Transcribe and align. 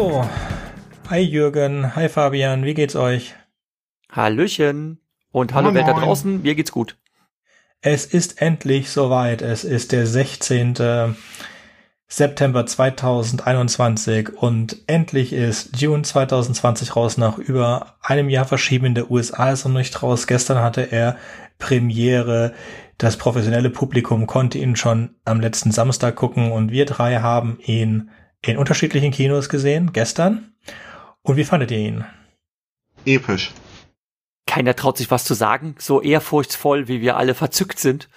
Hallo. 0.00 0.26
Hi 1.10 1.18
Jürgen, 1.20 1.94
hi 1.94 2.08
Fabian, 2.08 2.64
wie 2.64 2.72
geht's 2.72 2.96
euch? 2.96 3.34
Hallöchen. 4.10 4.98
Und 5.30 5.52
hallo 5.52 5.74
Welt 5.74 5.86
da 5.86 5.92
draußen, 5.92 6.40
mir 6.40 6.54
geht's 6.54 6.72
gut. 6.72 6.96
Es 7.82 8.06
ist 8.06 8.40
endlich 8.40 8.88
soweit. 8.88 9.42
Es 9.42 9.62
ist 9.62 9.92
der 9.92 10.06
16. 10.06 11.14
September 12.08 12.64
2021 12.64 14.38
und 14.38 14.78
endlich 14.86 15.34
ist 15.34 15.78
June 15.78 16.02
2020 16.02 16.96
raus. 16.96 17.18
Nach 17.18 17.36
über 17.36 17.96
einem 18.00 18.30
Jahr 18.30 18.46
Verschieben 18.46 18.86
in 18.86 18.94
der 18.94 19.10
USA 19.10 19.50
ist 19.50 19.66
er 19.66 19.70
nicht 19.70 20.02
raus. 20.02 20.26
Gestern 20.26 20.62
hatte 20.62 20.80
er 20.90 21.18
Premiere. 21.58 22.54
Das 22.96 23.18
professionelle 23.18 23.68
Publikum 23.68 24.26
konnte 24.26 24.56
ihn 24.56 24.76
schon 24.76 25.16
am 25.26 25.40
letzten 25.40 25.72
Samstag 25.72 26.16
gucken 26.16 26.52
und 26.52 26.70
wir 26.70 26.86
drei 26.86 27.16
haben 27.16 27.58
ihn 27.60 28.08
in 28.46 28.56
unterschiedlichen 28.56 29.12
Kinos 29.12 29.48
gesehen, 29.48 29.92
gestern. 29.92 30.54
Und 31.22 31.36
wie 31.36 31.44
fandet 31.44 31.70
ihr 31.70 31.78
ihn? 31.78 32.04
Episch. 33.04 33.52
Keiner 34.46 34.74
traut 34.74 34.96
sich 34.96 35.10
was 35.10 35.24
zu 35.24 35.34
sagen, 35.34 35.74
so 35.78 36.00
ehrfurchtsvoll, 36.00 36.88
wie 36.88 37.00
wir 37.00 37.16
alle 37.16 37.34
verzückt 37.34 37.78
sind. 37.78 38.08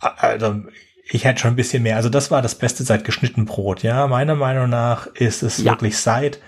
Also, 0.00 0.62
ich 1.10 1.24
hätte 1.24 1.40
schon 1.40 1.52
ein 1.52 1.56
bisschen 1.56 1.82
mehr. 1.82 1.96
Also, 1.96 2.08
das 2.08 2.30
war 2.30 2.42
das 2.42 2.56
Beste 2.56 2.84
seit 2.84 3.04
geschnitten 3.04 3.44
Brot, 3.44 3.82
ja. 3.82 4.06
Meiner 4.06 4.34
Meinung 4.34 4.68
nach 4.68 5.06
ist 5.06 5.42
es 5.42 5.58
ja. 5.58 5.72
wirklich 5.72 5.98
seit, 5.98 6.40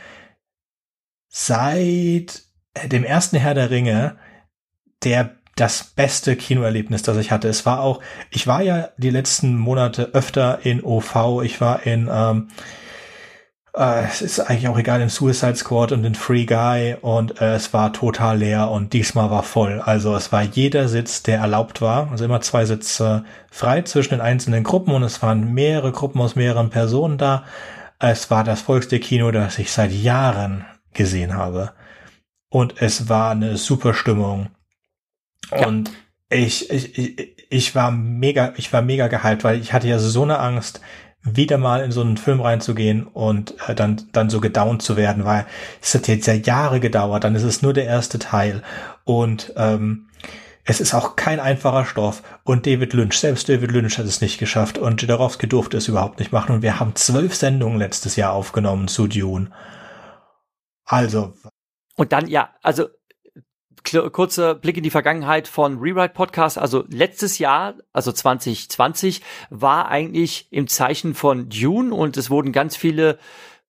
seit 1.29 2.43
dem 2.85 3.05
ersten 3.05 3.37
Herr 3.37 3.55
der 3.55 3.71
Ringe 3.71 4.19
der 5.03 5.40
das 5.61 5.85
beste 5.85 6.37
Kinoerlebnis, 6.37 7.03
das 7.03 7.19
ich 7.19 7.31
hatte. 7.31 7.49
Es 7.49 7.67
war 7.67 7.81
auch, 7.81 8.01
ich 8.31 8.47
war 8.47 8.63
ja 8.63 8.89
die 8.97 9.11
letzten 9.11 9.57
Monate 9.57 10.11
öfter 10.15 10.61
in 10.63 10.83
OV, 10.83 11.43
ich 11.43 11.61
war 11.61 11.85
in, 11.85 12.09
ähm, 12.11 12.49
äh, 13.75 14.05
es 14.05 14.23
ist 14.23 14.41
eigentlich 14.41 14.69
auch 14.69 14.79
egal, 14.79 15.01
in 15.03 15.11
Suicide 15.11 15.57
Squad 15.57 15.93
und 15.93 16.05
in 16.05 16.15
Free 16.15 16.47
Guy 16.47 16.97
und 17.01 17.41
äh, 17.41 17.55
es 17.55 17.73
war 17.75 17.93
total 17.93 18.39
leer 18.39 18.71
und 18.71 18.93
diesmal 18.95 19.31
war 19.31 19.43
voll. 19.43 19.81
Also 19.85 20.17
es 20.17 20.33
war 20.33 20.43
jeder 20.43 20.89
Sitz, 20.89 21.23
der 21.23 21.41
erlaubt 21.41 21.83
war, 21.83 22.11
also 22.11 22.25
immer 22.25 22.41
zwei 22.41 22.65
Sitze 22.65 23.25
frei 23.51 23.83
zwischen 23.83 24.15
den 24.15 24.21
einzelnen 24.21 24.65
Gruppen 24.65 24.95
und 24.95 25.03
es 25.03 25.23
waren 25.23 25.53
mehrere 25.53 25.93
Gruppen 25.93 26.21
aus 26.21 26.37
mehreren 26.37 26.71
Personen 26.71 27.19
da. 27.19 27.45
Es 27.99 28.31
war 28.31 28.45
das 28.45 28.63
vollste 28.63 28.99
Kino, 28.99 29.31
das 29.31 29.59
ich 29.59 29.71
seit 29.73 29.93
Jahren 29.93 30.65
gesehen 30.95 31.35
habe. 31.35 31.73
Und 32.49 32.81
es 32.81 33.09
war 33.11 33.31
eine 33.33 33.59
super 33.59 33.95
Stimmung. 33.95 34.49
Und 35.51 35.91
ich, 36.29 36.71
ich, 36.71 36.99
ich, 36.99 37.47
ich 37.49 37.75
war 37.75 37.91
mega, 37.91 38.53
ich 38.57 38.73
war 38.73 38.83
mega 38.83 39.09
gehypt, 39.09 39.45
weil 39.45 39.61
ich 39.61 39.73
hatte 39.73 39.89
ja 39.89 39.99
so 39.99 40.23
eine 40.23 40.39
Angst, 40.39 40.81
wieder 41.23 41.59
mal 41.59 41.83
in 41.83 41.93
so 41.93 42.01
einen 42.01 42.17
Film 42.17 42.41
reinzugehen 42.41 43.07
und 43.07 43.55
äh, 43.69 43.75
dann, 43.75 44.09
dann 44.13 44.31
so 44.31 44.41
gedownt 44.41 44.83
zu 44.83 44.97
werden, 44.97 45.25
weil 45.25 45.47
es 45.83 45.95
hat 45.95 46.09
jetzt 46.09 46.27
ja 46.27 46.35
Jahre 46.35 46.81
gedauert, 46.81 47.25
dann 47.25 47.35
ist 47.35 47.43
es 47.43 47.61
nur 47.61 47.75
der 47.75 47.85
erste 47.85 48.19
Teil 48.19 48.63
und 49.05 49.53
ähm, 49.57 50.09
es 50.65 50.81
ist 50.81 50.95
auch 50.95 51.17
kein 51.17 51.41
einfacher 51.41 51.85
Stoff 51.85 52.23
und 52.45 52.67
David 52.67 52.95
Lynch, 52.95 53.19
selbst 53.19 53.51
David 53.51 53.71
Lynch 53.71 53.99
hat 53.99 54.07
es 54.07 54.23
nicht 54.23 54.39
geschafft 54.39 54.79
und 54.79 55.03
Jodorowsky 55.03 55.47
durfte 55.47 55.77
es 55.77 55.89
überhaupt 55.89 56.21
nicht 56.21 56.33
machen 56.33 56.55
und 56.55 56.63
wir 56.63 56.81
haben 56.81 56.97
zwölf 56.97 57.35
Sendungen 57.35 57.79
letztes 57.79 58.17
Jahr 58.17 58.33
aufgenommen 58.33 58.89
zu 58.89 59.07
Dune. 59.07 59.51
Also. 60.87 61.35
Und 61.97 62.13
dann, 62.13 62.27
ja, 62.29 62.51
also 62.63 62.89
kurzer 63.85 64.55
Blick 64.55 64.77
in 64.77 64.83
die 64.83 64.91
Vergangenheit 64.91 65.49
von 65.49 65.79
Rewrite 65.79 66.15
Podcast. 66.15 66.59
Also 66.59 66.85
letztes 66.89 67.39
Jahr, 67.39 67.75
also 67.93 68.13
2020, 68.13 69.23
war 69.51 69.89
eigentlich 69.89 70.49
im 70.51 70.69
Zeichen 70.69 71.15
von 71.15 71.49
Dune 71.49 71.95
und 71.95 72.17
es 72.17 72.31
wurden 72.31 72.53
ganz 72.53 72.77
viele 72.77 73.19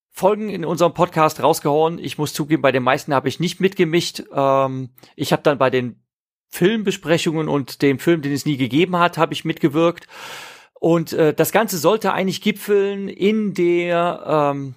Folgen 0.09 0.49
in 0.49 0.65
unserem 0.65 0.93
Podcast 0.93 1.41
rausgehauen. 1.41 1.97
Ich 1.97 2.17
muss 2.17 2.33
zugeben, 2.33 2.61
bei 2.61 2.71
den 2.71 2.83
meisten 2.83 3.13
habe 3.13 3.29
ich 3.29 3.39
nicht 3.39 3.61
mitgemischt. 3.61 4.23
Ähm, 4.33 4.89
ich 5.15 5.31
habe 5.31 5.41
dann 5.41 5.57
bei 5.57 5.69
den 5.69 6.03
Filmbesprechungen 6.49 7.47
und 7.47 7.81
dem 7.81 7.97
Film, 7.97 8.21
den 8.21 8.33
es 8.33 8.45
nie 8.45 8.57
gegeben 8.57 8.97
hat, 8.97 9.17
habe 9.17 9.33
ich 9.33 9.45
mitgewirkt. 9.45 10.07
Und 10.81 11.13
äh, 11.13 11.33
das 11.33 11.51
Ganze 11.51 11.77
sollte 11.77 12.11
eigentlich 12.11 12.41
gipfeln 12.41 13.07
in 13.07 13.53
der 13.53 14.51
ähm, 14.53 14.75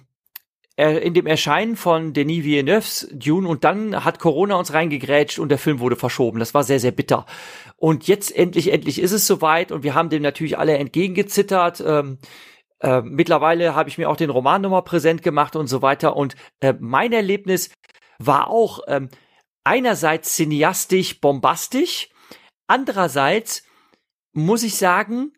in 0.77 1.13
dem 1.13 1.25
Erscheinen 1.25 1.77
von 1.77 2.11
Denis 2.11 2.43
Villeneuve's 2.43 3.07
Dune 3.13 3.47
und 3.47 3.63
dann 3.63 4.03
hat 4.03 4.19
Corona 4.19 4.55
uns 4.55 4.73
reingegrätscht 4.73 5.39
und 5.39 5.49
der 5.49 5.57
Film 5.57 5.79
wurde 5.79 5.95
verschoben. 5.95 6.39
Das 6.39 6.53
war 6.53 6.63
sehr, 6.63 6.81
sehr 6.81 6.91
bitter. 6.91 7.25
Und 7.77 8.07
jetzt 8.07 8.35
endlich, 8.35 8.73
endlich 8.73 8.99
ist 8.99 9.13
es 9.13 9.25
soweit 9.25 9.71
und 9.71 9.83
wir 9.83 9.93
haben 9.95 10.09
dem 10.09 10.21
natürlich 10.21 10.57
alle 10.57 10.77
entgegengezittert. 10.77 11.81
Ähm, 11.85 12.19
äh, 12.81 13.01
mittlerweile 13.01 13.73
habe 13.73 13.89
ich 13.89 13.97
mir 13.97 14.09
auch 14.09 14.17
den 14.17 14.29
Roman 14.29 14.61
nochmal 14.61 14.83
präsent 14.83 15.21
gemacht 15.23 15.55
und 15.55 15.67
so 15.67 15.81
weiter. 15.81 16.15
Und 16.15 16.35
äh, 16.59 16.73
mein 16.79 17.13
Erlebnis 17.13 17.71
war 18.19 18.49
auch 18.49 18.81
ähm, 18.87 19.09
einerseits 19.63 20.35
cineastisch 20.35 21.19
bombastisch, 21.19 22.09
andererseits 22.67 23.63
muss 24.33 24.63
ich 24.63 24.75
sagen, 24.75 25.33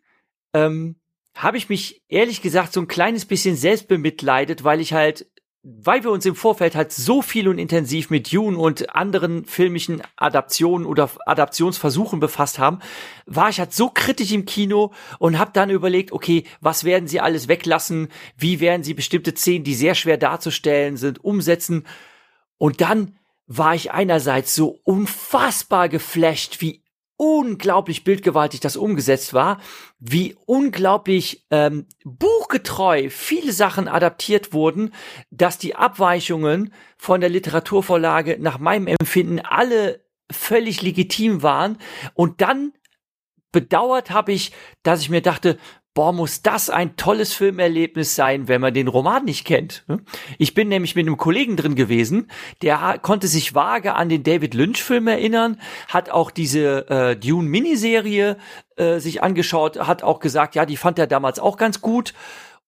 ähm, 0.54 0.97
habe 1.38 1.56
ich 1.56 1.68
mich 1.68 2.02
ehrlich 2.08 2.42
gesagt 2.42 2.72
so 2.72 2.80
ein 2.80 2.88
kleines 2.88 3.24
bisschen 3.24 3.54
selbst 3.54 3.86
bemitleidet, 3.86 4.64
weil 4.64 4.80
ich 4.80 4.92
halt 4.92 5.26
weil 5.62 6.04
wir 6.04 6.12
uns 6.12 6.24
im 6.24 6.36
Vorfeld 6.36 6.74
halt 6.76 6.92
so 6.92 7.20
viel 7.20 7.48
und 7.48 7.58
intensiv 7.58 8.10
mit 8.10 8.32
Dune 8.32 8.56
und 8.56 8.94
anderen 8.94 9.44
filmischen 9.44 10.02
Adaptionen 10.16 10.86
oder 10.86 11.10
Adaptionsversuchen 11.26 12.20
befasst 12.20 12.58
haben, 12.58 12.78
war 13.26 13.50
ich 13.50 13.58
halt 13.58 13.74
so 13.74 13.90
kritisch 13.90 14.32
im 14.32 14.46
Kino 14.46 14.92
und 15.18 15.38
habe 15.38 15.50
dann 15.52 15.68
überlegt, 15.68 16.12
okay, 16.12 16.44
was 16.60 16.84
werden 16.84 17.08
sie 17.08 17.20
alles 17.20 17.48
weglassen, 17.48 18.08
wie 18.36 18.60
werden 18.60 18.84
sie 18.84 18.94
bestimmte 18.94 19.34
Szenen, 19.34 19.64
die 19.64 19.74
sehr 19.74 19.94
schwer 19.94 20.16
darzustellen 20.16 20.96
sind, 20.96 21.22
umsetzen? 21.22 21.86
Und 22.56 22.80
dann 22.80 23.18
war 23.46 23.74
ich 23.74 23.90
einerseits 23.90 24.54
so 24.54 24.78
unfassbar 24.84 25.88
geflasht, 25.88 26.60
wie 26.60 26.82
unglaublich 27.18 28.04
bildgewaltig 28.04 28.60
das 28.60 28.76
umgesetzt 28.76 29.34
war, 29.34 29.60
wie 29.98 30.36
unglaublich 30.46 31.44
ähm, 31.50 31.86
buchgetreu 32.04 33.10
viele 33.10 33.52
Sachen 33.52 33.88
adaptiert 33.88 34.52
wurden, 34.52 34.94
dass 35.30 35.58
die 35.58 35.74
Abweichungen 35.74 36.72
von 36.96 37.20
der 37.20 37.28
Literaturvorlage 37.28 38.38
nach 38.40 38.58
meinem 38.58 38.86
Empfinden 38.86 39.40
alle 39.40 40.04
völlig 40.30 40.80
legitim 40.80 41.42
waren. 41.42 41.78
Und 42.14 42.40
dann 42.40 42.72
bedauert 43.50 44.10
habe 44.10 44.32
ich, 44.32 44.52
dass 44.84 45.00
ich 45.00 45.10
mir 45.10 45.22
dachte, 45.22 45.58
boah, 45.94 46.12
muss 46.12 46.42
das 46.42 46.70
ein 46.70 46.96
tolles 46.96 47.32
Filmerlebnis 47.32 48.14
sein, 48.14 48.46
wenn 48.46 48.60
man 48.60 48.72
den 48.72 48.88
Roman 48.88 49.24
nicht 49.24 49.44
kennt. 49.44 49.84
Ne? 49.88 50.00
Ich 50.38 50.54
bin 50.54 50.68
nämlich 50.68 50.94
mit 50.94 51.06
einem 51.06 51.16
Kollegen 51.16 51.56
drin 51.56 51.74
gewesen, 51.74 52.30
der 52.62 52.98
konnte 53.02 53.26
sich 53.26 53.54
vage 53.54 53.94
an 53.94 54.08
den 54.08 54.22
David 54.22 54.54
Lynch-Film 54.54 55.08
erinnern, 55.08 55.60
hat 55.88 56.10
auch 56.10 56.30
diese 56.30 56.88
äh, 56.88 57.16
Dune-Miniserie 57.16 58.36
äh, 58.76 58.98
sich 59.00 59.22
angeschaut, 59.22 59.78
hat 59.78 60.02
auch 60.02 60.20
gesagt, 60.20 60.54
ja, 60.54 60.64
die 60.66 60.76
fand 60.76 60.98
er 60.98 61.06
damals 61.06 61.40
auch 61.40 61.56
ganz 61.56 61.80
gut. 61.80 62.14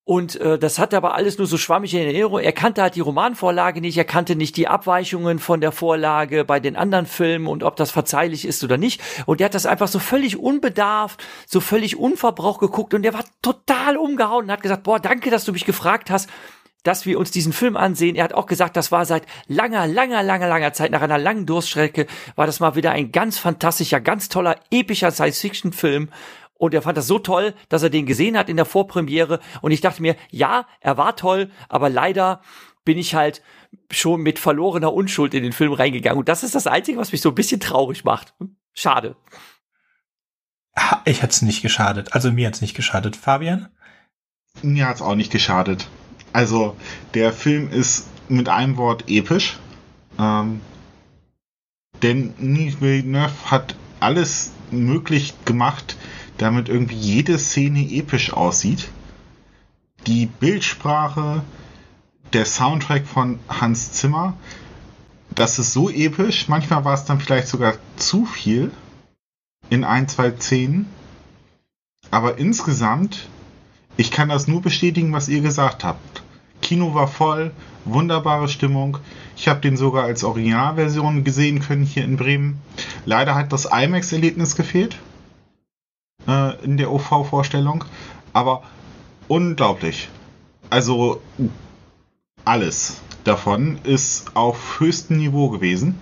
Und 0.05 0.41
äh, 0.41 0.59
das 0.59 0.79
hat 0.79 0.95
aber 0.95 1.15
alles 1.15 1.39
nur 1.39 1.47
so 1.47 1.57
schwammig 1.57 1.95
in 1.95 2.01
Erinnerung. 2.01 2.41
Er 2.41 2.53
kannte 2.53 2.83
halt 2.83 2.97
die 2.97 3.01
Romanvorlage 3.01 3.81
nicht, 3.81 3.97
er 3.97 4.05
kannte 4.05 4.35
nicht 4.35 4.57
die 4.57 4.67
Abweichungen 4.67 5.39
von 5.39 5.61
der 5.61 5.73
Vorlage 5.73 6.45
bei 6.45 6.59
den 6.59 6.75
anderen 6.75 7.07
Filmen 7.07 7.47
und 7.47 7.63
ob 7.63 7.77
das 7.77 7.91
verzeihlich 7.91 8.45
ist 8.45 8.65
oder 8.65 8.79
nicht. 8.79 9.01
Und 9.27 9.41
er 9.41 9.45
hat 9.47 9.55
das 9.55 9.67
einfach 9.67 9.89
so 9.89 9.99
völlig 9.99 10.39
unbedarft, 10.39 11.23
so 11.47 11.61
völlig 11.61 11.97
unverbraucht 11.97 12.61
geguckt 12.61 12.95
und 12.95 13.03
der 13.03 13.15
war 13.15 13.25
total 13.43 13.97
umgehauen 13.97 14.47
und 14.47 14.51
hat 14.51 14.63
gesagt, 14.63 14.83
boah, 14.83 14.99
danke, 14.99 15.31
dass 15.31 15.45
du 15.45 15.53
mich 15.53 15.65
gefragt 15.65 16.11
hast 16.11 16.29
dass 16.83 17.07
wir 17.07 17.19
uns 17.19 17.31
diesen 17.31 17.53
Film 17.53 17.77
ansehen. 17.77 18.17
Er 18.17 18.25
hat 18.25 18.33
auch 18.33 18.47
gesagt, 18.47 18.77
das 18.77 18.91
war 18.93 19.05
seit 19.05 19.25
langer, 19.49 19.87
langer, 19.87 20.23
langer, 20.23 20.49
langer 20.49 20.73
Zeit, 20.73 20.91
nach 20.91 21.03
einer 21.03 21.19
langen 21.19 21.47
Durststrecke, 21.47 22.07
war 22.37 22.47
das 22.47 22.61
mal 22.61 22.75
wieder 22.75 22.93
ein 22.93 23.13
ganz 23.13 23.39
fantastischer, 23.39 24.01
ganz 24.01 24.29
toller, 24.29 24.57
epischer 24.71 25.11
Science-Fiction-Film. 25.11 26.11
Und 26.61 26.75
er 26.75 26.83
fand 26.83 26.99
das 26.99 27.07
so 27.07 27.19
toll, 27.19 27.55
dass 27.71 27.83
er 27.83 27.89
den 27.89 28.05
gesehen 28.05 28.37
hat 28.37 28.51
in 28.51 28.57
der 28.57 28.67
Vorpremiere. 28.67 29.41
Und 29.63 29.71
ich 29.71 29.81
dachte 29.81 30.03
mir, 30.03 30.15
ja, 30.31 30.67
er 30.81 30.99
war 30.99 31.17
toll, 31.17 31.51
aber 31.71 31.89
leider 31.89 32.43
bin 32.85 32.99
ich 32.99 33.15
halt 33.15 33.41
schon 33.91 34.21
mit 34.21 34.39
verlorener 34.39 34.93
Unschuld 34.93 35.33
in 35.33 35.43
den 35.43 35.55
Film 35.55 35.73
reingegangen. 35.73 36.19
Und 36.19 36.29
das 36.29 36.43
ist 36.43 36.55
das 36.55 36.67
Einzige, 36.67 36.99
was 36.99 37.13
mich 37.13 37.23
so 37.23 37.31
ein 37.31 37.35
bisschen 37.35 37.61
traurig 37.61 38.05
macht. 38.05 38.35
Schade. 38.75 39.17
Ich 41.07 41.23
hat's 41.23 41.41
nicht 41.41 41.63
geschadet. 41.63 42.13
Also 42.13 42.31
mir 42.31 42.49
hat's 42.49 42.61
nicht 42.61 42.77
geschadet. 42.77 43.17
Fabian? 43.17 43.71
Mir 44.61 44.87
hat's 44.87 45.01
auch 45.01 45.15
nicht 45.15 45.33
geschadet. 45.33 45.89
Also 46.35 46.77
der 47.15 47.33
Film 47.33 47.71
ist 47.71 48.07
mit 48.29 48.51
einem 48.51 48.77
Wort 48.77 49.05
episch. 49.09 49.59
Ähm, 50.19 50.61
denn 52.03 52.35
Nick 52.37 52.83
Villeneuve 52.83 53.51
hat 53.51 53.75
alles 53.99 54.53
möglich 54.71 55.35
gemacht, 55.45 55.97
damit 56.41 56.71
irgendwie 56.71 56.97
jede 56.97 57.39
Szene 57.39 57.83
episch 57.91 58.33
aussieht. 58.33 58.89
Die 60.07 60.25
Bildsprache, 60.27 61.43
der 62.33 62.47
Soundtrack 62.47 63.07
von 63.07 63.39
Hans 63.49 63.93
Zimmer, 63.93 64.35
das 65.35 65.59
ist 65.59 65.75
so 65.75 65.91
episch. 65.91 66.49
Manchmal 66.49 66.85
war 66.85 66.95
es 66.95 67.05
dann 67.05 67.21
vielleicht 67.21 67.49
sogar 67.49 67.75
zu 67.97 68.25
viel 68.25 68.71
in 69.69 69.85
ein, 69.85 70.09
zwei 70.09 70.33
Szenen. 70.33 70.87
Aber 72.11 72.39
insgesamt, 72.39 73.29
ich 73.99 74.11
kann 74.11 74.31
das 74.31 74.49
nur 74.49 74.63
bestätigen, 74.63 75.13
was 75.13 75.29
ihr 75.29 75.43
gesagt 75.43 75.85
habt. 75.85 76.23
Kino 76.63 76.95
war 76.95 77.07
voll, 77.07 77.53
wunderbare 77.85 78.49
Stimmung. 78.49 78.97
Ich 79.37 79.47
habe 79.47 79.61
den 79.61 79.77
sogar 79.77 80.05
als 80.05 80.25
Originalversion 80.25 81.23
gesehen 81.23 81.61
können 81.61 81.85
hier 81.85 82.05
in 82.05 82.17
Bremen. 82.17 82.61
Leider 83.05 83.35
hat 83.35 83.53
das 83.53 83.67
IMAX-Erlebnis 83.67 84.57
gefehlt 84.57 84.99
äh, 86.31 86.65
in 86.65 86.77
der 86.77 86.91
OV-Vorstellung, 86.91 87.85
aber 88.33 88.63
unglaublich. 89.29 90.09
Also 90.71 91.21
alles 92.45 93.01
davon 93.25 93.79
ist 93.85 94.37
auf 94.37 94.81
höchstem 94.81 95.19
Niveau 95.19 95.51
gewesen. 95.51 95.99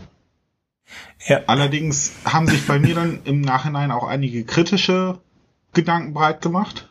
Ja. 1.27 1.43
Allerdings 1.47 2.13
haben 2.25 2.47
sich 2.47 2.67
bei 2.67 2.79
mir 2.79 2.95
dann 2.95 3.21
im 3.25 3.41
Nachhinein 3.41 3.91
auch 3.91 4.07
einige 4.07 4.45
kritische 4.45 5.21
Gedanken 5.73 6.15
breit 6.15 6.41
gemacht. 6.41 6.91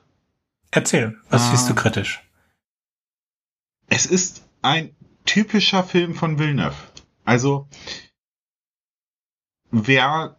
Erzähl, 0.71 1.15
was 1.29 1.49
siehst 1.49 1.69
du 1.69 1.73
ah. 1.73 1.75
kritisch? 1.75 2.23
Es 3.87 4.05
ist 4.05 4.43
ein 4.61 4.95
typischer 5.25 5.83
Film 5.83 6.13
von 6.13 6.39
Villeneuve. 6.39 6.75
Also, 7.25 7.67
wer 9.71 10.35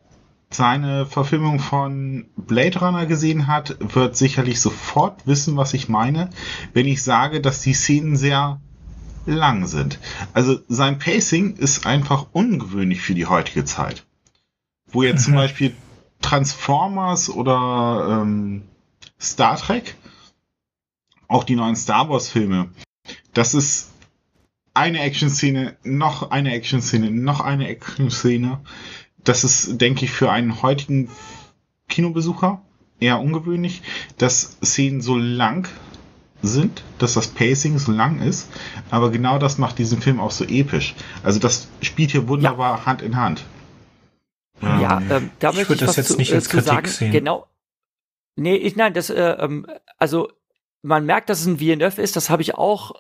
seine 0.51 1.07
Verfilmung 1.07 1.59
von 1.61 2.27
Blade 2.37 2.79
Runner 2.79 3.07
gesehen 3.07 3.47
hat, 3.47 3.77
wird 3.81 4.17
sicherlich 4.17 4.61
sofort 4.61 5.27
wissen, 5.27 5.57
was 5.57 5.75
ich 5.75 5.89
meine, 5.89 6.31
wenn 6.73 6.87
ich 6.87 7.03
sage, 7.03 7.41
dass 7.41 7.61
die 7.61 7.75
Szenen 7.75 8.17
sehr 8.17 8.61
lang 9.27 9.67
sind. 9.67 9.99
Also 10.33 10.59
sein 10.69 10.99
Pacing 10.99 11.57
ist 11.57 11.87
einfach 11.87 12.27
ungewöhnlich 12.33 13.03
für 13.03 13.15
die 13.15 13.27
heutige 13.27 13.65
Zeit. 13.65 14.07
Wo 14.91 15.03
jetzt 15.03 15.25
zum 15.25 15.35
Beispiel 15.35 15.77
Transformers 16.23 17.29
oder 17.29 18.23
ähm, 18.23 18.63
Star 19.21 19.57
Trek, 19.57 19.97
auch 21.29 21.45
die 21.45 21.57
neuen 21.57 21.77
Star 21.77 22.09
Wars 22.09 22.31
Filme, 22.31 22.71
das 23.35 23.53
ist 23.53 23.91
eine 24.73 25.01
Action-Szene, 25.01 25.77
noch 25.83 26.31
eine 26.31 26.55
Action-Szene, 26.55 27.11
noch 27.11 27.41
eine 27.41 27.69
Action-Szene. 27.69 28.61
Das 29.25 29.45
ist, 29.45 29.81
denke 29.81 30.05
ich, 30.05 30.11
für 30.11 30.31
einen 30.31 30.63
heutigen 30.63 31.11
Kinobesucher 31.89 32.63
eher 33.01 33.21
ungewöhnlich, 33.21 33.83
dass 34.17 34.59
Szenen 34.65 35.01
so 35.01 35.17
lang 35.17 35.69
sind, 36.43 36.83
dass 36.99 37.15
das 37.15 37.29
Pacing 37.29 37.79
so 37.79 37.93
lang 37.93 38.21
ist, 38.21 38.49
aber 38.91 39.11
genau 39.11 39.39
das 39.39 39.59
macht 39.59 39.79
diesen 39.79 40.01
Film 40.01 40.21
auch 40.21 40.31
so 40.31 40.45
episch. 40.45 40.95
Also 41.23 41.41
das 41.41 41.69
spielt 41.83 42.13
hier 42.13 42.29
wunderbar 42.29 42.79
ja. 42.79 42.87
Hand 42.87 43.03
in 43.03 43.17
Hand. 43.17 43.45
Ja, 44.63 44.99
ähm, 45.01 45.07
ähm 45.11 45.31
da 45.39 45.53
möchte 45.53 45.75
ich, 45.75 45.81
ich 45.81 45.87
das 45.87 45.97
jetzt 45.97 46.09
zu, 46.09 46.17
nicht 46.17 46.33
äh, 46.33 46.37
als 46.37 46.49
Kritik 46.49 46.69
sagen. 46.69 46.89
Sehen. 46.89 47.13
Genau. 47.13 47.47
Nee, 48.37 48.57
ich 48.57 48.77
nein, 48.77 48.95
das 48.95 49.11
äh, 49.11 49.21
ähm, 49.21 49.67
also 49.99 50.31
man 50.83 51.05
merkt, 51.05 51.29
dass 51.29 51.41
es 51.41 51.47
ein 51.47 51.59
Villeneuve 51.59 52.01
ist, 52.01 52.15
das 52.15 52.31
habe 52.31 52.43
ich 52.43 52.55
auch 52.55 52.93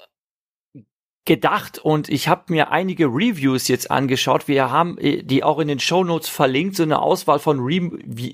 gedacht 1.28 1.78
und 1.78 2.08
ich 2.08 2.26
habe 2.26 2.44
mir 2.48 2.70
einige 2.70 3.04
Reviews 3.04 3.69
jetzt 3.69 3.90
angeschaut. 3.90 4.48
Wir 4.48 4.70
haben 4.70 4.96
äh, 4.96 5.22
die 5.22 5.44
auch 5.44 5.58
in 5.58 5.69
den 5.69 5.78
Show 5.78 6.02
Notes 6.02 6.26
verlinkt, 6.26 6.75
so 6.76 6.82
eine 6.82 7.00
Auswahl 7.00 7.38
von 7.38 7.60
Re 7.60 7.90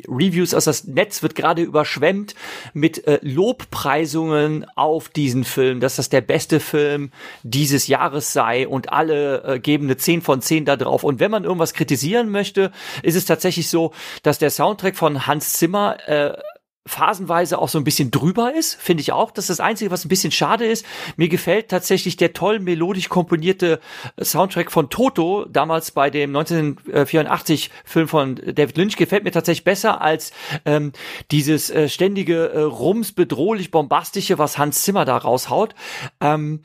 Reviews. 0.08 0.54
Also 0.54 0.70
das 0.70 0.84
Netz 0.84 1.20
wird 1.20 1.34
gerade 1.34 1.60
überschwemmt 1.62 2.36
mit 2.72 3.04
äh, 3.08 3.18
Lobpreisungen 3.20 4.64
auf 4.76 5.08
diesen 5.08 5.42
Film, 5.42 5.80
dass 5.80 5.96
das 5.96 6.08
der 6.08 6.20
beste 6.20 6.60
Film 6.60 7.10
dieses 7.42 7.88
Jahres 7.88 8.32
sei 8.32 8.68
und 8.68 8.92
alle 8.92 9.42
äh, 9.42 9.58
geben 9.58 9.86
eine 9.86 9.96
10 9.96 10.22
von 10.22 10.40
10 10.40 10.64
da 10.64 10.76
drauf. 10.76 11.02
Und 11.02 11.18
wenn 11.18 11.32
man 11.32 11.42
irgendwas 11.42 11.74
kritisieren 11.74 12.30
möchte, 12.30 12.70
ist 13.02 13.16
es 13.16 13.24
tatsächlich 13.24 13.68
so, 13.68 13.92
dass 14.22 14.38
der 14.38 14.50
Soundtrack 14.50 14.94
von 14.94 15.26
Hans 15.26 15.54
Zimmer 15.54 15.96
äh, 16.08 16.36
phasenweise 16.86 17.58
auch 17.58 17.68
so 17.68 17.78
ein 17.78 17.84
bisschen 17.84 18.10
drüber 18.10 18.54
ist, 18.54 18.74
finde 18.74 19.00
ich 19.00 19.12
auch. 19.12 19.30
Das 19.30 19.44
ist 19.44 19.58
das 19.58 19.60
Einzige, 19.60 19.90
was 19.90 20.04
ein 20.04 20.08
bisschen 20.08 20.32
schade 20.32 20.66
ist. 20.66 20.84
Mir 21.16 21.28
gefällt 21.28 21.68
tatsächlich 21.68 22.16
der 22.16 22.34
toll 22.34 22.60
melodisch 22.60 23.08
komponierte 23.08 23.80
Soundtrack 24.20 24.70
von 24.70 24.90
Toto, 24.90 25.46
damals 25.46 25.92
bei 25.92 26.10
dem 26.10 26.36
1984 26.36 27.70
Film 27.84 28.08
von 28.08 28.36
David 28.36 28.76
Lynch, 28.76 28.96
gefällt 28.96 29.24
mir 29.24 29.32
tatsächlich 29.32 29.64
besser 29.64 30.02
als 30.02 30.32
ähm, 30.66 30.92
dieses 31.30 31.70
äh, 31.70 31.88
ständige 31.88 32.50
äh, 32.50 32.60
Rums 32.60 33.12
bedrohlich 33.12 33.70
bombastische, 33.70 34.38
was 34.38 34.58
Hans 34.58 34.82
Zimmer 34.82 35.06
da 35.06 35.16
raushaut. 35.16 35.74
Ähm, 36.20 36.60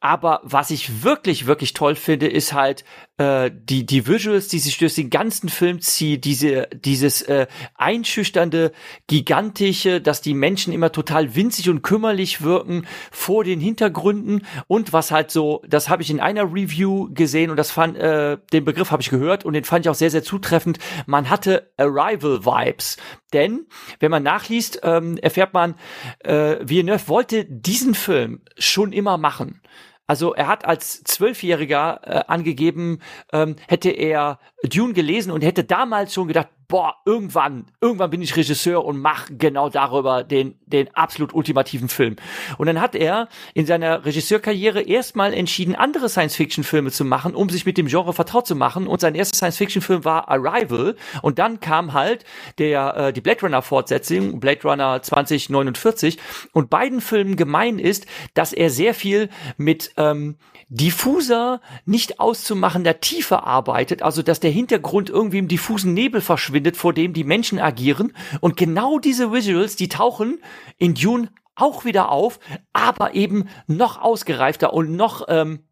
aber 0.00 0.40
was 0.44 0.70
ich 0.70 1.02
wirklich, 1.02 1.46
wirklich 1.46 1.72
toll 1.72 1.96
finde, 1.96 2.28
ist 2.28 2.52
halt 2.52 2.84
äh, 3.18 3.50
die, 3.52 3.84
die 3.84 4.06
Visuals, 4.06 4.48
die 4.48 4.58
sich 4.58 4.78
durch 4.78 4.94
den 4.94 5.10
ganzen 5.10 5.48
Film 5.48 5.80
ziehen, 5.80 6.20
diese, 6.20 6.68
dieses 6.72 7.22
äh, 7.22 7.46
einschüchternde, 7.74 8.72
gigantische, 9.06 10.00
dass 10.00 10.22
die 10.22 10.34
Menschen 10.34 10.72
immer 10.72 10.92
total 10.92 11.34
winzig 11.34 11.68
und 11.68 11.82
kümmerlich 11.82 12.42
wirken 12.42 12.86
vor 13.10 13.44
den 13.44 13.60
Hintergründen 13.60 14.46
und 14.66 14.92
was 14.92 15.10
halt 15.10 15.30
so, 15.30 15.62
das 15.66 15.88
habe 15.88 16.02
ich 16.02 16.10
in 16.10 16.20
einer 16.20 16.44
Review 16.44 17.12
gesehen 17.12 17.50
und 17.50 17.56
das 17.56 17.70
fand, 17.70 17.96
äh, 17.98 18.38
den 18.52 18.64
Begriff 18.64 18.90
habe 18.90 19.02
ich 19.02 19.10
gehört 19.10 19.44
und 19.44 19.52
den 19.52 19.64
fand 19.64 19.84
ich 19.84 19.90
auch 19.90 19.94
sehr, 19.94 20.10
sehr 20.10 20.22
zutreffend. 20.22 20.78
Man 21.06 21.28
hatte 21.28 21.70
Arrival-Vibes. 21.76 22.96
Denn, 23.32 23.66
wenn 24.00 24.10
man 24.10 24.22
nachliest, 24.22 24.80
ähm, 24.84 25.18
erfährt 25.18 25.52
man, 25.52 25.74
äh, 26.20 26.56
Villeneuve 26.62 27.08
wollte 27.08 27.44
diesen 27.44 27.94
Film 27.94 28.40
schon 28.56 28.92
immer 28.92 29.18
machen. 29.18 29.60
Also 30.08 30.34
er 30.34 30.48
hat 30.48 30.64
als 30.64 31.04
Zwölfjähriger 31.04 32.00
äh, 32.02 32.24
angegeben, 32.28 33.00
ähm, 33.30 33.56
hätte 33.68 33.90
er 33.90 34.40
Dune 34.64 34.94
gelesen 34.94 35.30
und 35.30 35.44
hätte 35.44 35.64
damals 35.64 36.14
schon 36.14 36.28
gedacht, 36.28 36.48
boah, 36.68 36.96
irgendwann, 37.06 37.64
irgendwann 37.80 38.10
bin 38.10 38.20
ich 38.20 38.36
Regisseur 38.36 38.84
und 38.84 38.98
mach 38.98 39.26
genau 39.30 39.70
darüber 39.70 40.22
den, 40.22 40.54
den 40.66 40.94
absolut 40.94 41.32
ultimativen 41.32 41.88
Film. 41.88 42.16
Und 42.58 42.66
dann 42.66 42.78
hat 42.78 42.94
er 42.94 43.28
in 43.54 43.64
seiner 43.64 44.04
Regisseurkarriere 44.04 44.82
erstmal 44.82 45.32
entschieden, 45.32 45.74
andere 45.74 46.10
Science-Fiction-Filme 46.10 46.90
zu 46.90 47.06
machen, 47.06 47.34
um 47.34 47.48
sich 47.48 47.64
mit 47.64 47.78
dem 47.78 47.86
Genre 47.86 48.12
vertraut 48.12 48.46
zu 48.46 48.54
machen. 48.54 48.86
Und 48.86 49.00
sein 49.00 49.14
erster 49.14 49.36
Science-Fiction-Film 49.36 50.04
war 50.04 50.28
Arrival. 50.28 50.94
Und 51.22 51.38
dann 51.38 51.60
kam 51.60 51.94
halt 51.94 52.26
der, 52.58 52.96
äh, 52.96 53.12
die 53.14 53.22
Blade 53.22 53.40
Runner-Fortsetzung, 53.40 54.38
Blade 54.38 54.60
Runner 54.62 55.00
2049. 55.00 56.18
Und 56.52 56.68
beiden 56.68 57.00
Filmen 57.00 57.36
gemein 57.36 57.78
ist, 57.78 58.06
dass 58.34 58.52
er 58.52 58.68
sehr 58.68 58.92
viel 58.92 59.30
mit 59.56 59.92
ähm, 59.96 60.36
diffuser, 60.68 61.62
nicht 61.86 62.20
auszumachender 62.20 63.00
Tiefe 63.00 63.44
arbeitet, 63.44 64.02
also 64.02 64.22
dass 64.22 64.38
der 64.38 64.50
Hintergrund 64.50 65.08
irgendwie 65.08 65.38
im 65.38 65.48
diffusen 65.48 65.94
Nebel 65.94 66.20
verschwindet, 66.20 66.57
vor 66.76 66.92
dem 66.92 67.12
die 67.12 67.24
Menschen 67.24 67.58
agieren. 67.58 68.12
Und 68.40 68.56
genau 68.56 68.98
diese 68.98 69.32
Visuals, 69.32 69.76
die 69.76 69.88
tauchen 69.88 70.40
in 70.76 70.94
Dune 70.94 71.30
auch 71.54 71.84
wieder 71.84 72.10
auf, 72.10 72.38
aber 72.72 73.14
eben 73.14 73.48
noch 73.66 74.00
ausgereifter 74.00 74.72
und 74.72 74.94
noch 74.94 75.26
ähm, 75.28 75.64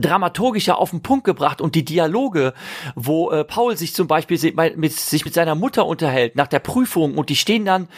dramaturgischer 0.00 0.78
auf 0.78 0.90
den 0.90 1.02
Punkt 1.02 1.24
gebracht 1.24 1.60
und 1.60 1.74
die 1.74 1.84
Dialoge, 1.84 2.54
wo 2.94 3.30
äh, 3.30 3.44
Paul 3.44 3.76
sich 3.76 3.94
zum 3.94 4.06
Beispiel 4.06 4.38
mit, 4.76 4.92
sich 4.92 5.24
mit 5.24 5.34
seiner 5.34 5.54
Mutter 5.54 5.86
unterhält 5.86 6.36
nach 6.36 6.46
der 6.46 6.60
Prüfung 6.60 7.16
und 7.16 7.28
die 7.28 7.36
stehen 7.36 7.64
dann 7.64 7.88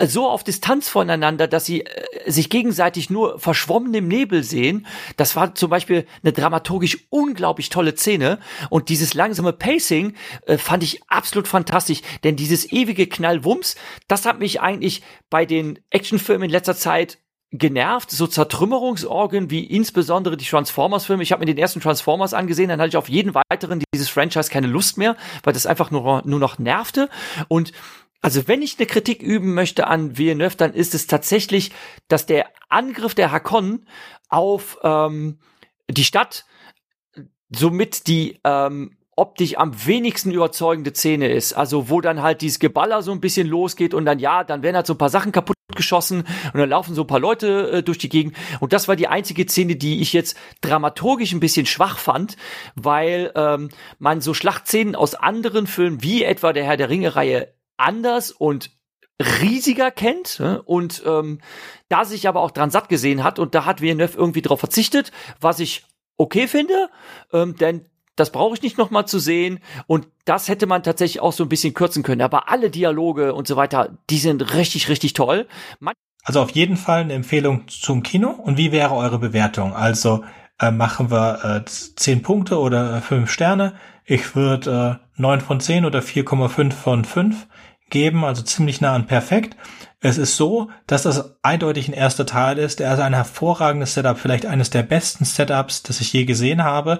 so 0.00 0.28
auf 0.28 0.44
Distanz 0.44 0.88
voneinander, 0.88 1.48
dass 1.48 1.66
sie 1.66 1.84
äh, 1.84 2.30
sich 2.30 2.50
gegenseitig 2.50 3.10
nur 3.10 3.38
verschwommen 3.38 3.92
im 3.94 4.08
Nebel 4.08 4.42
sehen. 4.42 4.86
Das 5.16 5.36
war 5.36 5.54
zum 5.54 5.70
Beispiel 5.70 6.06
eine 6.22 6.32
dramaturgisch 6.32 7.06
unglaublich 7.10 7.68
tolle 7.68 7.96
Szene. 7.96 8.38
Und 8.70 8.88
dieses 8.88 9.14
langsame 9.14 9.52
Pacing 9.52 10.14
äh, 10.46 10.58
fand 10.58 10.82
ich 10.82 11.02
absolut 11.08 11.48
fantastisch. 11.48 12.00
Denn 12.24 12.36
dieses 12.36 12.70
ewige 12.72 13.06
Knallwumms, 13.06 13.76
das 14.08 14.26
hat 14.26 14.38
mich 14.38 14.60
eigentlich 14.60 15.02
bei 15.30 15.46
den 15.46 15.78
Actionfilmen 15.90 16.46
in 16.46 16.50
letzter 16.50 16.76
Zeit 16.76 17.18
genervt, 17.52 18.10
so 18.10 18.26
Zertrümmerungsorgen 18.26 19.50
wie 19.50 19.64
insbesondere 19.64 20.38
die 20.38 20.46
Transformers-Filme. 20.46 21.22
Ich 21.22 21.32
habe 21.32 21.40
mir 21.40 21.46
den 21.46 21.58
ersten 21.58 21.80
Transformers 21.80 22.32
angesehen, 22.32 22.70
dann 22.70 22.80
hatte 22.80 22.88
ich 22.88 22.96
auf 22.96 23.10
jeden 23.10 23.34
weiteren 23.34 23.82
dieses 23.94 24.08
Franchise 24.08 24.50
keine 24.50 24.68
Lust 24.68 24.96
mehr, 24.96 25.16
weil 25.42 25.52
das 25.52 25.66
einfach 25.66 25.90
nur, 25.90 26.22
nur 26.24 26.40
noch 26.40 26.58
nervte. 26.58 27.10
Und 27.48 27.72
also 28.22 28.46
wenn 28.46 28.62
ich 28.62 28.78
eine 28.78 28.86
Kritik 28.86 29.20
üben 29.20 29.52
möchte 29.52 29.88
an 29.88 30.16
Villeneuve, 30.16 30.56
dann 30.56 30.72
ist 30.72 30.94
es 30.94 31.08
tatsächlich, 31.08 31.72
dass 32.08 32.24
der 32.24 32.46
Angriff 32.68 33.14
der 33.14 33.32
Hakon 33.32 33.86
auf 34.28 34.78
ähm, 34.82 35.40
die 35.90 36.04
Stadt 36.04 36.46
somit 37.50 38.06
die 38.06 38.40
ähm, 38.44 38.96
optisch 39.14 39.58
am 39.58 39.86
wenigsten 39.86 40.30
überzeugende 40.30 40.94
Szene 40.94 41.30
ist. 41.30 41.52
Also 41.52 41.90
wo 41.90 42.00
dann 42.00 42.22
halt 42.22 42.40
dieses 42.40 42.60
Geballer 42.60 43.02
so 43.02 43.12
ein 43.12 43.20
bisschen 43.20 43.46
losgeht 43.46 43.92
und 43.92 44.06
dann 44.06 44.18
ja, 44.18 44.44
dann 44.44 44.62
werden 44.62 44.76
halt 44.76 44.86
so 44.86 44.94
ein 44.94 44.98
paar 44.98 45.10
Sachen 45.10 45.32
kaputt 45.32 45.56
geschossen 45.74 46.24
und 46.52 46.60
dann 46.60 46.68
laufen 46.68 46.94
so 46.94 47.02
ein 47.02 47.06
paar 47.06 47.20
Leute 47.20 47.70
äh, 47.70 47.82
durch 47.82 47.98
die 47.98 48.08
Gegend. 48.08 48.36
Und 48.60 48.72
das 48.72 48.88
war 48.88 48.96
die 48.96 49.08
einzige 49.08 49.46
Szene, 49.46 49.76
die 49.76 50.00
ich 50.00 50.12
jetzt 50.12 50.36
dramaturgisch 50.60 51.32
ein 51.32 51.40
bisschen 51.40 51.66
schwach 51.66 51.98
fand, 51.98 52.36
weil 52.74 53.32
ähm, 53.34 53.70
man 53.98 54.20
so 54.20 54.32
Schlachtszenen 54.32 54.94
aus 54.94 55.14
anderen 55.14 55.66
Filmen, 55.66 56.02
wie 56.02 56.24
etwa 56.24 56.52
der 56.52 56.64
Herr 56.64 56.76
der 56.76 56.88
Ringe-Reihe, 56.88 57.52
anders 57.82 58.30
und 58.30 58.70
riesiger 59.40 59.90
kennt 59.90 60.40
ne? 60.40 60.62
und 60.62 61.02
ähm, 61.06 61.40
da 61.88 62.04
sich 62.04 62.28
aber 62.28 62.40
auch 62.40 62.50
dran 62.50 62.70
satt 62.70 62.88
gesehen 62.88 63.22
hat 63.22 63.38
und 63.38 63.54
da 63.54 63.64
hat 63.64 63.80
Villeneuve 63.80 64.16
irgendwie 64.16 64.42
drauf 64.42 64.60
verzichtet, 64.60 65.12
was 65.40 65.60
ich 65.60 65.84
okay 66.16 66.48
finde, 66.48 66.88
ähm, 67.32 67.56
denn 67.56 67.86
das 68.16 68.30
brauche 68.30 68.54
ich 68.54 68.62
nicht 68.62 68.78
noch 68.78 68.90
mal 68.90 69.06
zu 69.06 69.18
sehen 69.18 69.60
und 69.86 70.06
das 70.24 70.48
hätte 70.48 70.66
man 70.66 70.82
tatsächlich 70.82 71.20
auch 71.20 71.32
so 71.32 71.44
ein 71.44 71.48
bisschen 71.48 71.74
kürzen 71.74 72.02
können. 72.02 72.20
Aber 72.20 72.50
alle 72.50 72.70
Dialoge 72.70 73.34
und 73.34 73.46
so 73.46 73.56
weiter, 73.56 73.96
die 74.10 74.18
sind 74.18 74.54
richtig, 74.54 74.88
richtig 74.88 75.14
toll. 75.14 75.46
Man 75.80 75.94
Also 76.24 76.40
auf 76.40 76.50
jeden 76.50 76.76
Fall 76.76 77.00
eine 77.00 77.14
Empfehlung 77.14 77.66
zum 77.68 78.02
Kino. 78.02 78.30
Und 78.30 78.58
wie 78.58 78.70
wäre 78.70 78.94
eure 78.94 79.18
Bewertung? 79.18 79.74
Also 79.74 80.24
äh, 80.60 80.70
machen 80.70 81.10
wir 81.10 81.62
äh, 81.64 81.64
10 81.64 82.22
Punkte 82.22 82.58
oder 82.58 83.00
5 83.00 83.30
Sterne. 83.30 83.74
Ich 84.04 84.36
würde 84.36 85.00
äh, 85.16 85.20
9 85.20 85.40
von 85.40 85.60
10 85.60 85.84
oder 85.86 86.00
4,5 86.00 86.72
von 86.72 87.04
5 87.04 87.46
geben, 87.92 88.24
also 88.24 88.42
ziemlich 88.42 88.80
nah 88.80 88.94
an 88.94 89.06
perfekt. 89.06 89.56
Es 90.00 90.18
ist 90.18 90.36
so, 90.36 90.68
dass 90.88 91.04
das 91.04 91.36
eindeutig 91.42 91.86
ein 91.86 91.94
erster 91.94 92.26
Teil 92.26 92.58
ist. 92.58 92.80
Er 92.80 92.92
ist 92.92 92.98
ein 92.98 93.14
hervorragendes 93.14 93.94
Setup, 93.94 94.18
vielleicht 94.18 94.46
eines 94.46 94.70
der 94.70 94.82
besten 94.82 95.24
Setups, 95.24 95.84
das 95.84 96.00
ich 96.00 96.12
je 96.12 96.24
gesehen 96.24 96.64
habe. 96.64 96.98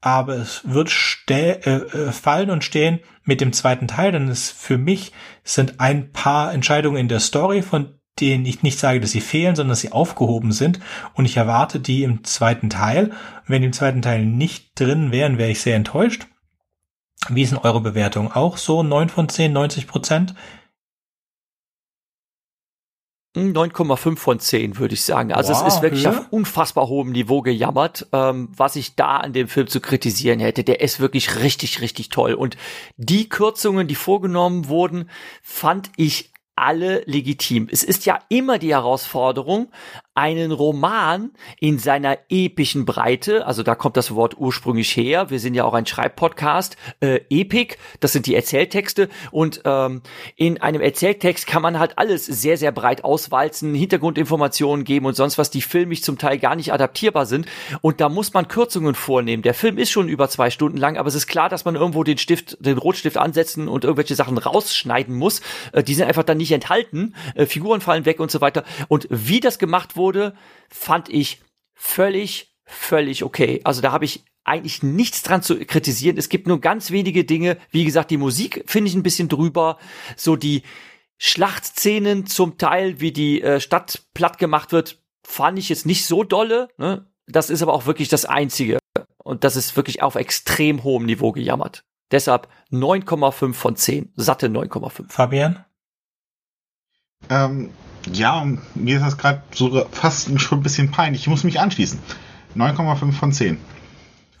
Aber 0.00 0.36
es 0.36 0.62
wird 0.64 0.90
äh, 1.28 1.50
äh, 1.50 2.12
fallen 2.12 2.48
und 2.48 2.64
stehen 2.64 3.00
mit 3.24 3.42
dem 3.42 3.52
zweiten 3.52 3.88
Teil, 3.88 4.12
denn 4.12 4.28
es 4.28 4.50
für 4.50 4.78
mich 4.78 5.12
sind 5.44 5.80
ein 5.80 6.12
paar 6.12 6.54
Entscheidungen 6.54 6.96
in 6.96 7.08
der 7.08 7.20
Story, 7.20 7.60
von 7.60 7.98
denen 8.18 8.46
ich 8.46 8.62
nicht 8.62 8.78
sage, 8.78 9.00
dass 9.00 9.10
sie 9.10 9.20
fehlen, 9.20 9.54
sondern 9.54 9.70
dass 9.70 9.80
sie 9.80 9.92
aufgehoben 9.92 10.52
sind. 10.52 10.80
Und 11.14 11.26
ich 11.26 11.36
erwarte 11.36 11.80
die 11.80 12.02
im 12.02 12.24
zweiten 12.24 12.70
Teil. 12.70 13.10
wenn 13.46 13.60
die 13.60 13.66
im 13.66 13.72
zweiten 13.72 14.02
Teil 14.02 14.24
nicht 14.24 14.80
drin 14.80 15.12
wären, 15.12 15.36
wäre 15.36 15.50
ich 15.50 15.60
sehr 15.60 15.76
enttäuscht. 15.76 16.26
Wie 17.28 17.42
ist 17.42 17.50
denn 17.50 17.58
eure 17.58 17.80
Bewertung? 17.80 18.32
Auch 18.32 18.56
so 18.56 18.82
9 18.82 19.08
von 19.08 19.28
10, 19.28 19.52
90 19.52 19.86
Prozent? 19.86 20.34
9,5 23.36 24.16
von 24.16 24.40
10 24.40 24.78
würde 24.78 24.94
ich 24.94 25.02
sagen. 25.02 25.32
Also 25.32 25.52
wow, 25.52 25.66
es 25.66 25.74
ist 25.74 25.82
wirklich 25.82 26.04
ja. 26.04 26.10
auf 26.10 26.26
unfassbar 26.30 26.88
hohem 26.88 27.12
Niveau 27.12 27.42
gejammert, 27.42 28.06
ähm, 28.12 28.48
was 28.56 28.76
ich 28.76 28.96
da 28.96 29.18
an 29.18 29.32
dem 29.32 29.48
Film 29.48 29.68
zu 29.68 29.80
kritisieren 29.80 30.40
hätte. 30.40 30.64
Der 30.64 30.80
ist 30.80 31.00
wirklich 31.00 31.36
richtig, 31.36 31.80
richtig 31.80 32.08
toll. 32.08 32.34
Und 32.34 32.56
die 32.96 33.28
Kürzungen, 33.28 33.86
die 33.86 33.94
vorgenommen 33.94 34.68
wurden, 34.68 35.10
fand 35.42 35.90
ich 35.96 36.32
alle 36.56 37.02
legitim. 37.06 37.68
Es 37.70 37.84
ist 37.84 38.04
ja 38.04 38.18
immer 38.28 38.58
die 38.58 38.72
Herausforderung, 38.72 39.70
einen 40.18 40.50
Roman 40.50 41.30
in 41.60 41.78
seiner 41.78 42.18
epischen 42.28 42.84
Breite, 42.84 43.46
also 43.46 43.62
da 43.62 43.76
kommt 43.76 43.96
das 43.96 44.16
Wort 44.16 44.36
ursprünglich 44.36 44.96
her, 44.96 45.30
wir 45.30 45.38
sind 45.38 45.54
ja 45.54 45.62
auch 45.62 45.74
ein 45.74 45.86
Schreibpodcast, 45.86 46.76
äh, 46.98 47.20
Epik, 47.30 47.78
das 48.00 48.14
sind 48.14 48.26
die 48.26 48.34
Erzähltexte 48.34 49.08
und 49.30 49.62
ähm, 49.64 50.02
in 50.34 50.60
einem 50.60 50.80
Erzähltext 50.80 51.46
kann 51.46 51.62
man 51.62 51.78
halt 51.78 51.98
alles 51.98 52.26
sehr, 52.26 52.56
sehr 52.56 52.72
breit 52.72 53.04
auswalzen, 53.04 53.76
Hintergrundinformationen 53.76 54.84
geben 54.84 55.06
und 55.06 55.14
sonst 55.14 55.38
was, 55.38 55.50
die 55.50 55.62
filmisch 55.62 56.02
zum 56.02 56.18
Teil 56.18 56.40
gar 56.40 56.56
nicht 56.56 56.72
adaptierbar 56.72 57.24
sind 57.24 57.46
und 57.80 58.00
da 58.00 58.08
muss 58.08 58.34
man 58.34 58.48
Kürzungen 58.48 58.96
vornehmen. 58.96 59.44
Der 59.44 59.54
Film 59.54 59.78
ist 59.78 59.90
schon 59.90 60.08
über 60.08 60.28
zwei 60.28 60.50
Stunden 60.50 60.78
lang, 60.78 60.96
aber 60.96 61.06
es 61.06 61.14
ist 61.14 61.28
klar, 61.28 61.48
dass 61.48 61.64
man 61.64 61.76
irgendwo 61.76 62.02
den 62.02 62.18
Stift, 62.18 62.56
den 62.58 62.76
Rotstift 62.76 63.18
ansetzen 63.18 63.68
und 63.68 63.84
irgendwelche 63.84 64.16
Sachen 64.16 64.36
rausschneiden 64.36 65.14
muss. 65.14 65.42
Äh, 65.70 65.84
die 65.84 65.94
sind 65.94 66.08
einfach 66.08 66.24
dann 66.24 66.38
nicht 66.38 66.50
enthalten, 66.50 67.14
äh, 67.36 67.46
Figuren 67.46 67.80
fallen 67.80 68.04
weg 68.04 68.18
und 68.18 68.32
so 68.32 68.40
weiter 68.40 68.64
und 68.88 69.06
wie 69.10 69.38
das 69.38 69.60
gemacht 69.60 69.94
wurde, 69.94 70.07
wurde, 70.08 70.34
fand 70.70 71.10
ich 71.10 71.42
völlig, 71.74 72.54
völlig 72.64 73.24
okay. 73.24 73.60
Also 73.64 73.82
da 73.82 73.92
habe 73.92 74.06
ich 74.06 74.24
eigentlich 74.44 74.82
nichts 74.82 75.22
dran 75.22 75.42
zu 75.42 75.58
kritisieren. 75.58 76.16
Es 76.16 76.30
gibt 76.30 76.46
nur 76.46 76.60
ganz 76.60 76.90
wenige 76.90 77.24
Dinge. 77.24 77.58
Wie 77.70 77.84
gesagt, 77.84 78.10
die 78.10 78.16
Musik 78.16 78.64
finde 78.66 78.88
ich 78.88 78.94
ein 78.94 79.02
bisschen 79.02 79.28
drüber. 79.28 79.76
So 80.16 80.34
die 80.34 80.62
Schlachtszenen 81.18 82.26
zum 82.26 82.56
Teil, 82.56 83.00
wie 83.00 83.12
die 83.12 83.42
äh, 83.42 83.60
Stadt 83.60 84.06
platt 84.14 84.38
gemacht 84.38 84.72
wird, 84.72 85.02
fand 85.22 85.58
ich 85.58 85.68
jetzt 85.68 85.84
nicht 85.84 86.06
so 86.06 86.24
dolle. 86.24 86.68
Ne? 86.78 87.06
Das 87.26 87.50
ist 87.50 87.60
aber 87.60 87.74
auch 87.74 87.84
wirklich 87.84 88.08
das 88.08 88.24
Einzige. 88.24 88.78
Und 89.18 89.44
das 89.44 89.56
ist 89.56 89.76
wirklich 89.76 90.02
auf 90.02 90.14
extrem 90.14 90.82
hohem 90.82 91.04
Niveau 91.04 91.32
gejammert. 91.32 91.84
Deshalb 92.10 92.48
9,5 92.72 93.52
von 93.52 93.76
10. 93.76 94.12
Satte 94.16 94.46
9,5. 94.46 95.10
Fabian? 95.10 95.62
Ähm, 97.28 97.70
ja, 98.12 98.46
mir 98.74 98.96
ist 98.96 99.04
das 99.04 99.18
gerade 99.18 99.42
so 99.52 99.86
fast 99.90 100.40
schon 100.40 100.58
ein 100.58 100.62
bisschen 100.62 100.90
peinlich. 100.90 101.22
Ich 101.22 101.28
muss 101.28 101.44
mich 101.44 101.60
anschließen. 101.60 101.98
9,5 102.56 103.12
von 103.12 103.32
10. 103.32 103.58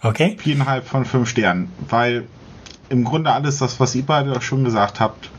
Okay. 0.02 0.36
4,5 0.42 0.82
von 0.82 1.04
5 1.04 1.28
Sternen. 1.28 1.72
Weil 1.88 2.26
im 2.88 3.04
Grunde 3.04 3.32
alles 3.32 3.58
das, 3.58 3.80
was 3.80 3.94
ihr 3.94 4.04
beide 4.04 4.40
schon 4.40 4.64
gesagt 4.64 5.00
habt, 5.00 5.30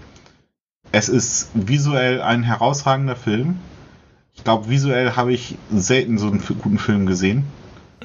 es 0.91 1.09
ist 1.09 1.49
visuell 1.53 2.21
ein 2.21 2.43
herausragender 2.43 3.15
Film. 3.15 3.59
Ich 4.35 4.43
glaube, 4.43 4.69
visuell 4.69 5.15
habe 5.15 5.33
ich 5.33 5.57
selten 5.71 6.17
so 6.17 6.27
einen 6.27 6.41
guten 6.41 6.79
Film 6.79 7.05
gesehen. 7.05 7.45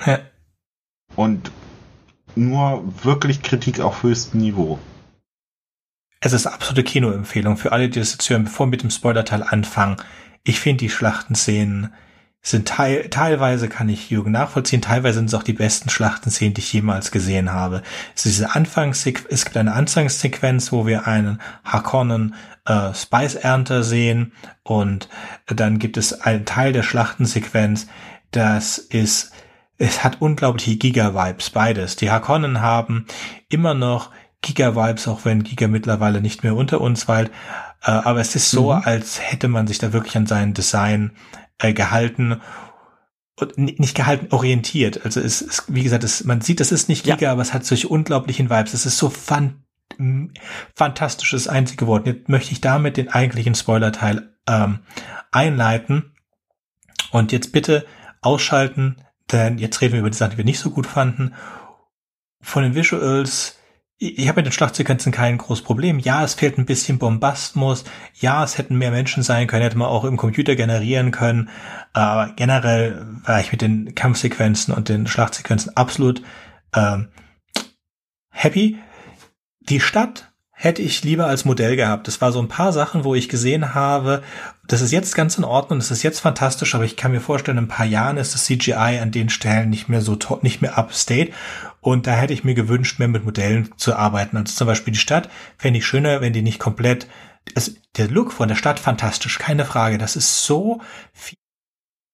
Ja. 0.05 0.19
Und 1.17 1.51
nur 2.35 2.83
wirklich 3.03 3.43
Kritik 3.43 3.81
auf 3.81 4.03
höchstem 4.03 4.41
Niveau. 4.41 4.79
Es 6.25 6.33
ist 6.33 6.47
absolute 6.47 6.85
Kinoempfehlung 6.85 7.59
für 7.59 7.73
alle, 7.73 7.91
die 7.91 8.01
das 8.01 8.13
jetzt 8.13 8.31
hören, 8.31 8.45
bevor 8.45 8.65
wir 8.65 8.71
mit 8.71 8.83
dem 8.83 8.89
Spoilerteil 8.89 9.43
anfangen. 9.43 9.99
Ich 10.43 10.59
finde 10.59 10.79
die 10.79 10.89
Schlachtenszenen 10.89 11.93
sind 12.41 12.67
teil, 12.67 13.11
teilweise 13.11 13.69
kann 13.69 13.91
ich 13.91 14.09
Jürgen 14.09 14.33
nachvollziehen, 14.33 14.81
teilweise 14.81 15.19
sind 15.19 15.27
es 15.27 15.35
auch 15.35 15.43
die 15.43 15.53
besten 15.53 15.91
Schlachtenszenen, 15.91 16.55
die 16.55 16.63
ich 16.63 16.73
jemals 16.73 17.11
gesehen 17.11 17.53
habe. 17.53 17.83
Es 18.15 18.25
ist 18.25 18.39
diese 18.39 19.27
es 19.29 19.45
gibt 19.45 19.57
eine 19.59 19.75
Anfangssequenz, 19.75 20.73
wo 20.73 20.87
wir 20.87 21.07
einen 21.07 21.43
Harkonnen 21.63 22.35
äh, 22.65 22.95
Spice-Ernter 22.95 23.83
sehen 23.83 24.33
und 24.63 25.11
dann 25.47 25.79
gibt 25.79 25.99
es 25.99 26.23
einen 26.23 26.47
Teil 26.47 26.73
der 26.73 26.85
Schlachtensequenz, 26.85 27.87
das 28.31 28.79
ist 28.79 29.33
es 29.77 30.05
hat 30.05 30.21
unglaubliche 30.21 30.77
Giga-Vibes, 30.77 31.51
beides. 31.51 31.97
Die 31.97 32.11
Harkonnen 32.11 32.61
haben 32.61 33.07
immer 33.49 33.75
noch 33.75 34.11
Giga-Vibes, 34.45 35.09
auch 35.09 35.25
wenn 35.25 35.43
Giga 35.43 35.67
mittlerweile 35.69 36.21
nicht 36.21 36.43
mehr 36.45 36.55
unter 36.55 36.81
uns 36.81 37.09
weilt. 37.09 37.31
Äh, 37.83 37.91
aber 37.91 38.21
es 38.21 38.37
ist 38.37 38.51
so, 38.51 38.73
mhm. 38.73 38.83
als 38.85 39.21
hätte 39.21 39.49
man 39.49 39.67
sich 39.67 39.79
da 39.79 39.93
wirklich 39.93 40.17
an 40.17 40.27
sein 40.27 40.55
Design 40.55 41.13
äh, 41.59 41.73
gehalten 41.73 42.41
und 43.37 43.59
nicht 43.59 43.97
gehalten, 43.97 44.29
orientiert. 44.33 45.05
Also 45.05 45.21
es 45.21 45.43
ist, 45.43 45.65
wie 45.67 45.83
gesagt, 45.83 46.05
es, 46.05 46.25
man 46.25 46.41
sieht, 46.41 46.61
es 46.61 46.71
ist 46.71 46.89
nicht 46.89 47.05
Giga, 47.05 47.17
ja. 47.19 47.33
aber 47.33 47.43
es 47.43 47.53
hat 47.53 47.65
solche 47.65 47.89
unglaublichen 47.89 48.51
Vibes. 48.51 48.75
Es 48.75 48.87
ist 48.87 48.99
so 48.99 49.11
fan 49.11 49.61
fantastisches 50.75 51.47
einzige 51.47 51.87
Wort. 51.87 52.07
Jetzt 52.07 52.29
möchte 52.29 52.53
ich 52.53 52.61
damit 52.61 52.97
den 52.97 53.11
eigentlichen 53.11 53.55
Spoiler-Teil 53.55 54.35
ähm, 54.49 54.81
einleiten. 55.31 56.15
Und 57.13 57.31
jetzt 57.31 57.53
bitte 57.53 57.87
ausschalten, 58.21 58.97
denn 59.31 59.59
jetzt 59.59 59.81
reden 59.81 59.93
wir 59.93 60.01
über 60.01 60.11
die 60.11 60.17
Sachen, 60.17 60.33
die 60.33 60.39
wir 60.39 60.45
nicht 60.45 60.59
so 60.59 60.71
gut 60.71 60.87
fanden. 60.87 61.35
Von 62.41 62.65
den 62.65 62.75
Visuals 62.75 63.57
ich 63.99 64.29
habe 64.29 64.41
mit 64.41 64.47
den 64.47 64.53
Schlachtsequenzen 64.53 65.13
kein 65.13 65.39
großes 65.39 65.65
Problem. 65.65 65.99
Ja, 65.99 66.25
es 66.25 66.35
fehlt 66.35 66.59
ein 66.59 66.67
bisschen 66.67 66.99
Bombasmus. 66.99 67.85
Ja, 68.15 68.43
es 68.43 68.59
hätten 68.59 68.77
mehr 68.77 68.91
Menschen 68.91 69.23
sein 69.23 69.47
können, 69.47 69.63
hätte 69.63 69.79
man 69.79 69.89
auch 69.89 70.05
im 70.05 70.17
Computer 70.17 70.57
generieren 70.57 71.11
können. 71.11 71.49
Aber 71.93 72.33
generell 72.35 73.07
war 73.25 73.41
ich 73.41 73.53
mit 73.53 73.63
den 73.63 73.95
Kampfsequenzen 73.95 74.75
und 74.75 74.89
den 74.89 75.07
Schlachtsequenzen 75.07 75.77
absolut 75.77 76.23
ähm, 76.75 77.09
happy. 78.31 78.79
Die 79.61 79.81
Stadt 79.81 80.33
hätte 80.51 80.83
ich 80.83 81.05
lieber 81.05 81.27
als 81.27 81.45
Modell 81.45 81.77
gehabt. 81.77 82.09
Das 82.09 82.21
war 82.21 82.33
so 82.33 82.41
ein 82.41 82.49
paar 82.49 82.73
Sachen, 82.73 83.05
wo 83.05 83.15
ich 83.15 83.29
gesehen 83.29 83.75
habe, 83.75 84.23
das 84.67 84.81
ist 84.81 84.93
jetzt 84.93 85.15
ganz 85.15 85.37
in 85.37 85.45
Ordnung, 85.45 85.79
das 85.79 85.91
ist 85.91 86.03
jetzt 86.03 86.21
fantastisch, 86.21 86.75
aber 86.75 86.85
ich 86.85 86.97
kann 86.97 87.13
mir 87.13 87.21
vorstellen, 87.21 87.59
in 87.59 87.65
ein 87.65 87.69
paar 87.69 87.87
Jahren 87.87 88.17
ist 88.17 88.35
das 88.35 88.45
CGI 88.45 88.99
an 89.01 89.11
den 89.11 89.29
Stellen 89.29 89.71
nicht 89.71 89.89
mehr 89.89 90.01
so 90.01 90.17
top, 90.17 90.43
nicht 90.43 90.63
mehr 90.63 90.79
upstate. 90.79 91.33
Und 91.81 92.07
da 92.07 92.13
hätte 92.13 92.33
ich 92.33 92.45
mir 92.45 92.55
gewünscht, 92.55 92.99
mehr 92.99 93.09
mit 93.09 93.25
Modellen 93.25 93.71
zu 93.77 93.95
arbeiten. 93.95 94.39
Also 94.39 94.55
zum 94.55 94.67
Beispiel 94.67 94.93
die 94.93 94.99
Stadt 94.99 95.29
fände 95.59 95.79
ich 95.79 95.87
schöner, 95.87 96.23
wenn 96.23 96.33
die 96.33 96.41
nicht 96.41 96.59
komplett, 96.59 97.07
also 97.55 97.73
der 97.97 98.09
Look 98.09 98.33
von 98.33 98.49
der 98.49 98.55
Stadt 98.55 98.81
fantastisch, 98.81 99.39
keine 99.39 99.67
Frage. 99.67 99.99
Das 99.99 100.17
ist 100.17 100.47
so 100.47 100.81
viel. 101.13 101.37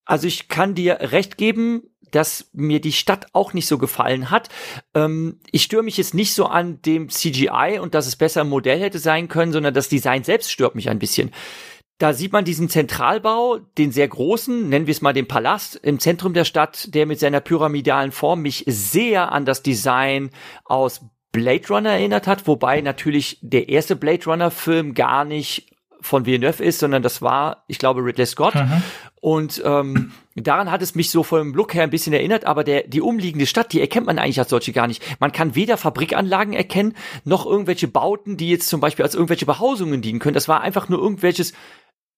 Also 0.05 0.27
ich 0.27 0.49
kann 0.49 0.75
dir 0.75 0.99
recht 1.01 1.37
geben, 1.39 1.83
dass 2.11 2.51
mir 2.53 2.81
die 2.81 2.93
Stadt 2.93 3.29
auch 3.33 3.53
nicht 3.53 3.69
so 3.69 3.79
gefallen 3.79 4.31
hat. 4.31 4.49
Ähm, 4.95 5.39
ich 5.53 5.63
störe 5.63 5.85
mich 5.85 5.97
jetzt 5.97 6.15
nicht 6.15 6.35
so 6.35 6.47
an 6.47 6.83
dem 6.83 7.09
CGI 7.09 7.79
und 7.81 7.95
dass 7.95 8.09
es 8.09 8.17
besser 8.17 8.41
im 8.41 8.49
Modell 8.49 8.81
hätte 8.81 8.99
sein 8.99 9.29
können, 9.29 9.53
sondern 9.53 9.73
das 9.73 9.89
Design 9.89 10.25
selbst 10.25 10.51
stört 10.51 10.75
mich 10.75 10.91
ein 10.91 10.99
bisschen. 10.99 11.31
Da 12.01 12.15
sieht 12.15 12.33
man 12.33 12.47
diesen 12.47 12.71
Zentralbau, 12.71 13.59
den 13.77 13.93
sehr 13.93 14.09
großen, 14.09 14.71
nennen 14.71 14.87
wir 14.87 14.93
es 14.93 15.03
mal 15.03 15.13
den 15.13 15.29
Palast 15.29 15.77
im 15.77 15.99
Zentrum 15.99 16.33
der 16.33 16.47
Stadt, 16.47 16.95
der 16.95 17.05
mit 17.05 17.21
seiner 17.21 17.41
pyramidalen 17.41 18.11
Form 18.11 18.41
mich 18.41 18.65
sehr 18.67 19.33
an 19.33 19.45
das 19.45 19.63
Design 19.63 20.31
aus 20.65 21.03
Blade 21.31 21.69
Runner 21.69 21.91
erinnert 21.91 22.27
hat, 22.27 22.47
wobei 22.47 22.81
natürlich 22.81 23.37
der 23.43 23.69
erste 23.69 23.97
Blade 23.97 24.25
Runner 24.25 24.51
Film 24.51 24.95
gar 24.95 25.27
nicht 25.27 25.77
von 26.01 26.25
Villeneuve 26.25 26.65
ist, 26.65 26.79
sondern 26.79 27.03
das 27.03 27.21
war, 27.21 27.65
ich 27.67 27.79
glaube, 27.79 28.03
Ridley 28.03 28.25
Scott. 28.25 28.55
Mhm. 28.55 28.83
Und 29.21 29.63
ähm, 29.67 30.13
daran 30.35 30.71
hat 30.71 30.81
es 30.81 30.95
mich 30.95 31.11
so 31.11 31.23
vom 31.23 31.53
Look 31.53 31.75
her 31.75 31.83
ein 31.83 31.91
bisschen 31.91 32.15
erinnert, 32.15 32.47
aber 32.47 32.65
der, 32.65 32.85
die 32.85 33.03
umliegende 33.03 33.45
Stadt, 33.45 33.75
die 33.75 33.81
erkennt 33.83 34.07
man 34.07 34.19
eigentlich 34.19 34.39
als 34.39 34.49
solche 34.49 34.73
gar 34.73 34.87
nicht. 34.87 35.03
Man 35.21 35.33
kann 35.33 35.55
weder 35.55 35.77
Fabrikanlagen 35.77 36.55
erkennen, 36.55 36.95
noch 37.25 37.45
irgendwelche 37.45 37.89
Bauten, 37.89 38.39
die 38.39 38.49
jetzt 38.49 38.71
zum 38.71 38.81
Beispiel 38.81 39.05
als 39.05 39.15
irgendwelche 39.15 39.45
Behausungen 39.45 40.01
dienen 40.01 40.19
können. 40.19 40.33
Das 40.33 40.49
war 40.49 40.63
einfach 40.63 40.89
nur 40.89 40.99
irgendwelches 40.99 41.53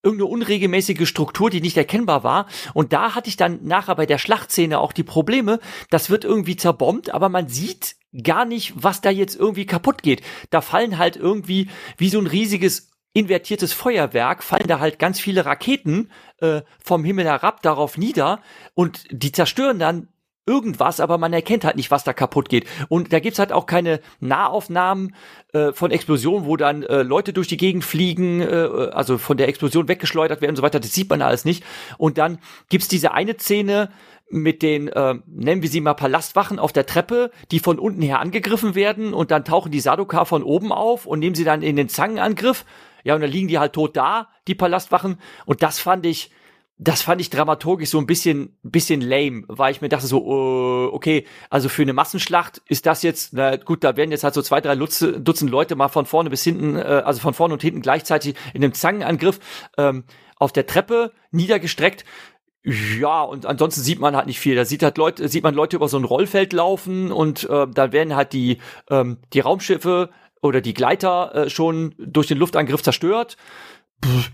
irgendeine 0.02 0.30
unregelmäßige 0.30 1.08
Struktur, 1.08 1.50
die 1.50 1.60
nicht 1.60 1.76
erkennbar 1.76 2.24
war. 2.24 2.46
Und 2.74 2.92
da 2.92 3.14
hatte 3.14 3.28
ich 3.28 3.36
dann 3.36 3.60
nachher 3.62 3.94
bei 3.94 4.06
der 4.06 4.18
Schlachtszene 4.18 4.78
auch 4.78 4.92
die 4.92 5.04
Probleme. 5.04 5.60
Das 5.90 6.10
wird 6.10 6.24
irgendwie 6.24 6.56
zerbombt, 6.56 7.14
aber 7.14 7.28
man 7.28 7.48
sieht 7.48 7.96
gar 8.22 8.44
nicht, 8.44 8.74
was 8.76 9.00
da 9.00 9.10
jetzt 9.10 9.36
irgendwie 9.36 9.66
kaputt 9.66 10.02
geht. 10.02 10.22
Da 10.50 10.60
fallen 10.60 10.98
halt 10.98 11.16
irgendwie 11.16 11.68
wie 11.96 12.08
so 12.08 12.18
ein 12.18 12.26
riesiges 12.26 12.90
invertiertes 13.14 13.72
Feuerwerk, 13.72 14.42
fallen 14.42 14.66
da 14.66 14.80
halt 14.80 14.98
ganz 14.98 15.20
viele 15.20 15.44
Raketen 15.44 16.10
äh, 16.38 16.62
vom 16.82 17.04
Himmel 17.04 17.26
herab 17.26 17.62
darauf 17.62 17.98
nieder 17.98 18.40
und 18.74 19.04
die 19.10 19.32
zerstören 19.32 19.78
dann 19.78 20.08
irgendwas, 20.46 21.00
aber 21.00 21.18
man 21.18 21.32
erkennt 21.32 21.64
halt 21.64 21.76
nicht, 21.76 21.90
was 21.90 22.04
da 22.04 22.12
kaputt 22.12 22.48
geht. 22.48 22.66
Und 22.88 23.12
da 23.12 23.20
gibt's 23.20 23.38
halt 23.38 23.52
auch 23.52 23.66
keine 23.66 24.00
Nahaufnahmen 24.20 25.14
äh, 25.52 25.72
von 25.72 25.90
Explosionen, 25.90 26.46
wo 26.46 26.56
dann 26.56 26.82
äh, 26.82 27.02
Leute 27.02 27.32
durch 27.32 27.48
die 27.48 27.56
Gegend 27.56 27.84
fliegen, 27.84 28.40
äh, 28.40 28.90
also 28.92 29.18
von 29.18 29.36
der 29.36 29.48
Explosion 29.48 29.88
weggeschleudert 29.88 30.40
werden 30.40 30.52
und 30.52 30.56
so 30.56 30.62
weiter. 30.62 30.80
Das 30.80 30.92
sieht 30.92 31.08
man 31.10 31.22
alles 31.22 31.44
nicht. 31.44 31.64
Und 31.96 32.18
dann 32.18 32.38
gibt's 32.68 32.88
diese 32.88 33.12
eine 33.12 33.38
Szene, 33.38 33.90
mit 34.32 34.62
den, 34.62 34.88
äh, 34.88 35.14
nennen 35.26 35.60
wir 35.60 35.68
sie 35.68 35.82
mal 35.82 35.92
Palastwachen 35.92 36.58
auf 36.58 36.72
der 36.72 36.86
Treppe, 36.86 37.30
die 37.50 37.58
von 37.58 37.78
unten 37.78 38.00
her 38.00 38.18
angegriffen 38.18 38.74
werden 38.74 39.12
und 39.12 39.30
dann 39.30 39.44
tauchen 39.44 39.70
die 39.70 39.80
Sadoka 39.80 40.24
von 40.24 40.42
oben 40.42 40.72
auf 40.72 41.04
und 41.06 41.18
nehmen 41.18 41.34
sie 41.34 41.44
dann 41.44 41.60
in 41.60 41.76
den 41.76 41.90
Zangenangriff. 41.90 42.64
Ja, 43.04 43.14
und 43.14 43.20
dann 43.20 43.30
liegen 43.30 43.48
die 43.48 43.58
halt 43.58 43.74
tot 43.74 43.96
da, 43.96 44.28
die 44.48 44.54
Palastwachen. 44.54 45.18
Und 45.44 45.62
das 45.62 45.78
fand 45.78 46.06
ich, 46.06 46.30
das 46.82 47.02
fand 47.02 47.20
ich 47.20 47.30
dramaturgisch 47.30 47.90
so 47.90 47.98
ein 47.98 48.06
bisschen, 48.06 48.58
bisschen 48.62 49.00
lame, 49.00 49.44
weil 49.46 49.70
ich 49.70 49.80
mir 49.80 49.88
dachte 49.88 50.06
so, 50.06 50.24
uh, 50.24 50.92
okay, 50.92 51.26
also 51.48 51.68
für 51.68 51.82
eine 51.82 51.92
Massenschlacht 51.92 52.60
ist 52.66 52.86
das 52.86 53.04
jetzt, 53.04 53.34
na 53.34 53.56
gut, 53.56 53.84
da 53.84 53.96
werden 53.96 54.10
jetzt 54.10 54.24
halt 54.24 54.34
so 54.34 54.42
zwei, 54.42 54.60
drei 54.60 54.74
Lutz, 54.74 54.98
Dutzend 54.98 55.50
Leute 55.50 55.76
mal 55.76 55.88
von 55.88 56.06
vorne 56.06 56.28
bis 56.28 56.42
hinten, 56.42 56.76
äh, 56.76 57.02
also 57.04 57.20
von 57.20 57.34
vorne 57.34 57.54
und 57.54 57.62
hinten 57.62 57.82
gleichzeitig 57.82 58.34
in 58.52 58.64
einem 58.64 58.74
Zangenangriff 58.74 59.38
ähm, 59.78 60.04
auf 60.36 60.50
der 60.50 60.66
Treppe 60.66 61.12
niedergestreckt. 61.30 62.04
Ja, 62.64 63.22
und 63.22 63.46
ansonsten 63.46 63.82
sieht 63.82 64.00
man 64.00 64.16
halt 64.16 64.26
nicht 64.26 64.40
viel. 64.40 64.56
Da 64.56 64.64
sieht 64.64 64.82
halt 64.82 64.98
Leute, 64.98 65.28
sieht 65.28 65.44
man 65.44 65.54
Leute 65.54 65.76
über 65.76 65.88
so 65.88 65.98
ein 65.98 66.04
Rollfeld 66.04 66.52
laufen 66.52 67.12
und 67.12 67.48
äh, 67.48 67.66
da 67.72 67.92
werden 67.92 68.16
halt 68.16 68.32
die, 68.32 68.58
ähm, 68.90 69.18
die 69.32 69.40
Raumschiffe 69.40 70.10
oder 70.42 70.60
die 70.60 70.74
Gleiter 70.74 71.34
äh, 71.34 71.50
schon 71.50 71.94
durch 71.98 72.26
den 72.26 72.38
Luftangriff 72.38 72.82
zerstört. 72.82 73.36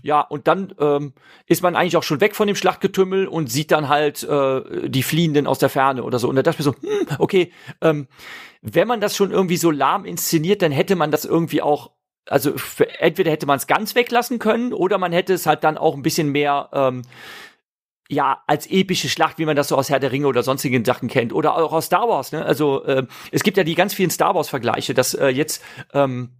Ja, 0.01 0.21
und 0.21 0.47
dann 0.47 0.73
ähm, 0.79 1.13
ist 1.45 1.61
man 1.61 1.75
eigentlich 1.75 1.97
auch 1.97 2.03
schon 2.03 2.21
weg 2.21 2.35
von 2.35 2.47
dem 2.47 2.55
Schlachtgetümmel 2.55 3.27
und 3.27 3.51
sieht 3.51 3.71
dann 3.71 3.87
halt 3.89 4.23
äh, 4.23 4.89
die 4.89 5.03
Fliehenden 5.03 5.47
aus 5.47 5.59
der 5.59 5.69
Ferne 5.69 6.03
oder 6.03 6.19
so. 6.19 6.27
Und 6.27 6.35
da 6.35 6.41
dachte 6.41 6.61
ich 6.61 6.65
mir 6.65 6.73
so, 6.73 6.81
hm, 6.81 7.07
okay, 7.19 7.51
ähm, 7.81 8.07
wenn 8.61 8.87
man 8.87 9.01
das 9.01 9.15
schon 9.15 9.31
irgendwie 9.31 9.57
so 9.57 9.71
lahm 9.71 10.05
inszeniert, 10.05 10.61
dann 10.61 10.71
hätte 10.71 10.95
man 10.95 11.11
das 11.11 11.25
irgendwie 11.25 11.61
auch, 11.61 11.91
also 12.25 12.53
entweder 12.99 13.31
hätte 13.31 13.45
man 13.45 13.57
es 13.57 13.67
ganz 13.67 13.95
weglassen 13.95 14.39
können 14.39 14.73
oder 14.73 14.97
man 14.97 15.11
hätte 15.11 15.33
es 15.33 15.45
halt 15.45 15.63
dann 15.63 15.77
auch 15.77 15.95
ein 15.95 16.03
bisschen 16.03 16.29
mehr 16.29 16.69
ähm, 16.73 17.03
ja, 18.11 18.41
als 18.47 18.65
epische 18.67 19.07
Schlacht, 19.07 19.37
wie 19.37 19.45
man 19.45 19.55
das 19.55 19.67
so 19.67 19.77
aus 19.77 19.89
Herr 19.89 19.99
der 19.99 20.11
Ringe 20.11 20.25
oder 20.25 20.41
sonstigen 20.41 20.83
Sachen 20.83 21.09
kennt. 21.09 21.31
Oder 21.31 21.55
auch 21.55 21.71
aus 21.71 21.85
Star 21.85 22.09
Wars, 22.09 22.31
ne? 22.31 22.43
Also 22.43 22.83
äh, 22.83 23.05
es 23.31 23.43
gibt 23.43 23.55
ja 23.55 23.63
die 23.63 23.75
ganz 23.75 23.93
vielen 23.93 24.09
Star 24.09 24.33
Wars-Vergleiche, 24.33 24.95
dass 24.95 25.13
äh, 25.13 25.27
jetzt 25.27 25.63
ähm, 25.93 26.31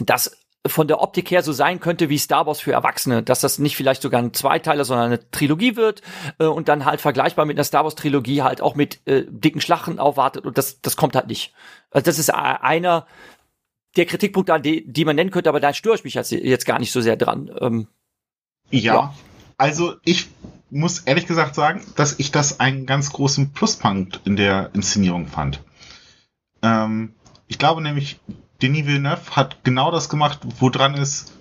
das 0.00 0.36
von 0.66 0.88
der 0.88 1.00
Optik 1.00 1.30
her 1.30 1.42
so 1.42 1.52
sein 1.52 1.80
könnte 1.80 2.08
wie 2.08 2.18
Star 2.18 2.46
Wars 2.46 2.60
für 2.60 2.72
Erwachsene, 2.72 3.22
dass 3.22 3.40
das 3.40 3.58
nicht 3.58 3.76
vielleicht 3.76 4.02
sogar 4.02 4.20
ein 4.20 4.34
Zweiteiler, 4.34 4.84
sondern 4.84 5.06
eine 5.06 5.30
Trilogie 5.30 5.76
wird 5.76 6.02
äh, 6.38 6.46
und 6.46 6.68
dann 6.68 6.84
halt 6.84 7.00
vergleichbar 7.00 7.46
mit 7.46 7.56
einer 7.56 7.64
Star 7.64 7.84
Wars 7.84 7.94
Trilogie 7.94 8.42
halt 8.42 8.60
auch 8.60 8.74
mit 8.74 9.00
äh, 9.06 9.24
dicken 9.28 9.60
Schlachten 9.60 9.98
aufwartet 9.98 10.44
und 10.44 10.58
das 10.58 10.80
das 10.80 10.96
kommt 10.96 11.14
halt 11.14 11.28
nicht. 11.28 11.54
Also 11.90 12.04
das 12.04 12.18
ist 12.18 12.30
einer 12.30 13.06
der 13.96 14.06
Kritikpunkte, 14.06 14.60
die, 14.60 14.90
die 14.90 15.04
man 15.04 15.16
nennen 15.16 15.30
könnte, 15.30 15.48
aber 15.48 15.60
da 15.60 15.72
störe 15.72 15.96
ich 15.96 16.04
mich 16.04 16.14
jetzt, 16.14 16.30
jetzt 16.30 16.66
gar 16.66 16.78
nicht 16.78 16.92
so 16.92 17.00
sehr 17.00 17.16
dran. 17.16 17.50
Ähm, 17.60 17.88
ja, 18.70 18.94
ja, 18.94 19.14
also 19.56 19.94
ich 20.04 20.28
muss 20.70 21.00
ehrlich 21.00 21.26
gesagt 21.26 21.54
sagen, 21.54 21.82
dass 21.96 22.18
ich 22.18 22.30
das 22.30 22.60
einen 22.60 22.86
ganz 22.86 23.12
großen 23.12 23.52
Pluspunkt 23.52 24.20
in 24.24 24.36
der 24.36 24.70
Inszenierung 24.74 25.26
fand. 25.26 25.62
Ähm, 26.62 27.14
ich 27.46 27.58
glaube 27.58 27.80
nämlich, 27.80 28.20
Denis 28.60 28.86
Villeneuve 28.86 29.36
hat 29.36 29.64
genau 29.64 29.90
das 29.90 30.08
gemacht, 30.08 30.40
woran 30.58 30.94
es 30.94 31.32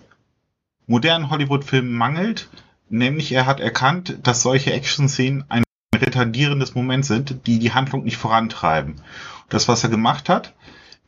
modernen 0.86 1.30
Hollywood-Filmen 1.30 1.92
mangelt, 1.92 2.50
nämlich 2.90 3.32
er 3.32 3.46
hat 3.46 3.60
erkannt, 3.60 4.20
dass 4.24 4.42
solche 4.42 4.72
Action-Szenen 4.72 5.46
ein 5.50 5.64
retardierendes 5.96 6.76
Moment 6.76 7.06
sind, 7.06 7.48
die 7.48 7.60
die 7.60 7.74
Handlung 7.74 8.04
nicht 8.04 8.18
vorantreiben. 8.18 9.02
Das, 9.50 9.68
was 9.68 9.84
er 9.84 9.90
gemacht 9.90 10.30
hat, 10.30 10.54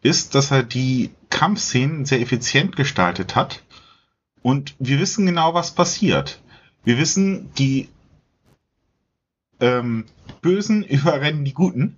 ist, 0.02 0.34
dass 0.36 0.52
er 0.52 0.64
die 0.64 1.12
Kampfszenen 1.30 2.06
sehr 2.06 2.22
effizient 2.22 2.76
gestaltet 2.76 3.36
hat 3.36 3.64
und 4.42 4.76
wir 4.80 5.00
wissen 5.00 5.26
genau, 5.26 5.54
was 5.54 5.76
passiert. 5.76 6.42
Wir 6.84 6.98
wissen, 6.98 7.54
die 7.56 7.90
ähm, 9.60 10.06
Bösen 10.42 10.84
überrennen 10.86 11.46
die 11.46 11.54
Guten. 11.54 11.96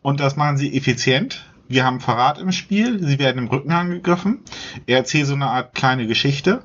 Und 0.00 0.20
das 0.20 0.36
machen 0.36 0.56
sie 0.56 0.76
effizient. 0.76 1.51
Wir 1.68 1.84
haben 1.84 2.00
Verrat 2.00 2.38
im 2.38 2.52
Spiel. 2.52 3.02
Sie 3.04 3.18
werden 3.18 3.38
im 3.38 3.48
Rücken 3.48 3.72
angegriffen. 3.72 4.40
Er 4.86 4.98
erzählt 4.98 5.26
so 5.26 5.34
eine 5.34 5.46
Art 5.46 5.74
kleine 5.74 6.06
Geschichte. 6.06 6.62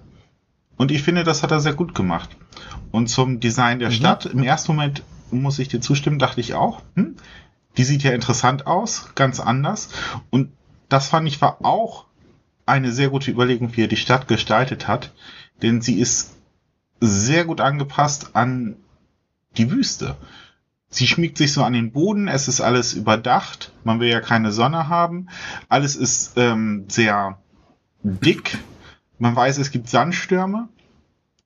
Und 0.77 0.91
ich 0.91 1.03
finde, 1.03 1.23
das 1.23 1.43
hat 1.43 1.51
er 1.51 1.59
sehr 1.59 1.73
gut 1.73 1.95
gemacht. 1.95 2.37
Und 2.91 3.07
zum 3.07 3.39
Design 3.39 3.79
der 3.79 3.89
mhm. 3.89 3.93
Stadt. 3.93 4.25
Im 4.25 4.43
ersten 4.43 4.73
Moment 4.73 5.03
muss 5.31 5.59
ich 5.59 5.67
dir 5.67 5.81
zustimmen, 5.81 6.19
dachte 6.19 6.41
ich 6.41 6.53
auch. 6.53 6.81
Hm, 6.95 7.15
die 7.77 7.83
sieht 7.83 8.03
ja 8.03 8.11
interessant 8.11 8.67
aus, 8.67 9.09
ganz 9.15 9.39
anders. 9.39 9.89
Und 10.29 10.51
das 10.89 11.07
fand 11.09 11.27
ich 11.27 11.41
war 11.41 11.63
auch 11.65 12.05
eine 12.65 12.91
sehr 12.91 13.09
gute 13.09 13.31
Überlegung, 13.31 13.75
wie 13.75 13.83
er 13.83 13.87
die 13.87 13.97
Stadt 13.97 14.27
gestaltet 14.27 14.87
hat. 14.87 15.13
Denn 15.61 15.81
sie 15.81 15.99
ist 15.99 16.35
sehr 16.99 17.45
gut 17.45 17.61
angepasst 17.61 18.35
an 18.35 18.75
die 19.57 19.71
Wüste. 19.71 20.15
Sie 20.89 21.07
schmiegt 21.07 21.37
sich 21.37 21.51
so 21.51 21.63
an 21.63 21.73
den 21.73 21.91
Boden, 21.91 22.27
es 22.27 22.47
ist 22.47 22.61
alles 22.61 22.93
überdacht, 22.93 23.73
man 23.83 23.99
will 23.99 24.09
ja 24.09 24.21
keine 24.21 24.51
Sonne 24.51 24.87
haben, 24.87 25.27
alles 25.67 25.95
ist 25.95 26.33
ähm, 26.37 26.85
sehr 26.87 27.39
dick, 28.03 28.57
man 29.19 29.35
weiß, 29.35 29.57
es 29.57 29.71
gibt 29.71 29.89
Sandstürme. 29.89 30.69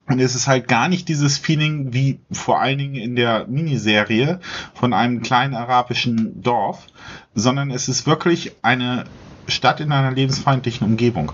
Und 0.08 0.19
es 0.19 0.36
ist 0.36 0.47
halt 0.47 0.67
gar 0.67 0.89
nicht 0.89 1.08
dieses 1.08 1.38
Feeling 1.38 1.93
wie 1.93 2.19
vor 2.32 2.60
allen 2.60 2.80
Dingen 2.80 2.95
in 2.95 3.15
der 3.15 3.47
Miniserie 3.47 4.39
von 4.73 4.93
einem 4.93 5.21
kleinen 5.21 5.54
arabischen 5.54 6.41
Dorf, 6.41 6.88
sondern 7.34 7.71
es 7.71 7.88
ist 7.88 8.08
wirklich 8.08 8.51
eine 8.62 9.06
Stadt 9.47 9.80
in 9.80 9.91
einer 9.91 10.12
lebensfeindlichen 10.12 10.86
Umgebung. 10.86 11.32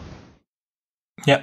Ja, 1.25 1.39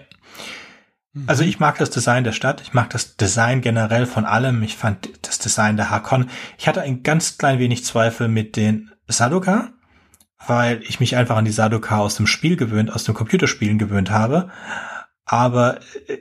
also 1.27 1.42
mhm. 1.44 1.48
ich 1.48 1.61
mag 1.61 1.79
das 1.79 1.90
Design 1.90 2.24
der 2.24 2.33
Stadt, 2.33 2.61
ich 2.61 2.72
mag 2.74 2.90
das 2.90 3.16
Design 3.16 3.61
generell 3.61 4.07
von 4.07 4.24
allem. 4.24 4.62
Ich 4.62 4.77
fand 4.77 5.09
das 5.22 5.38
Design 5.38 5.77
der 5.77 5.90
Hakon. 5.90 6.29
Ich 6.59 6.66
hatte 6.66 6.83
ein 6.83 7.03
ganz 7.03 7.38
klein 7.38 7.59
wenig 7.59 7.85
Zweifel 7.85 8.29
mit 8.29 8.57
den 8.57 8.90
Sadoka, 9.07 9.72
weil 10.46 10.83
ich 10.83 11.00
mich 11.00 11.16
einfach 11.16 11.37
an 11.37 11.44
die 11.44 11.53
Sadoka 11.53 11.98
aus 11.98 12.16
dem 12.16 12.27
Spiel 12.27 12.57
gewöhnt, 12.57 12.92
aus 12.92 13.05
dem 13.05 13.14
Computerspielen 13.14 13.79
gewöhnt 13.79 14.11
habe. 14.11 14.50
Aber 15.24 15.81
äh, 16.09 16.18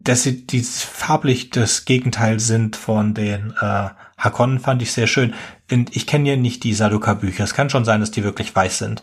dass 0.00 0.22
sie 0.22 0.46
die 0.46 0.60
farblich 0.60 1.50
das 1.50 1.86
Gegenteil 1.86 2.38
sind 2.38 2.76
von 2.76 3.14
den 3.14 3.54
äh, 3.58 3.88
Hakonnen, 4.18 4.60
fand 4.60 4.82
ich 4.82 4.92
sehr 4.92 5.06
schön. 5.06 5.34
Und 5.70 5.96
ich 5.96 6.06
kenne 6.06 6.28
ja 6.28 6.36
nicht 6.36 6.62
die 6.64 6.74
Sadoka-Bücher. 6.74 7.44
Es 7.44 7.54
kann 7.54 7.70
schon 7.70 7.86
sein, 7.86 8.00
dass 8.00 8.10
die 8.10 8.24
wirklich 8.24 8.54
weiß 8.54 8.78
sind. 8.78 9.02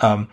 Ähm, 0.00 0.28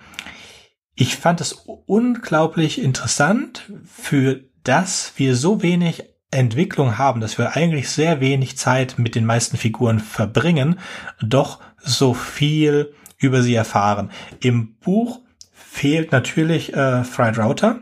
ich 0.95 1.15
fand 1.15 1.41
es 1.41 1.53
unglaublich 1.85 2.81
interessant, 2.81 3.71
für 3.85 4.41
das 4.63 5.13
wir 5.17 5.35
so 5.35 5.61
wenig 5.61 6.03
Entwicklung 6.31 6.97
haben, 6.97 7.21
dass 7.21 7.37
wir 7.37 7.55
eigentlich 7.55 7.89
sehr 7.89 8.19
wenig 8.19 8.57
Zeit 8.57 8.97
mit 8.97 9.15
den 9.15 9.25
meisten 9.25 9.57
Figuren 9.57 9.99
verbringen, 9.99 10.79
doch 11.21 11.59
so 11.77 12.13
viel 12.13 12.93
über 13.17 13.41
sie 13.41 13.55
erfahren. 13.55 14.11
Im 14.39 14.75
Buch 14.75 15.21
fehlt 15.51 16.11
natürlich 16.11 16.73
äh, 16.73 17.03
Fried 17.03 17.37
Router 17.37 17.81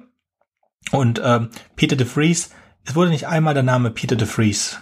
und 0.91 1.19
äh, 1.19 1.41
Peter 1.75 1.95
de 1.95 2.07
Vries. 2.07 2.51
Es 2.83 2.95
wurde 2.95 3.09
nicht 3.09 3.27
einmal 3.27 3.53
der 3.53 3.63
Name 3.63 3.91
Peter 3.91 4.15
de 4.15 4.27
Vries. 4.27 4.79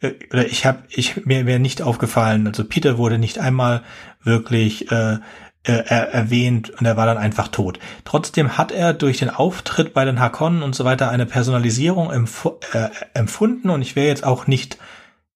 Äh, 0.00 0.14
ich 0.44 0.66
habe, 0.66 0.82
ich 0.88 1.24
mir 1.26 1.46
wäre 1.46 1.60
nicht 1.60 1.82
aufgefallen. 1.82 2.46
Also 2.46 2.64
Peter 2.64 2.98
wurde 2.98 3.18
nicht 3.18 3.38
einmal 3.38 3.82
wirklich 4.22 4.90
äh, 4.90 5.18
äh, 5.64 5.72
erwähnt 5.72 6.70
und 6.70 6.86
er 6.86 6.96
war 6.96 7.06
dann 7.06 7.18
einfach 7.18 7.48
tot. 7.48 7.78
Trotzdem 8.04 8.56
hat 8.56 8.72
er 8.72 8.94
durch 8.94 9.18
den 9.18 9.30
Auftritt 9.30 9.92
bei 9.92 10.04
den 10.04 10.18
Hakonnen 10.18 10.62
und 10.62 10.74
so 10.74 10.84
weiter 10.84 11.10
eine 11.10 11.26
Personalisierung 11.26 12.10
empf 12.10 12.48
äh, 12.72 12.88
empfunden 13.14 13.70
und 13.70 13.82
ich 13.82 13.96
wäre 13.96 14.08
jetzt 14.08 14.24
auch 14.24 14.46
nicht 14.46 14.78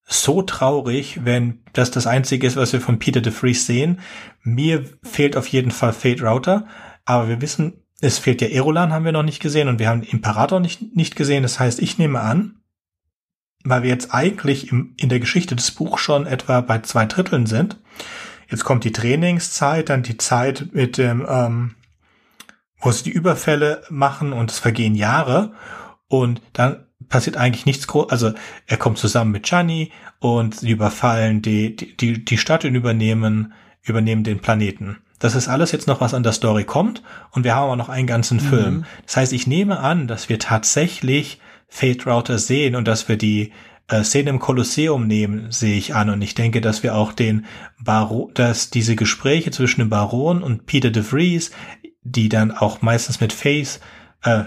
so 0.06 0.42
traurig, 0.42 1.20
wenn 1.24 1.62
das 1.72 1.90
das 1.90 2.06
einzige 2.06 2.46
ist, 2.46 2.56
was 2.56 2.72
wir 2.72 2.80
von 2.80 2.98
Peter 2.98 3.20
de 3.20 3.32
Vries 3.32 3.66
sehen. 3.66 4.00
Mir 4.42 4.84
fehlt 5.02 5.36
auf 5.36 5.46
jeden 5.48 5.70
Fall 5.70 5.92
Fate 5.92 6.22
Router, 6.22 6.66
aber 7.04 7.28
wir 7.28 7.40
wissen, 7.40 7.84
es 8.00 8.18
fehlt 8.18 8.42
ja 8.42 8.48
Erolan, 8.48 8.92
haben 8.92 9.04
wir 9.04 9.12
noch 9.12 9.22
nicht 9.22 9.40
gesehen 9.40 9.68
und 9.68 9.78
wir 9.78 9.88
haben 9.88 10.02
Imperator 10.02 10.60
nicht, 10.60 10.94
nicht 10.94 11.16
gesehen. 11.16 11.42
Das 11.42 11.58
heißt, 11.58 11.80
ich 11.80 11.98
nehme 11.98 12.20
an, 12.20 12.56
weil 13.64 13.82
wir 13.82 13.90
jetzt 13.90 14.12
eigentlich 14.12 14.70
im, 14.70 14.94
in 14.96 15.08
der 15.08 15.20
Geschichte 15.20 15.56
des 15.56 15.70
Buchs 15.70 16.02
schon 16.02 16.26
etwa 16.26 16.60
bei 16.60 16.80
zwei 16.80 17.06
Dritteln 17.06 17.46
sind, 17.46 17.78
Jetzt 18.50 18.64
kommt 18.64 18.84
die 18.84 18.92
Trainingszeit, 18.92 19.88
dann 19.88 20.02
die 20.02 20.18
Zeit 20.18 20.68
mit 20.72 20.98
dem, 20.98 21.26
ähm, 21.28 21.74
wo 22.80 22.90
sie 22.90 23.04
die 23.04 23.12
Überfälle 23.12 23.82
machen 23.90 24.32
und 24.32 24.50
es 24.50 24.58
vergehen 24.58 24.94
Jahre 24.94 25.52
und 26.08 26.40
dann 26.52 26.86
passiert 27.08 27.36
eigentlich 27.36 27.66
nichts 27.66 27.86
groß. 27.86 28.10
Also 28.10 28.32
er 28.66 28.76
kommt 28.76 28.98
zusammen 28.98 29.32
mit 29.32 29.46
Chani 29.48 29.92
und 30.20 30.54
sie 30.54 30.70
überfallen 30.70 31.42
die, 31.42 31.76
die, 31.76 32.24
die 32.24 32.38
Stadt 32.38 32.64
und 32.64 32.74
übernehmen, 32.74 33.52
übernehmen 33.82 34.24
den 34.24 34.40
Planeten. 34.40 34.98
das 35.18 35.34
ist 35.34 35.48
alles 35.48 35.72
jetzt 35.72 35.86
noch, 35.86 36.00
was 36.00 36.12
an 36.12 36.22
der 36.22 36.32
Story 36.32 36.64
kommt 36.64 37.02
und 37.30 37.44
wir 37.44 37.54
haben 37.54 37.70
auch 37.70 37.76
noch 37.76 37.88
einen 37.88 38.06
ganzen 38.06 38.38
mhm. 38.38 38.48
Film. 38.48 38.84
Das 39.06 39.16
heißt, 39.16 39.32
ich 39.32 39.46
nehme 39.46 39.80
an, 39.80 40.06
dass 40.06 40.28
wir 40.28 40.38
tatsächlich 40.38 41.40
Fate 41.68 42.06
Router 42.06 42.38
sehen 42.38 42.76
und 42.76 42.86
dass 42.86 43.08
wir 43.08 43.16
die 43.16 43.52
äh, 43.88 44.02
Szene 44.02 44.30
im 44.30 44.38
Kolosseum 44.38 45.06
nehmen, 45.06 45.50
sehe 45.50 45.76
ich 45.76 45.94
an. 45.94 46.10
Und 46.10 46.22
ich 46.22 46.34
denke, 46.34 46.60
dass 46.60 46.82
wir 46.82 46.94
auch 46.94 47.12
den 47.12 47.46
Baron, 47.78 48.32
dass 48.34 48.70
diese 48.70 48.96
Gespräche 48.96 49.50
zwischen 49.50 49.80
dem 49.80 49.90
Baron 49.90 50.42
und 50.42 50.66
Peter 50.66 50.90
de 50.90 51.02
Vries, 51.02 51.50
die 52.02 52.28
dann 52.28 52.50
auch 52.50 52.82
meistens 52.82 53.20
mit 53.20 53.32
Face 53.32 53.80
äh, 54.22 54.44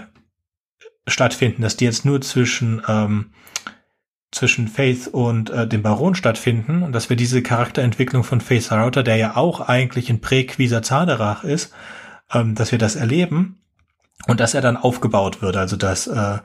stattfinden, 1.06 1.62
dass 1.62 1.76
die 1.76 1.84
jetzt 1.84 2.04
nur 2.04 2.20
zwischen 2.20 2.82
ähm, 2.86 3.32
zwischen 4.30 4.68
Faith 4.68 5.08
und 5.08 5.50
äh, 5.50 5.66
dem 5.66 5.82
Baron 5.82 6.14
stattfinden 6.14 6.82
und 6.82 6.92
dass 6.92 7.08
wir 7.08 7.16
diese 7.16 7.42
Charakterentwicklung 7.42 8.24
von 8.24 8.40
Faith 8.40 8.70
Router, 8.70 9.02
der 9.02 9.16
ja 9.16 9.36
auch 9.36 9.60
eigentlich 9.60 10.10
ein 10.10 10.20
Präquiser 10.20 10.82
Zaderach 10.82 11.44
ist, 11.44 11.72
ähm, 12.32 12.54
dass 12.54 12.70
wir 12.70 12.78
das 12.78 12.94
erleben 12.94 13.58
und 14.26 14.40
dass 14.40 14.54
er 14.54 14.60
dann 14.60 14.76
aufgebaut 14.76 15.40
wird, 15.40 15.56
also 15.56 15.76
dass 15.76 16.06
äh, 16.06 16.38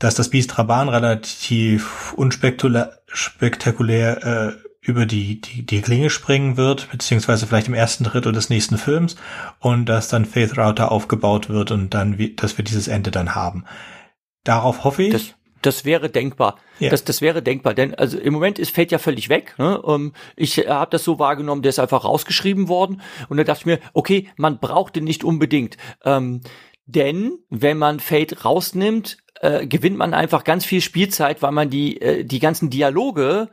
dass 0.00 0.16
das 0.16 0.30
Biest 0.30 0.58
Raban 0.58 0.88
relativ 0.88 2.12
unspektakulär 2.14 4.24
äh, 4.24 4.52
über 4.80 5.06
die, 5.06 5.40
die, 5.40 5.64
die 5.64 5.82
Klinge 5.82 6.10
springen 6.10 6.56
wird, 6.56 6.90
beziehungsweise 6.90 7.46
vielleicht 7.46 7.68
im 7.68 7.74
ersten 7.74 8.04
Drittel 8.04 8.32
des 8.32 8.48
nächsten 8.48 8.78
Films 8.78 9.16
und 9.60 9.86
dass 9.86 10.08
dann 10.08 10.24
Faith 10.24 10.56
Router 10.56 10.90
aufgebaut 10.90 11.50
wird 11.50 11.70
und 11.70 11.94
dann, 11.94 12.18
dass 12.36 12.56
wir 12.56 12.64
dieses 12.64 12.88
Ende 12.88 13.10
dann 13.10 13.34
haben. 13.34 13.64
Darauf 14.42 14.84
hoffe 14.84 15.02
ich. 15.02 15.12
Das, 15.12 15.34
das 15.60 15.84
wäre 15.84 16.08
denkbar. 16.08 16.56
Ja. 16.78 16.88
Das, 16.88 17.04
das 17.04 17.20
wäre 17.20 17.42
denkbar, 17.42 17.74
denn 17.74 17.94
also 17.94 18.18
im 18.18 18.32
Moment 18.32 18.58
ist 18.58 18.74
Fate 18.74 18.92
ja 18.92 18.98
völlig 18.98 19.28
weg. 19.28 19.54
Ne? 19.58 19.82
Ähm, 19.86 20.14
ich 20.34 20.66
habe 20.66 20.90
das 20.90 21.04
so 21.04 21.18
wahrgenommen, 21.18 21.60
der 21.60 21.68
ist 21.68 21.78
einfach 21.78 22.04
rausgeschrieben 22.04 22.68
worden 22.68 23.02
und 23.28 23.36
da 23.36 23.44
dachte 23.44 23.60
ich 23.60 23.66
mir, 23.66 23.80
okay, 23.92 24.30
man 24.36 24.60
braucht 24.60 24.96
den 24.96 25.04
nicht 25.04 25.24
unbedingt. 25.24 25.76
Ähm, 26.06 26.40
denn 26.86 27.32
wenn 27.50 27.76
man 27.76 28.00
Fate 28.00 28.46
rausnimmt, 28.46 29.18
äh, 29.40 29.66
gewinnt 29.66 29.96
man 29.96 30.14
einfach 30.14 30.44
ganz 30.44 30.64
viel 30.64 30.80
Spielzeit, 30.80 31.42
weil 31.42 31.52
man 31.52 31.70
die, 31.70 32.00
äh, 32.00 32.24
die 32.24 32.38
ganzen 32.38 32.70
Dialoge 32.70 33.48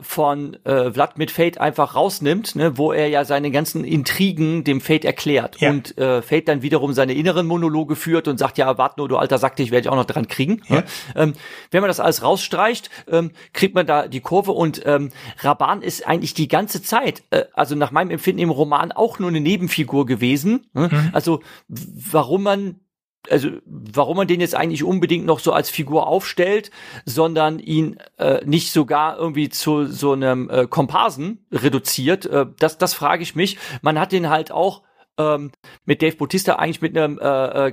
von 0.00 0.54
äh, 0.64 0.90
Vlad 0.92 1.18
mit 1.18 1.30
Fate 1.30 1.58
einfach 1.58 1.94
rausnimmt, 1.94 2.56
ne, 2.56 2.78
wo 2.78 2.92
er 2.92 3.08
ja 3.08 3.24
seine 3.24 3.50
ganzen 3.50 3.84
Intrigen 3.84 4.64
dem 4.64 4.80
Fate 4.80 5.04
erklärt 5.04 5.60
ja. 5.60 5.70
und 5.70 5.96
äh, 5.98 6.22
Fate 6.22 6.48
dann 6.48 6.62
wiederum 6.62 6.92
seine 6.92 7.12
inneren 7.14 7.46
Monologe 7.46 7.96
führt 7.96 8.28
und 8.28 8.38
sagt, 8.38 8.58
ja, 8.58 8.78
warte 8.78 8.98
nur, 8.98 9.08
du 9.08 9.16
alter 9.16 9.38
Sack, 9.38 9.56
dich 9.56 9.70
werde 9.70 9.86
ich 9.86 9.88
auch 9.90 9.96
noch 9.96 10.06
dran 10.06 10.28
kriegen. 10.28 10.62
Ja. 10.68 10.84
Ähm, 11.14 11.34
wenn 11.70 11.80
man 11.80 11.88
das 11.88 12.00
alles 12.00 12.22
rausstreicht, 12.22 12.90
ähm, 13.08 13.32
kriegt 13.52 13.74
man 13.74 13.86
da 13.86 14.08
die 14.08 14.20
Kurve 14.20 14.52
und 14.52 14.82
ähm, 14.86 15.10
Raban 15.38 15.82
ist 15.82 16.06
eigentlich 16.06 16.34
die 16.34 16.48
ganze 16.48 16.82
Zeit, 16.82 17.22
äh, 17.30 17.44
also 17.52 17.74
nach 17.74 17.90
meinem 17.90 18.10
Empfinden 18.10 18.40
im 18.40 18.50
Roman 18.50 18.92
auch 18.92 19.18
nur 19.18 19.28
eine 19.28 19.40
Nebenfigur 19.40 20.06
gewesen. 20.06 20.66
Ne? 20.72 20.88
Mhm. 20.90 21.10
Also 21.12 21.40
warum 21.68 22.42
man 22.44 22.80
also 23.28 23.50
warum 23.66 24.16
man 24.16 24.28
den 24.28 24.40
jetzt 24.40 24.54
eigentlich 24.54 24.84
unbedingt 24.84 25.26
noch 25.26 25.40
so 25.40 25.52
als 25.52 25.68
Figur 25.68 26.06
aufstellt, 26.06 26.70
sondern 27.04 27.58
ihn 27.58 27.98
äh, 28.18 28.44
nicht 28.44 28.72
sogar 28.72 29.18
irgendwie 29.18 29.48
zu 29.48 29.86
so 29.86 30.12
einem 30.12 30.48
äh, 30.48 30.66
Komparsen 30.66 31.44
reduziert, 31.52 32.26
äh, 32.26 32.46
das, 32.58 32.78
das 32.78 32.94
frage 32.94 33.22
ich 33.22 33.34
mich. 33.34 33.58
Man 33.82 33.98
hat 33.98 34.12
den 34.12 34.30
halt 34.30 34.52
auch 34.52 34.82
ähm, 35.18 35.52
mit 35.84 36.02
Dave 36.02 36.16
Bautista 36.16 36.56
eigentlich 36.56 36.80
mit 36.80 36.96
einem 36.96 37.18
äh, 37.18 37.68
äh, 37.68 37.72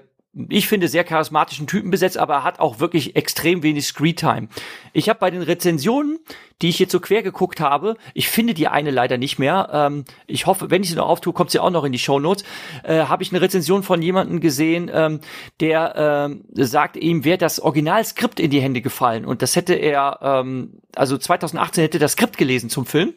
ich 0.50 0.68
finde, 0.68 0.88
sehr 0.88 1.04
charismatischen 1.04 1.68
Typen 1.68 1.90
besetzt, 1.90 2.18
aber 2.18 2.36
er 2.36 2.44
hat 2.44 2.60
auch 2.60 2.80
wirklich 2.80 3.16
extrem 3.16 3.64
wenig 3.64 3.86
Screentime. 3.86 4.50
Ich 4.94 5.10
habe 5.10 5.20
bei 5.20 5.32
den 5.32 5.42
Rezensionen, 5.42 6.20
die 6.62 6.70
ich 6.70 6.80
jetzt 6.80 6.92
so 6.92 7.00
quer 7.00 7.24
geguckt 7.24 7.60
habe, 7.60 7.98
ich 8.14 8.30
finde 8.30 8.54
die 8.54 8.68
eine 8.68 8.92
leider 8.92 9.18
nicht 9.18 9.40
mehr. 9.40 9.70
Ähm, 9.72 10.06
ich 10.28 10.46
hoffe, 10.46 10.70
wenn 10.70 10.84
ich 10.84 10.90
sie 10.90 10.96
noch 10.96 11.08
auftue, 11.08 11.34
kommt 11.34 11.52
sie 11.52 11.60
auch 11.60 11.70
noch 11.70 11.84
in 11.84 11.92
die 11.92 12.00
Show 12.00 12.20
Notes. 12.20 12.44
Äh, 12.84 13.06
habe 13.06 13.24
ich 13.24 13.32
eine 13.32 13.42
Rezension 13.42 13.84
von 13.84 14.02
jemandem 14.02 14.40
gesehen, 14.40 14.92
ähm, 14.94 15.20
der 15.60 16.30
ähm, 16.30 16.46
sagt, 16.54 16.98
ihm 16.98 17.24
wäre 17.26 17.38
das 17.38 17.60
Originalskript 17.60 18.40
in 18.40 18.52
die 18.52 18.62
Hände 18.62 18.82
gefallen 18.82 19.26
und 19.26 19.42
das 19.42 19.56
hätte 19.56 19.74
er, 19.74 20.20
ähm, 20.22 20.82
also 20.96 21.18
2018 21.18 21.84
hätte 21.84 22.00
das 22.00 22.14
Skript 22.14 22.38
gelesen 22.38 22.70
zum 22.70 22.86
Film 22.86 23.14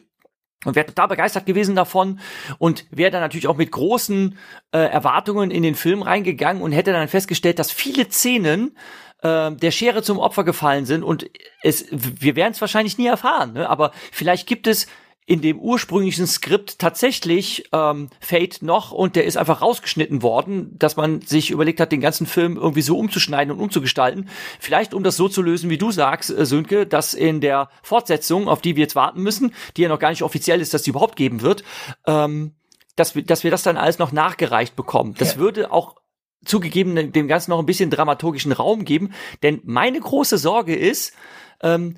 und 0.65 0.75
wäre 0.75 0.85
total 0.85 1.07
begeistert 1.07 1.45
gewesen 1.45 1.75
davon 1.75 2.19
und 2.57 2.85
wäre 2.91 3.11
dann 3.11 3.21
natürlich 3.21 3.47
auch 3.47 3.57
mit 3.57 3.71
großen 3.71 4.37
äh, 4.71 4.77
Erwartungen 4.77 5.51
in 5.51 5.63
den 5.63 5.75
Film 5.75 6.01
reingegangen 6.01 6.61
und 6.61 6.71
hätte 6.71 6.91
dann 6.91 7.07
festgestellt, 7.07 7.59
dass 7.59 7.71
viele 7.71 8.09
Szenen 8.09 8.75
äh, 9.21 9.51
der 9.51 9.71
Schere 9.71 10.03
zum 10.03 10.19
Opfer 10.19 10.43
gefallen 10.43 10.85
sind 10.85 11.03
und 11.03 11.29
es, 11.63 11.85
wir 11.91 12.35
werden 12.35 12.51
es 12.51 12.61
wahrscheinlich 12.61 12.97
nie 12.97 13.07
erfahren, 13.07 13.53
ne? 13.53 13.69
aber 13.69 13.91
vielleicht 14.11 14.47
gibt 14.47 14.67
es 14.67 14.87
in 15.25 15.41
dem 15.41 15.59
ursprünglichen 15.59 16.25
Skript 16.25 16.79
tatsächlich 16.79 17.69
ähm, 17.71 18.09
Fate 18.19 18.63
noch 18.63 18.91
und 18.91 19.15
der 19.15 19.25
ist 19.25 19.37
einfach 19.37 19.61
rausgeschnitten 19.61 20.23
worden, 20.23 20.77
dass 20.77 20.95
man 20.95 21.21
sich 21.21 21.51
überlegt 21.51 21.79
hat, 21.79 21.91
den 21.91 22.01
ganzen 22.01 22.25
Film 22.25 22.57
irgendwie 22.57 22.81
so 22.81 22.97
umzuschneiden 22.97 23.53
und 23.53 23.59
umzugestalten. 23.59 24.29
Vielleicht 24.59 24.93
um 24.93 25.03
das 25.03 25.17
so 25.17 25.29
zu 25.29 25.41
lösen, 25.41 25.69
wie 25.69 25.77
du 25.77 25.91
sagst, 25.91 26.31
äh, 26.31 26.45
Sönke, 26.45 26.87
dass 26.87 27.13
in 27.13 27.39
der 27.39 27.69
Fortsetzung, 27.83 28.47
auf 28.49 28.61
die 28.61 28.75
wir 28.75 28.81
jetzt 28.81 28.95
warten 28.95 29.21
müssen, 29.21 29.53
die 29.77 29.83
ja 29.83 29.89
noch 29.89 29.99
gar 29.99 30.09
nicht 30.09 30.23
offiziell 30.23 30.59
ist, 30.59 30.73
dass 30.73 30.83
die 30.83 30.89
überhaupt 30.89 31.15
geben 31.15 31.41
wird, 31.41 31.63
ähm, 32.07 32.55
dass 32.95 33.15
wir, 33.15 33.23
dass 33.23 33.43
wir 33.43 33.51
das 33.51 33.63
dann 33.63 33.77
alles 33.77 33.99
noch 33.99 34.11
nachgereicht 34.11 34.75
bekommen. 34.75 35.15
Das 35.17 35.35
ja. 35.35 35.39
würde 35.39 35.71
auch 35.71 35.95
zugegeben 36.43 37.11
dem 37.11 37.27
Ganzen 37.27 37.51
noch 37.51 37.59
ein 37.59 37.67
bisschen 37.67 37.91
dramaturgischen 37.91 38.51
Raum 38.51 38.85
geben, 38.85 39.13
denn 39.43 39.61
meine 39.63 39.99
große 39.99 40.39
Sorge 40.39 40.75
ist, 40.75 41.13
ähm, 41.61 41.97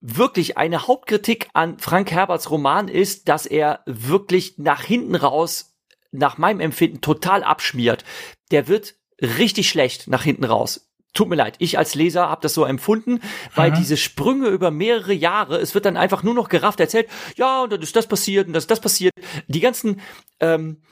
wirklich 0.00 0.56
eine 0.56 0.86
Hauptkritik 0.86 1.48
an 1.52 1.78
Frank 1.78 2.10
Herberts 2.10 2.50
Roman 2.50 2.88
ist, 2.88 3.28
dass 3.28 3.46
er 3.46 3.80
wirklich 3.86 4.54
nach 4.58 4.82
hinten 4.82 5.14
raus, 5.14 5.76
nach 6.10 6.38
meinem 6.38 6.60
Empfinden, 6.60 7.00
total 7.00 7.44
abschmiert. 7.44 8.04
Der 8.50 8.68
wird 8.68 8.94
richtig 9.20 9.68
schlecht 9.68 10.08
nach 10.08 10.22
hinten 10.22 10.44
raus. 10.44 10.90
Tut 11.12 11.28
mir 11.28 11.36
leid, 11.36 11.56
ich 11.58 11.76
als 11.76 11.96
Leser 11.96 12.28
habe 12.28 12.40
das 12.42 12.54
so 12.54 12.64
empfunden, 12.64 13.20
weil 13.56 13.72
mhm. 13.72 13.74
diese 13.74 13.96
Sprünge 13.96 14.48
über 14.48 14.70
mehrere 14.70 15.12
Jahre, 15.12 15.58
es 15.58 15.74
wird 15.74 15.84
dann 15.84 15.96
einfach 15.96 16.22
nur 16.22 16.34
noch 16.34 16.48
gerafft 16.48 16.78
erzählt, 16.78 17.08
ja, 17.36 17.64
und 17.64 17.72
dann 17.72 17.82
ist 17.82 17.96
das 17.96 18.06
passiert 18.06 18.46
und 18.46 18.52
das 18.52 18.64
ist 18.64 18.70
das 18.70 18.80
passiert. 18.80 19.12
Die 19.48 19.60
ganzen 19.60 20.00
ähm, 20.38 20.82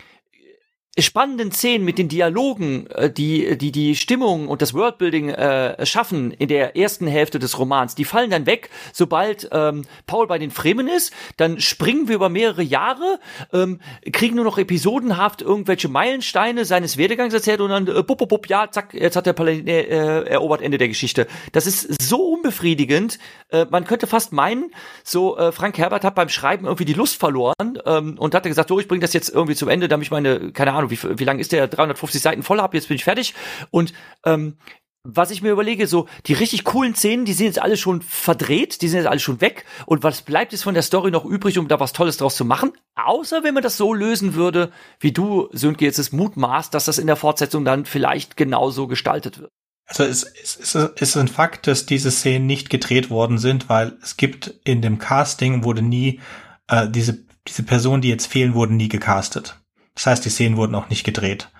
spannenden 0.98 1.52
Szenen 1.52 1.84
mit 1.84 1.98
den 1.98 2.08
Dialogen, 2.08 2.86
äh, 2.88 3.10
die 3.10 3.56
die 3.56 3.72
die 3.72 3.96
Stimmung 3.96 4.48
und 4.48 4.62
das 4.62 4.74
Worldbuilding 4.74 5.30
äh, 5.30 5.86
schaffen 5.86 6.32
in 6.32 6.48
der 6.48 6.76
ersten 6.76 7.06
Hälfte 7.06 7.38
des 7.38 7.58
Romans, 7.58 7.94
die 7.94 8.04
fallen 8.04 8.30
dann 8.30 8.46
weg, 8.46 8.70
sobald 8.92 9.48
ähm, 9.52 9.84
Paul 10.06 10.26
bei 10.26 10.38
den 10.38 10.50
Fremen 10.50 10.88
ist. 10.88 11.12
Dann 11.36 11.60
springen 11.60 12.08
wir 12.08 12.16
über 12.16 12.28
mehrere 12.28 12.62
Jahre, 12.62 13.18
ähm, 13.52 13.80
kriegen 14.12 14.36
nur 14.36 14.44
noch 14.44 14.58
episodenhaft 14.58 15.42
irgendwelche 15.42 15.88
Meilensteine 15.88 16.64
seines 16.64 16.96
Werdegangs 16.96 17.34
erzählt 17.34 17.60
und 17.60 17.70
dann 17.70 17.86
äh, 17.86 18.02
bup, 18.02 18.18
bup, 18.18 18.28
bup, 18.28 18.48
ja, 18.48 18.70
zack, 18.70 18.94
jetzt 18.94 19.16
hat 19.16 19.26
der 19.26 19.32
Paladin 19.32 19.66
äh, 19.66 19.82
äh, 19.82 20.28
erobert 20.28 20.62
Ende 20.62 20.78
der 20.78 20.88
Geschichte. 20.88 21.26
Das 21.52 21.66
ist 21.66 22.02
so 22.02 22.20
unbefriedigend. 22.32 23.18
Äh, 23.50 23.66
man 23.70 23.84
könnte 23.84 24.06
fast 24.06 24.32
meinen, 24.32 24.72
so 25.04 25.36
äh, 25.38 25.52
Frank 25.52 25.78
Herbert 25.78 26.04
hat 26.04 26.14
beim 26.14 26.28
Schreiben 26.28 26.66
irgendwie 26.66 26.84
die 26.84 26.94
Lust 26.94 27.16
verloren 27.16 27.78
ähm, 27.86 28.16
und 28.18 28.34
hatte 28.34 28.48
gesagt, 28.48 28.68
so 28.68 28.78
ich 28.80 28.88
bringe 28.88 29.00
das 29.00 29.12
jetzt 29.12 29.28
irgendwie 29.28 29.54
zum 29.54 29.68
Ende, 29.68 29.88
damit 29.88 30.06
ich 30.06 30.10
meine, 30.10 30.52
keine 30.52 30.72
Ahnung 30.72 30.87
Ahnung, 30.88 30.90
wie, 30.90 31.18
wie 31.18 31.24
lang 31.24 31.38
ist 31.38 31.52
der 31.52 31.68
350 31.68 32.20
Seiten 32.20 32.42
voll 32.42 32.60
habe, 32.60 32.76
jetzt 32.76 32.88
bin 32.88 32.96
ich 32.96 33.04
fertig. 33.04 33.34
Und 33.70 33.92
ähm, 34.24 34.56
was 35.04 35.30
ich 35.30 35.42
mir 35.42 35.52
überlege, 35.52 35.86
so 35.86 36.06
die 36.26 36.34
richtig 36.34 36.64
coolen 36.64 36.94
Szenen, 36.94 37.24
die 37.24 37.32
sind 37.32 37.46
jetzt 37.46 37.62
alle 37.62 37.76
schon 37.76 38.02
verdreht, 38.02 38.82
die 38.82 38.88
sind 38.88 38.98
jetzt 38.98 39.08
alle 39.08 39.20
schon 39.20 39.40
weg. 39.40 39.64
Und 39.86 40.02
was 40.02 40.22
bleibt 40.22 40.52
jetzt 40.52 40.64
von 40.64 40.74
der 40.74 40.82
Story 40.82 41.10
noch 41.10 41.24
übrig, 41.24 41.58
um 41.58 41.68
da 41.68 41.80
was 41.80 41.92
Tolles 41.92 42.18
draus 42.18 42.36
zu 42.36 42.44
machen? 42.44 42.72
Außer 42.94 43.44
wenn 43.44 43.54
man 43.54 43.62
das 43.62 43.76
so 43.76 43.94
lösen 43.94 44.34
würde, 44.34 44.70
wie 45.00 45.12
du, 45.12 45.48
Sönke, 45.52 45.84
jetzt 45.84 45.98
es 45.98 46.12
mutmaßt, 46.12 46.74
dass 46.74 46.84
das 46.84 46.98
in 46.98 47.06
der 47.06 47.16
Fortsetzung 47.16 47.64
dann 47.64 47.86
vielleicht 47.86 48.36
genauso 48.36 48.86
gestaltet 48.86 49.38
wird. 49.38 49.50
Also 49.86 50.04
es, 50.04 50.24
es, 50.24 50.74
es 50.74 50.74
ist 50.74 51.16
ein 51.16 51.28
Fakt, 51.28 51.66
dass 51.66 51.86
diese 51.86 52.10
Szenen 52.10 52.46
nicht 52.46 52.68
gedreht 52.68 53.08
worden 53.08 53.38
sind, 53.38 53.70
weil 53.70 53.96
es 54.02 54.18
gibt 54.18 54.54
in 54.64 54.82
dem 54.82 54.98
Casting 54.98 55.64
wurde 55.64 55.80
nie 55.80 56.20
äh, 56.66 56.90
diese 56.90 57.26
diese 57.48 57.62
Personen, 57.62 58.02
die 58.02 58.08
jetzt 58.08 58.26
fehlen, 58.26 58.54
wurden 58.54 58.76
nie 58.76 58.88
gecastet. 58.88 59.58
Das 59.98 60.06
heißt, 60.06 60.24
die 60.24 60.30
Szenen 60.30 60.56
wurden 60.56 60.76
auch 60.76 60.90
nicht 60.90 61.02
gedreht. 61.02 61.50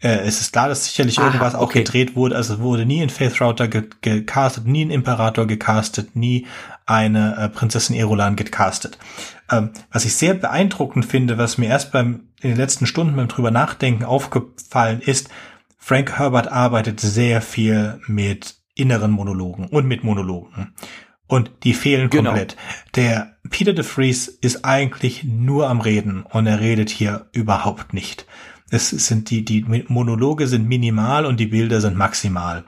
Äh, 0.00 0.20
es 0.20 0.40
ist 0.40 0.52
klar, 0.52 0.68
dass 0.68 0.84
sicherlich 0.84 1.18
Aha, 1.18 1.26
irgendwas 1.26 1.56
auch 1.56 1.62
okay. 1.62 1.82
gedreht 1.82 2.14
wurde. 2.14 2.36
Also 2.36 2.54
es 2.54 2.60
wurde 2.60 2.86
nie 2.86 3.02
ein 3.02 3.10
Faith 3.10 3.40
Router 3.40 3.66
ge 3.66 3.88
gecastet, 4.00 4.64
nie 4.64 4.84
ein 4.84 4.92
Imperator 4.92 5.44
gecastet, 5.44 6.14
nie 6.14 6.46
eine 6.86 7.36
äh, 7.36 7.48
Prinzessin 7.48 7.96
Erolan 7.96 8.36
gecastet. 8.36 8.96
Ähm, 9.50 9.70
was 9.90 10.04
ich 10.04 10.14
sehr 10.14 10.34
beeindruckend 10.34 11.04
finde, 11.04 11.36
was 11.36 11.58
mir 11.58 11.66
erst 11.66 11.90
beim 11.90 12.28
in 12.40 12.50
den 12.50 12.58
letzten 12.58 12.86
Stunden 12.86 13.16
beim 13.16 13.26
drüber 13.26 13.50
nachdenken 13.50 14.04
aufgefallen 14.04 15.00
ist, 15.00 15.28
Frank 15.76 16.16
Herbert 16.16 16.46
arbeitet 16.46 17.00
sehr 17.00 17.42
viel 17.42 18.00
mit 18.06 18.54
inneren 18.76 19.10
Monologen 19.10 19.66
und 19.66 19.86
mit 19.86 20.04
Monologen. 20.04 20.74
Und 21.26 21.50
die 21.64 21.74
fehlen 21.74 22.08
genau. 22.08 22.30
komplett. 22.30 22.56
Der 22.94 23.36
Peter 23.50 23.72
de 23.72 23.84
Vries 23.84 24.28
ist 24.28 24.64
eigentlich 24.64 25.24
nur 25.24 25.68
am 25.68 25.80
Reden 25.80 26.22
und 26.22 26.46
er 26.46 26.60
redet 26.60 26.88
hier 26.88 27.28
überhaupt 27.32 27.92
nicht. 27.92 28.26
Es 28.70 28.90
sind 28.90 29.30
die, 29.30 29.44
die 29.44 29.62
Monologe 29.88 30.46
sind 30.46 30.68
minimal 30.68 31.26
und 31.26 31.38
die 31.38 31.46
Bilder 31.46 31.80
sind 31.80 31.96
maximal. 31.96 32.64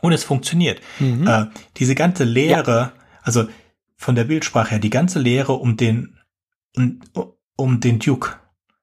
Und 0.00 0.12
es 0.12 0.24
funktioniert. 0.24 0.80
Mhm. 0.98 1.26
Äh, 1.26 1.46
diese 1.76 1.94
ganze 1.94 2.24
Lehre, 2.24 2.78
ja. 2.78 2.92
also 3.22 3.48
von 3.96 4.14
der 4.14 4.24
Bildsprache 4.24 4.70
her, 4.70 4.78
die 4.78 4.90
ganze 4.90 5.18
Lehre 5.18 5.52
um 5.54 5.76
den, 5.76 6.16
um, 6.74 7.00
um 7.56 7.80
den 7.80 7.98
Duke 7.98 8.36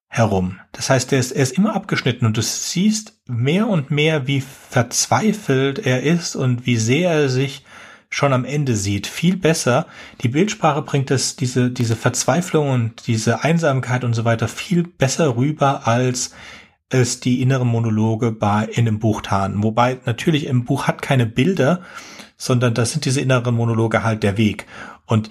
herum. 0.07 0.59
Das 0.71 0.89
heißt, 0.89 1.11
er 1.13 1.19
ist, 1.19 1.31
er 1.31 1.43
ist 1.43 1.57
immer 1.57 1.75
abgeschnitten 1.75 2.25
und 2.25 2.37
du 2.37 2.41
siehst 2.41 3.19
mehr 3.25 3.67
und 3.67 3.91
mehr, 3.91 4.27
wie 4.27 4.41
verzweifelt 4.41 5.79
er 5.79 6.03
ist 6.03 6.35
und 6.35 6.65
wie 6.65 6.77
sehr 6.77 7.11
er 7.11 7.29
sich 7.29 7.65
schon 8.15 8.31
am 8.31 8.45
Ende 8.45 8.77
sieht. 8.77 9.07
Viel 9.07 9.35
besser. 9.35 9.87
Die 10.21 10.29
Bildsprache 10.29 10.81
bringt 10.83 11.11
das, 11.11 11.35
diese, 11.35 11.69
diese 11.69 11.97
Verzweiflung 11.97 12.69
und 12.69 13.07
diese 13.07 13.43
Einsamkeit 13.43 14.05
und 14.05 14.13
so 14.13 14.23
weiter 14.23 14.47
viel 14.47 14.83
besser 14.83 15.35
rüber, 15.35 15.85
als 15.85 16.33
es 16.87 17.19
die 17.19 17.41
inneren 17.41 17.67
Monologe 17.67 18.31
bei, 18.31 18.69
in 18.71 18.85
dem 18.85 18.99
Buch 18.99 19.21
taten. 19.21 19.61
Wobei 19.63 19.99
natürlich 20.05 20.45
im 20.45 20.63
Buch 20.63 20.87
hat 20.87 21.01
keine 21.01 21.25
Bilder, 21.25 21.81
sondern 22.37 22.73
das 22.73 22.93
sind 22.93 23.03
diese 23.03 23.19
inneren 23.19 23.53
Monologe 23.53 24.01
halt 24.03 24.23
der 24.23 24.37
Weg. 24.37 24.65
Und 25.05 25.29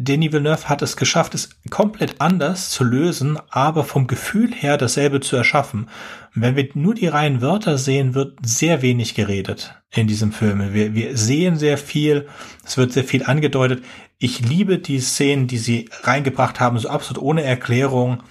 Denis 0.00 0.30
Villeneuve 0.30 0.68
hat 0.68 0.80
es 0.80 0.96
geschafft, 0.96 1.34
es 1.34 1.50
komplett 1.70 2.20
anders 2.20 2.70
zu 2.70 2.84
lösen, 2.84 3.36
aber 3.50 3.82
vom 3.82 4.06
Gefühl 4.06 4.54
her 4.54 4.76
dasselbe 4.76 5.18
zu 5.18 5.34
erschaffen. 5.34 5.90
Wenn 6.34 6.54
wir 6.54 6.68
nur 6.74 6.94
die 6.94 7.08
reinen 7.08 7.40
Wörter 7.40 7.78
sehen, 7.78 8.14
wird 8.14 8.38
sehr 8.46 8.80
wenig 8.80 9.16
geredet 9.16 9.74
in 9.90 10.06
diesem 10.06 10.30
Film. 10.30 10.72
Wir, 10.72 10.94
wir 10.94 11.16
sehen 11.16 11.56
sehr 11.56 11.78
viel, 11.78 12.28
es 12.64 12.76
wird 12.76 12.92
sehr 12.92 13.02
viel 13.02 13.24
angedeutet. 13.24 13.82
Ich 14.18 14.38
liebe 14.38 14.78
die 14.78 15.00
Szenen, 15.00 15.48
die 15.48 15.58
sie 15.58 15.90
reingebracht 16.02 16.60
haben, 16.60 16.78
so 16.78 16.88
absolut 16.88 17.20
ohne 17.20 17.42
Erklärung, 17.42 18.22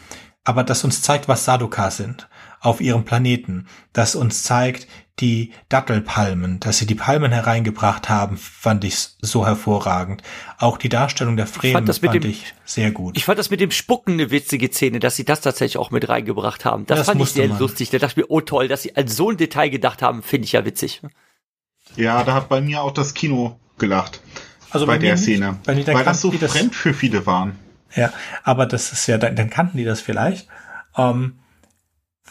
aber 0.45 0.63
das 0.63 0.85
uns 0.85 1.01
zeigt, 1.01 1.27
was 1.27 1.43
Saduka 1.43 1.91
sind 1.91 2.29
auf 2.61 2.79
ihrem 2.79 3.03
Planeten, 3.03 3.67
das 3.91 4.15
uns 4.15 4.43
zeigt, 4.43 4.87
die 5.19 5.51
Dattelpalmen, 5.69 6.59
dass 6.59 6.77
sie 6.77 6.85
die 6.85 6.95
Palmen 6.95 7.31
hereingebracht 7.31 8.07
haben, 8.07 8.37
fand 8.37 8.83
ich 8.83 8.97
so 9.19 9.45
hervorragend. 9.45 10.21
Auch 10.59 10.77
die 10.77 10.89
Darstellung 10.89 11.37
der 11.37 11.47
Fremen 11.47 11.87
fand, 11.87 11.99
fand 11.99 12.23
dem, 12.23 12.29
ich 12.29 12.53
sehr 12.65 12.91
gut. 12.91 13.17
Ich 13.17 13.25
fand 13.25 13.39
das 13.39 13.49
mit 13.49 13.59
dem 13.59 13.71
Spucken 13.71 14.13
eine 14.13 14.29
witzige 14.29 14.71
Szene, 14.71 14.99
dass 14.99 15.15
sie 15.15 15.25
das 15.25 15.41
tatsächlich 15.41 15.77
auch 15.77 15.89
mit 15.89 16.07
reingebracht 16.07 16.65
haben. 16.65 16.85
Das, 16.85 16.99
das 16.99 17.07
fand 17.07 17.21
ich 17.21 17.31
sehr 17.31 17.47
man. 17.47 17.59
lustig. 17.59 17.89
Da 17.89 17.97
dachte 17.97 18.13
ich 18.13 18.17
mir, 18.27 18.31
oh 18.31 18.41
toll, 18.41 18.67
dass 18.67 18.83
sie 18.83 18.95
an 18.95 19.07
so 19.07 19.31
ein 19.31 19.37
Detail 19.37 19.69
gedacht 19.69 20.01
haben, 20.01 20.21
finde 20.21 20.45
ich 20.45 20.51
ja 20.51 20.65
witzig. 20.65 21.01
Ja, 21.95 22.23
da 22.23 22.35
hat 22.35 22.49
bei 22.49 22.61
mir 22.61 22.83
auch 22.83 22.91
das 22.91 23.13
Kino 23.13 23.59
gelacht. 23.79 24.21
Also 24.69 24.85
bei, 24.85 24.93
bei 24.93 24.99
der 24.99 25.17
Szene. 25.17 25.57
Nicht, 25.67 25.87
weil 25.87 26.03
das 26.03 26.21
so 26.21 26.31
fremd 26.31 26.71
das, 26.73 26.77
für 26.77 26.93
viele 26.93 27.25
waren. 27.25 27.57
Ja, 27.95 28.13
aber 28.43 28.65
das 28.65 28.91
ist 28.91 29.07
ja, 29.07 29.17
dann, 29.17 29.35
dann 29.35 29.49
kannten 29.49 29.77
die 29.77 29.85
das 29.85 30.01
vielleicht. 30.01 30.47
Ähm, 30.95 31.39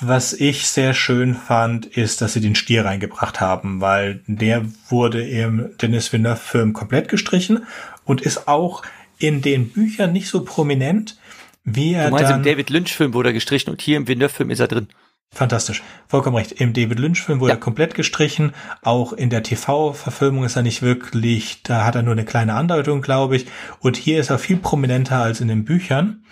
was 0.00 0.32
ich 0.32 0.66
sehr 0.66 0.94
schön 0.94 1.34
fand, 1.34 1.86
ist, 1.86 2.20
dass 2.20 2.34
sie 2.34 2.40
den 2.40 2.54
Stier 2.54 2.84
reingebracht 2.84 3.40
haben, 3.40 3.80
weil 3.80 4.20
der 4.26 4.64
wurde 4.88 5.26
im 5.26 5.70
Dennis 5.80 6.12
Villeneuve-Film 6.12 6.72
komplett 6.72 7.08
gestrichen 7.08 7.66
und 8.04 8.20
ist 8.20 8.46
auch 8.46 8.82
in 9.18 9.40
den 9.40 9.70
Büchern 9.70 10.12
nicht 10.12 10.28
so 10.28 10.44
prominent, 10.44 11.16
wie 11.64 11.94
er. 11.94 12.06
Du 12.06 12.10
meinst, 12.12 12.30
dann, 12.30 12.40
im 12.40 12.44
David 12.44 12.70
Lynch-Film 12.70 13.14
wurde 13.14 13.30
er 13.30 13.32
gestrichen 13.32 13.70
und 13.70 13.80
hier 13.80 13.96
im 13.96 14.06
Villeneuve-Film 14.06 14.50
ist 14.50 14.60
er 14.60 14.68
drin. 14.68 14.88
Fantastisch. 15.32 15.82
Vollkommen 16.08 16.36
recht. 16.36 16.52
Im 16.52 16.72
David 16.72 16.98
Lynch-Film 16.98 17.40
wurde 17.40 17.52
ja. 17.52 17.56
er 17.56 17.60
komplett 17.60 17.94
gestrichen. 17.94 18.52
Auch 18.82 19.12
in 19.12 19.28
der 19.28 19.42
TV-Verfilmung 19.42 20.44
ist 20.44 20.56
er 20.56 20.62
nicht 20.62 20.82
wirklich, 20.82 21.62
da 21.62 21.84
hat 21.84 21.94
er 21.94 22.02
nur 22.02 22.12
eine 22.12 22.24
kleine 22.24 22.54
Andeutung, 22.54 23.02
glaube 23.02 23.36
ich. 23.36 23.46
Und 23.80 23.96
hier 23.96 24.20
ist 24.20 24.30
er 24.30 24.38
viel 24.38 24.56
prominenter 24.56 25.18
als 25.18 25.40
in 25.40 25.48
den 25.48 25.64
Büchern. 25.64 26.24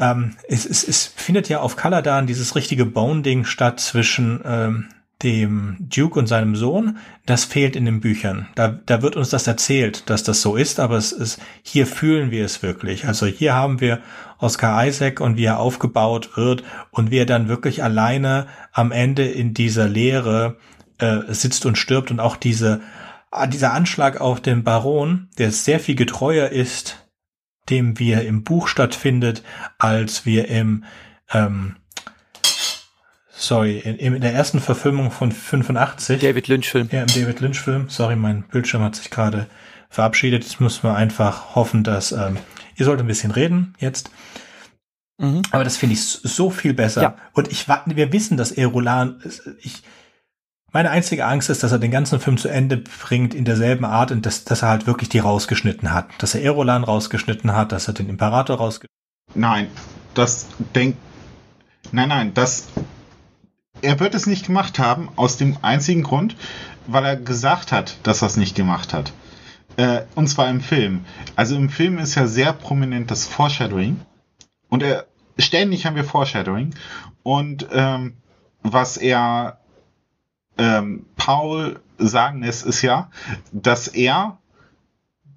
Ähm, 0.00 0.34
es, 0.48 0.64
es, 0.64 0.82
es 0.82 1.06
findet 1.06 1.48
ja 1.48 1.60
auf 1.60 1.76
Caladan 1.76 2.26
dieses 2.26 2.56
richtige 2.56 2.86
Bonding 2.86 3.44
statt 3.44 3.78
zwischen 3.80 4.40
ähm, 4.44 4.88
dem 5.22 5.76
Duke 5.78 6.18
und 6.18 6.26
seinem 6.26 6.56
Sohn. 6.56 6.96
Das 7.26 7.44
fehlt 7.44 7.76
in 7.76 7.84
den 7.84 8.00
Büchern. 8.00 8.48
Da, 8.54 8.68
da 8.68 9.02
wird 9.02 9.16
uns 9.16 9.28
das 9.28 9.46
erzählt, 9.46 10.08
dass 10.08 10.22
das 10.22 10.40
so 10.40 10.56
ist, 10.56 10.80
aber 10.80 10.96
es 10.96 11.12
ist, 11.12 11.38
hier 11.62 11.86
fühlen 11.86 12.30
wir 12.30 12.46
es 12.46 12.62
wirklich. 12.62 13.06
Also 13.06 13.26
hier 13.26 13.54
haben 13.54 13.80
wir 13.82 14.00
Oscar 14.38 14.86
Isaac 14.86 15.20
und 15.20 15.36
wie 15.36 15.44
er 15.44 15.60
aufgebaut 15.60 16.36
wird 16.36 16.64
und 16.90 17.10
wie 17.10 17.18
er 17.18 17.26
dann 17.26 17.48
wirklich 17.48 17.84
alleine 17.84 18.46
am 18.72 18.92
Ende 18.92 19.26
in 19.26 19.52
dieser 19.52 19.86
Leere 19.86 20.56
äh, 20.96 21.20
sitzt 21.28 21.66
und 21.66 21.76
stirbt 21.76 22.10
und 22.10 22.20
auch 22.20 22.36
diese, 22.36 22.80
ah, 23.30 23.46
dieser 23.46 23.74
Anschlag 23.74 24.18
auf 24.22 24.40
den 24.40 24.64
Baron, 24.64 25.28
der 25.36 25.52
sehr 25.52 25.78
viel 25.78 25.94
getreuer 25.94 26.48
ist 26.48 27.09
dem 27.70 27.98
wir 27.98 28.22
im 28.22 28.44
Buch 28.44 28.68
stattfindet, 28.68 29.42
als 29.78 30.26
wir 30.26 30.48
im 30.48 30.84
ähm, 31.32 31.76
sorry, 33.40 33.78
in, 33.78 34.14
in 34.14 34.20
der 34.20 34.34
ersten 34.34 34.60
Verfilmung 34.60 35.10
von 35.10 35.32
85. 35.32 36.20
David 36.20 36.48
Lynch-Film. 36.48 36.88
Ja, 36.92 37.02
im 37.02 37.06
David 37.06 37.40
Lynch-Film. 37.40 37.88
Sorry, 37.88 38.16
mein 38.16 38.42
Bildschirm 38.42 38.82
hat 38.82 38.96
sich 38.96 39.10
gerade 39.10 39.46
verabschiedet. 39.88 40.44
Jetzt 40.44 40.60
müssen 40.60 40.82
wir 40.84 40.94
einfach 40.94 41.54
hoffen, 41.54 41.82
dass 41.82 42.12
ähm, 42.12 42.36
ihr 42.76 42.84
sollt 42.84 43.00
ein 43.00 43.06
bisschen 43.06 43.30
reden 43.30 43.74
jetzt. 43.78 44.10
Mhm. 45.18 45.42
Aber 45.50 45.64
das 45.64 45.76
finde 45.76 45.94
ich 45.94 46.02
so 46.02 46.50
viel 46.50 46.74
besser. 46.74 47.02
Ja. 47.02 47.16
Und 47.32 47.50
ich 47.50 47.66
wir 47.68 48.12
wissen, 48.12 48.36
dass 48.36 48.52
Erolan, 48.52 49.22
ich, 49.60 49.82
meine 50.72 50.90
einzige 50.90 51.26
Angst 51.26 51.50
ist, 51.50 51.62
dass 51.62 51.72
er 51.72 51.78
den 51.78 51.90
ganzen 51.90 52.20
Film 52.20 52.36
zu 52.36 52.48
Ende 52.48 52.76
bringt 52.76 53.34
in 53.34 53.44
derselben 53.44 53.84
Art 53.84 54.12
und 54.12 54.24
dass, 54.26 54.44
dass 54.44 54.62
er 54.62 54.68
halt 54.68 54.86
wirklich 54.86 55.08
die 55.08 55.18
rausgeschnitten 55.18 55.92
hat. 55.92 56.06
Dass 56.18 56.34
er 56.34 56.42
Erolan 56.42 56.84
rausgeschnitten 56.84 57.54
hat, 57.54 57.72
dass 57.72 57.88
er 57.88 57.94
den 57.94 58.08
Imperator 58.08 58.56
rausgeschnitten 58.56 58.94
hat. 59.30 59.36
Nein, 59.36 59.68
das 60.14 60.46
denkt. 60.74 60.98
Nein, 61.92 62.08
nein, 62.08 62.34
das. 62.34 62.68
Er 63.82 63.98
wird 63.98 64.14
es 64.14 64.26
nicht 64.26 64.46
gemacht 64.46 64.78
haben, 64.78 65.08
aus 65.16 65.38
dem 65.38 65.56
einzigen 65.62 66.02
Grund, 66.02 66.36
weil 66.86 67.04
er 67.04 67.16
gesagt 67.16 67.72
hat, 67.72 67.96
dass 68.02 68.22
er 68.22 68.26
es 68.26 68.36
nicht 68.36 68.54
gemacht 68.54 68.92
hat. 68.92 69.12
Äh, 69.76 70.02
und 70.14 70.28
zwar 70.28 70.50
im 70.50 70.60
Film. 70.60 71.04
Also 71.36 71.56
im 71.56 71.70
Film 71.70 71.98
ist 71.98 72.14
ja 72.14 72.26
sehr 72.26 72.52
prominent 72.52 73.10
das 73.10 73.24
Foreshadowing. 73.24 74.00
Und 74.68 74.82
er, 74.82 75.06
ständig 75.38 75.86
haben 75.86 75.96
wir 75.96 76.04
Foreshadowing. 76.04 76.74
Und 77.22 77.66
ähm, 77.72 78.18
was 78.62 78.98
er 78.98 79.59
ähm, 80.60 81.06
Paul 81.16 81.80
sagen 81.96 82.42
lässt, 82.42 82.66
ist 82.66 82.82
ja, 82.82 83.10
dass 83.50 83.88
er 83.88 84.38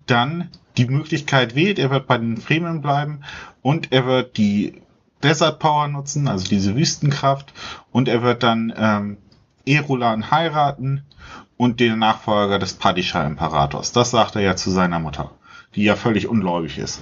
dann 0.05 0.49
die 0.75 0.85
Möglichkeit 0.85 1.55
wählt, 1.55 1.79
er 1.79 1.89
wird 1.91 2.07
bei 2.07 2.17
den 2.17 2.37
Fremen 2.37 2.81
bleiben 2.81 3.21
und 3.61 3.93
er 3.93 4.05
wird 4.05 4.37
die 4.37 4.81
Desert 5.23 5.59
Power 5.59 5.87
nutzen, 5.87 6.27
also 6.27 6.45
diese 6.45 6.75
Wüstenkraft, 6.75 7.53
und 7.91 8.09
er 8.09 8.21
wird 8.21 8.43
dann 8.43 8.73
ähm, 8.75 9.17
Erulan 9.65 10.29
heiraten 10.29 11.05
und 11.55 11.79
den 11.79 11.99
Nachfolger 11.99 12.59
des 12.59 12.73
Padisha 12.73 13.25
Imperators. 13.25 13.93
Das 13.93 14.11
sagt 14.11 14.35
er 14.35 14.41
ja 14.41 14.57
zu 14.57 14.71
seiner 14.71 14.99
Mutter, 14.99 15.31
die 15.75 15.83
ja 15.83 15.95
völlig 15.95 16.27
ungläubig 16.27 16.77
ist. 16.77 17.01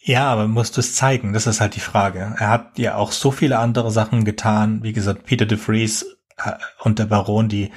Ja, 0.00 0.32
aber 0.32 0.48
musst 0.48 0.76
du 0.76 0.80
es 0.80 0.94
zeigen? 0.94 1.34
Das 1.34 1.46
ist 1.46 1.60
halt 1.60 1.74
die 1.74 1.80
Frage. 1.80 2.34
Er 2.38 2.48
hat 2.48 2.78
ja 2.78 2.94
auch 2.94 3.12
so 3.12 3.30
viele 3.30 3.58
andere 3.58 3.90
Sachen 3.90 4.24
getan. 4.24 4.82
Wie 4.82 4.94
gesagt, 4.94 5.26
Peter 5.26 5.44
de 5.44 5.58
Vries 5.58 6.17
und 6.80 6.98
der 6.98 7.06
Baron, 7.06 7.48
die, 7.48 7.70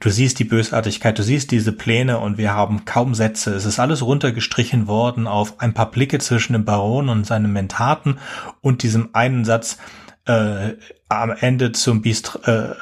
du 0.00 0.10
siehst 0.10 0.38
die 0.38 0.44
Bösartigkeit, 0.44 1.18
du 1.18 1.22
siehst 1.22 1.50
diese 1.50 1.72
Pläne 1.72 2.18
und 2.18 2.38
wir 2.38 2.52
haben 2.52 2.84
kaum 2.84 3.14
Sätze. 3.14 3.54
Es 3.54 3.64
ist 3.64 3.78
alles 3.78 4.02
runtergestrichen 4.02 4.86
worden 4.86 5.26
auf 5.26 5.60
ein 5.60 5.74
paar 5.74 5.90
Blicke 5.90 6.18
zwischen 6.18 6.52
dem 6.52 6.64
Baron 6.64 7.08
und 7.08 7.26
seinem 7.26 7.52
Mentaten 7.52 8.18
und 8.60 8.82
diesem 8.82 9.10
einen 9.14 9.44
Satz 9.44 9.78
äh, 10.26 10.74
am 11.08 11.30
Ende 11.30 11.72
zum 11.72 12.02
Biest 12.02 12.38
äh, 12.44 12.74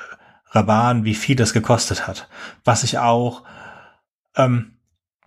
Raban, 0.51 1.05
wie 1.05 1.15
viel 1.15 1.37
das 1.37 1.53
gekostet 1.53 2.07
hat. 2.07 2.29
Was 2.65 2.83
ich 2.83 2.99
auch 2.99 3.45
ähm, 4.37 4.79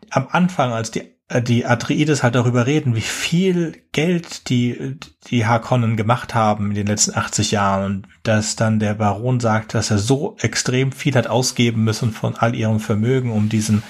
am 0.10 0.28
Anfang, 0.32 0.74
als 0.74 0.92
die 0.92 1.02
äh, 1.02 1.19
die 1.32 1.66
Atreides 1.66 2.24
halt 2.24 2.34
darüber 2.34 2.66
reden, 2.66 2.96
wie 2.96 3.02
viel 3.02 3.84
Geld 3.92 4.50
die, 4.50 4.98
die 5.28 5.46
Harkonnen 5.46 5.96
gemacht 5.96 6.34
haben 6.34 6.70
in 6.70 6.76
den 6.76 6.88
letzten 6.88 7.16
80 7.16 7.52
Jahren 7.52 7.86
und 7.86 8.08
dass 8.24 8.56
dann 8.56 8.80
der 8.80 8.96
Baron 8.96 9.40
sagt, 9.40 9.76
dass 9.76 9.92
er 9.92 10.00
so 10.00 10.36
extrem 10.40 10.92
viel 10.92 11.14
hat 11.14 11.28
ausgeben 11.28 11.84
müssen 11.84 12.12
von 12.12 12.36
all 12.36 12.56
ihrem 12.56 12.80
Vermögen, 12.80 13.32
um 13.32 13.48
diesen 13.48 13.84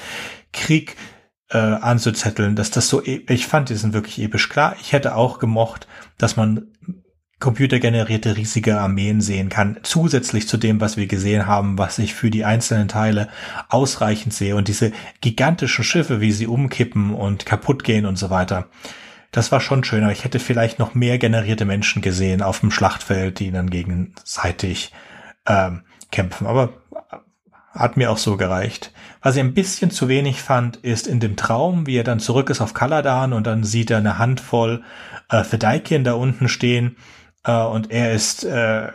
Krieg 0.52 0.98
äh, 1.50 1.58
anzuzetteln, 1.58 2.58
dass 2.58 2.72
das 2.72 2.90
so, 2.90 3.04
e 3.04 3.24
ich 3.30 3.48
fand 3.48 3.70
diesen 3.70 3.94
wirklich 3.94 4.20
episch 4.20 4.50
klar. 4.50 4.76
Ich 4.82 4.92
hätte 4.92 5.16
auch 5.16 5.40
gemocht, 5.40 5.88
dass 6.18 6.36
man 6.36 6.68
computergenerierte 7.40 8.36
riesige 8.36 8.80
Armeen 8.80 9.22
sehen 9.22 9.50
kann, 9.50 9.80
zusätzlich 9.84 10.48
zu 10.48 10.58
dem, 10.58 10.82
was 10.82 10.98
wir 10.98 11.08
gesehen 11.08 11.48
haben, 11.48 11.78
was 11.78 11.98
ich 11.98 12.14
für 12.14 12.30
die 12.30 12.44
einzelnen 12.44 12.90
Teile 12.90 13.30
ausreichend 13.70 14.34
sehe 14.34 14.56
und 14.56 14.68
diese 14.68 14.92
gigantischen 15.22 15.86
Schiffe, 15.86 16.20
wie 16.20 16.34
sie 16.34 16.48
umkippen 16.48 17.14
und 17.14 17.46
kaputt 17.46 17.84
gehen 17.84 18.06
und 18.06 18.18
so 18.18 18.30
weiter. 18.30 18.68
Das 19.32 19.52
war 19.52 19.62
schon 19.62 19.84
schön, 19.84 20.04
aber 20.04 20.12
ich 20.12 20.24
hätte 20.24 20.40
vielleicht 20.40 20.80
noch 20.80 20.96
mehr 20.96 21.18
generierte 21.18 21.64
Menschen 21.64 22.02
gesehen 22.02 22.42
auf 22.42 22.60
dem 22.60 22.72
Schlachtfeld, 22.72 23.40
die 23.40 23.52
dann 23.52 23.70
gegenseitig 23.70 24.92
ähm, 25.46 25.84
kämpfen. 26.12 26.48
Aber 26.48 26.74
hat 27.72 27.96
mir 27.96 28.12
auch 28.12 28.18
so 28.18 28.36
gereicht. 28.36 28.92
Was 29.22 29.36
ich 29.36 29.42
ein 29.42 29.54
bisschen 29.54 29.92
zu 29.92 30.10
wenig 30.10 30.42
fand, 30.42 30.78
ist 30.78 31.08
in 31.08 31.20
dem 31.20 31.36
Traum, 31.36 31.86
wie 31.86 31.98
er 31.98 32.04
dann 32.04 32.20
zurück 32.20 32.50
ist 32.50 32.60
auf 32.60 32.74
Kaladan 32.74 33.32
und 33.32 33.46
dann 33.46 33.64
sieht 33.64 33.92
er 33.92 34.00
eine 34.00 34.18
Handvoll 34.18 34.84
äh, 35.30 35.44
Fedaikien 35.44 36.04
da 36.04 36.14
unten 36.14 36.50
stehen 36.50 36.98
äh, 37.44 37.64
und 37.64 37.92
er 37.92 38.14
ist 38.14 38.44
äh, 38.44 38.88
äh, 38.88 38.92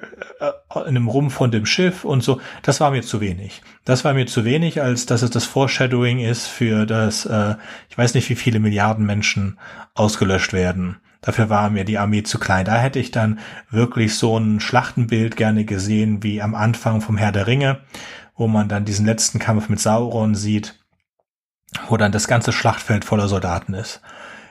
in 0.74 0.88
einem 0.88 1.08
Rumpf 1.08 1.34
von 1.34 1.50
dem 1.50 1.66
Schiff 1.66 2.04
und 2.04 2.22
so. 2.22 2.40
Das 2.62 2.80
war 2.80 2.90
mir 2.90 3.02
zu 3.02 3.20
wenig. 3.20 3.62
Das 3.84 4.04
war 4.04 4.14
mir 4.14 4.26
zu 4.26 4.44
wenig, 4.44 4.82
als 4.82 5.06
dass 5.06 5.22
es 5.22 5.30
das 5.30 5.44
Foreshadowing 5.44 6.18
ist 6.18 6.46
für 6.46 6.86
das, 6.86 7.26
äh, 7.26 7.54
ich 7.88 7.96
weiß 7.96 8.14
nicht, 8.14 8.28
wie 8.28 8.34
viele 8.34 8.60
Milliarden 8.60 9.06
Menschen 9.06 9.58
ausgelöscht 9.94 10.52
werden. 10.52 11.00
Dafür 11.20 11.48
war 11.48 11.70
mir 11.70 11.84
die 11.84 11.96
Armee 11.96 12.22
zu 12.22 12.38
klein. 12.38 12.66
Da 12.66 12.76
hätte 12.76 12.98
ich 12.98 13.10
dann 13.10 13.38
wirklich 13.70 14.16
so 14.16 14.36
ein 14.38 14.60
Schlachtenbild 14.60 15.36
gerne 15.36 15.64
gesehen, 15.64 16.22
wie 16.22 16.42
am 16.42 16.54
Anfang 16.54 17.00
vom 17.00 17.16
Herr 17.16 17.32
der 17.32 17.46
Ringe, 17.46 17.80
wo 18.36 18.46
man 18.46 18.68
dann 18.68 18.84
diesen 18.84 19.06
letzten 19.06 19.38
Kampf 19.38 19.70
mit 19.70 19.80
Sauron 19.80 20.34
sieht, 20.34 20.84
wo 21.88 21.96
dann 21.96 22.12
das 22.12 22.28
ganze 22.28 22.52
Schlachtfeld 22.52 23.06
voller 23.06 23.28
Soldaten 23.28 23.72
ist. 23.72 24.02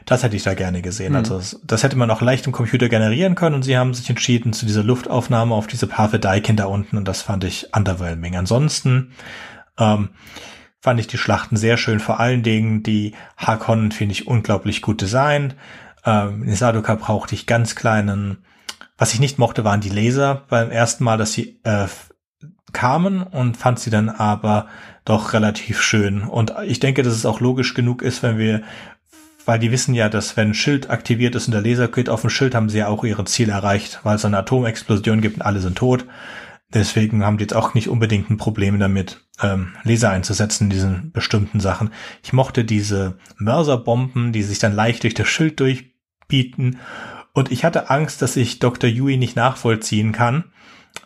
Das 0.06 0.24
hätte 0.24 0.36
ich 0.36 0.44
da 0.44 0.54
gerne 0.54 0.82
gesehen. 0.82 1.12
Mhm. 1.12 1.18
Also 1.18 1.60
das 1.64 1.84
hätte 1.84 1.98
man 1.98 2.12
auch 2.12 2.22
leicht 2.22 2.46
im 2.46 2.52
Computer 2.52 2.90
generieren 2.90 3.36
können 3.36 3.56
und 3.56 3.64
sie 3.64 3.78
haben 3.78 3.94
sich 3.94 4.10
entschieden 4.10 4.54
zu 4.54 4.66
dieser 4.66 4.84
Luftaufnahme 4.84 5.54
auf 5.54 5.68
diese 5.68 5.88
Parvedeikin 5.88 6.56
da 6.56 6.66
unten 6.66 6.98
und 6.98 7.08
das 7.08 7.22
fand 7.22 7.44
ich 7.44 7.74
underwhelming. 7.76 8.36
Ansonsten 8.36 9.12
ähm, 9.78 10.10
fand 10.82 11.00
ich 11.00 11.08
die 11.08 11.18
Schlachten 11.18 11.56
sehr 11.56 11.78
schön. 11.78 12.00
Vor 12.00 12.20
allen 12.20 12.44
Dingen 12.44 12.84
die 12.84 13.14
Harkonnen 13.38 13.92
finde 13.92 14.14
ich 14.14 14.28
unglaublich 14.28 14.82
gut 14.82 15.02
designt. 15.02 15.56
Ähm, 16.06 16.44
in 16.44 16.56
Sadoka 16.56 16.96
brauchte 16.96 17.36
ich 17.36 17.46
ganz 17.46 17.76
kleinen, 17.76 18.44
was 18.98 19.14
ich 19.14 19.20
nicht 19.20 19.40
mochte, 19.40 19.64
waren 19.64 19.82
die 19.82 19.90
Laser 19.90 20.44
beim 20.50 20.72
ersten 20.72 21.04
Mal, 21.04 21.18
dass 21.18 21.34
sie 21.34 21.60
äh, 21.64 21.88
kamen 22.74 23.24
und 23.24 23.56
fand 23.56 23.80
sie 23.80 23.92
dann 23.92 24.10
aber 24.10 24.68
doch 25.06 25.34
relativ 25.34 25.82
schön. 25.82 26.24
Und 26.24 26.54
ich 26.66 26.80
denke, 26.80 27.04
dass 27.04 27.14
es 27.14 27.26
auch 27.26 27.40
logisch 27.40 27.74
genug 27.74 28.02
ist, 28.02 28.24
wenn 28.24 28.38
wir 28.38 28.64
weil 29.46 29.60
die 29.60 29.72
wissen 29.72 29.94
ja, 29.94 30.10
dass 30.10 30.38
wenn 30.38 30.50
ein 30.50 30.54
Schild 30.54 30.90
aktiviert 30.90 31.36
ist 31.36 31.48
und 31.48 31.54
der 31.54 31.62
Laser 31.62 31.88
geht 31.88 32.10
auf 32.10 32.22
dem 32.22 32.30
Schild, 32.30 32.56
haben 32.56 32.70
sie 32.70 32.80
ja 32.80 32.88
auch 32.88 33.04
ihre 33.04 33.26
Ziel 33.26 33.50
erreicht, 33.50 34.00
weil 34.04 34.16
es 34.16 34.26
eine 34.26 34.38
Atomexplosion 34.38 35.22
gibt 35.22 35.38
und 35.38 35.42
alle 35.42 35.60
sind 35.60 35.78
tot. 35.78 36.06
Deswegen 36.74 37.24
haben 37.24 37.38
die 37.38 37.44
jetzt 37.44 37.56
auch 37.56 37.74
nicht 37.76 37.88
unbedingt 37.88 38.30
ein 38.30 38.38
Problem 38.38 38.80
damit, 38.80 39.26
ähm, 39.42 39.74
Laser 39.84 40.10
einzusetzen 40.10 40.66
in 40.66 40.70
diesen 40.72 41.12
bestimmten 41.12 41.60
Sachen. 41.60 41.92
Ich 42.24 42.34
mochte 42.34 42.66
diese 42.66 43.18
Mörserbomben, 43.38 44.32
die 44.32 44.44
sich 44.44 44.60
dann 44.60 44.74
leicht 44.74 45.04
durch 45.04 45.14
das 45.14 45.28
Schild 45.28 45.60
durchbieten. 45.60 46.80
Und 47.34 47.52
ich 47.52 47.64
hatte 47.64 47.90
Angst, 47.90 48.22
dass 48.22 48.36
ich 48.36 48.60
Dr. 48.60 48.90
Yui 48.90 49.18
nicht 49.18 49.36
nachvollziehen 49.36 50.12
kann. 50.14 50.46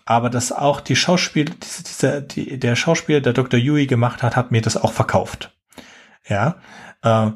Aber 0.06 0.30
dass 0.30 0.52
auch 0.52 0.80
die 0.80 0.96
Schauspiel, 0.96 1.46
diese, 1.46 1.84
diese, 1.84 2.22
die, 2.22 2.60
der 2.60 2.76
Schauspieler, 2.76 3.22
der 3.22 3.34
Dr. 3.34 3.60
Yui 3.60 3.88
gemacht 3.88 4.24
hat, 4.24 4.36
hat 4.36 4.52
mir 4.52 4.62
das 4.62 4.78
auch 4.78 4.94
verkauft. 4.94 5.54
Ja. 6.28 6.58
Äh, 7.02 7.32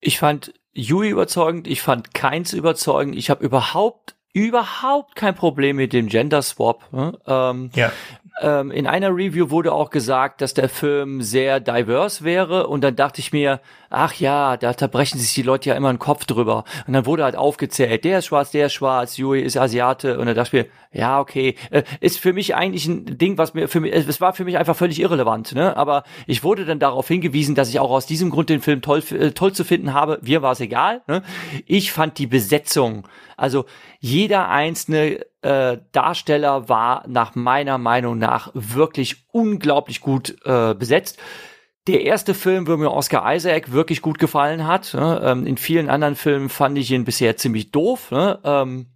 ich 0.00 0.18
fand 0.18 0.54
Yui 0.72 1.08
überzeugend, 1.08 1.66
ich 1.66 1.82
fand 1.82 2.12
Keins 2.14 2.52
überzeugend. 2.52 3.16
Ich 3.16 3.30
habe 3.30 3.44
überhaupt 3.44 4.14
überhaupt 4.32 5.16
kein 5.16 5.34
Problem 5.34 5.76
mit 5.76 5.94
dem 5.94 6.08
Gender 6.08 6.42
Swap. 6.42 6.92
Ne? 6.92 7.18
Ähm, 7.26 7.70
ja. 7.74 7.90
Ähm, 8.40 8.70
in 8.70 8.86
einer 8.86 9.10
Review 9.10 9.50
wurde 9.50 9.72
auch 9.72 9.90
gesagt, 9.90 10.40
dass 10.40 10.52
der 10.52 10.68
Film 10.68 11.22
sehr 11.22 11.60
divers 11.60 12.22
wäre 12.22 12.66
und 12.66 12.84
dann 12.84 12.94
dachte 12.94 13.20
ich 13.20 13.32
mir, 13.32 13.60
ach 13.88 14.14
ja, 14.14 14.56
da, 14.56 14.72
da 14.72 14.86
brechen 14.88 15.18
sich 15.18 15.32
die 15.32 15.42
Leute 15.42 15.70
ja 15.70 15.74
immer 15.74 15.92
den 15.92 15.98
Kopf 15.98 16.26
drüber. 16.26 16.64
Und 16.86 16.92
dann 16.92 17.06
wurde 17.06 17.24
halt 17.24 17.36
aufgezählt, 17.36 18.04
der 18.04 18.18
ist 18.18 18.26
schwarz, 18.26 18.50
der 18.50 18.66
ist 18.66 18.74
schwarz, 18.74 19.16
Yui 19.16 19.40
ist 19.40 19.56
Asiate 19.56 20.18
und 20.18 20.26
dann 20.26 20.34
dachte 20.34 20.56
ich 20.56 20.64
mir, 20.64 20.70
ja, 20.92 21.20
okay, 21.20 21.56
äh, 21.70 21.82
ist 22.00 22.18
für 22.18 22.32
mich 22.32 22.54
eigentlich 22.54 22.86
ein 22.86 23.18
Ding, 23.18 23.38
was 23.38 23.54
mir 23.54 23.68
für 23.68 23.80
mich, 23.80 23.94
es 23.94 24.20
war 24.20 24.32
für 24.32 24.44
mich 24.44 24.58
einfach 24.58 24.76
völlig 24.76 25.00
irrelevant, 25.00 25.54
ne? 25.54 25.76
Aber 25.76 26.04
ich 26.26 26.42
wurde 26.42 26.64
dann 26.64 26.78
darauf 26.78 27.08
hingewiesen, 27.08 27.54
dass 27.54 27.68
ich 27.68 27.80
auch 27.80 27.90
aus 27.90 28.06
diesem 28.06 28.30
Grund 28.30 28.50
den 28.50 28.60
Film 28.60 28.82
toll, 28.82 29.02
äh, 29.10 29.30
toll 29.32 29.52
zu 29.52 29.64
finden 29.64 29.92
habe. 29.94 30.18
Mir 30.22 30.42
war 30.42 30.52
es 30.52 30.60
egal. 30.60 31.02
Ne? 31.06 31.22
Ich 31.66 31.92
fand 31.92 32.18
die 32.18 32.26
Besetzung, 32.26 33.06
also 33.36 33.66
jeder 34.00 34.48
einzelne 34.48 35.24
äh, 35.42 35.78
Darsteller 35.92 36.68
war 36.68 37.04
nach 37.06 37.34
meiner 37.34 37.78
Meinung 37.78 38.18
nach 38.18 38.50
wirklich 38.54 39.26
unglaublich 39.32 40.00
gut 40.00 40.36
äh, 40.44 40.74
besetzt 40.74 41.18
der 41.86 42.02
erste 42.02 42.34
Film, 42.34 42.66
wo 42.66 42.76
mir 42.76 42.90
Oscar 42.90 43.34
Isaac 43.34 43.70
wirklich 43.70 44.02
gut 44.02 44.18
gefallen 44.18 44.66
hat. 44.66 44.92
Ne? 44.94 45.20
Ähm, 45.22 45.46
in 45.46 45.56
vielen 45.56 45.88
anderen 45.88 46.16
Filmen 46.16 46.48
fand 46.48 46.76
ich 46.78 46.90
ihn 46.90 47.04
bisher 47.04 47.36
ziemlich 47.36 47.70
doof. 47.70 48.10
Ne? 48.10 48.38
Ähm, 48.42 48.86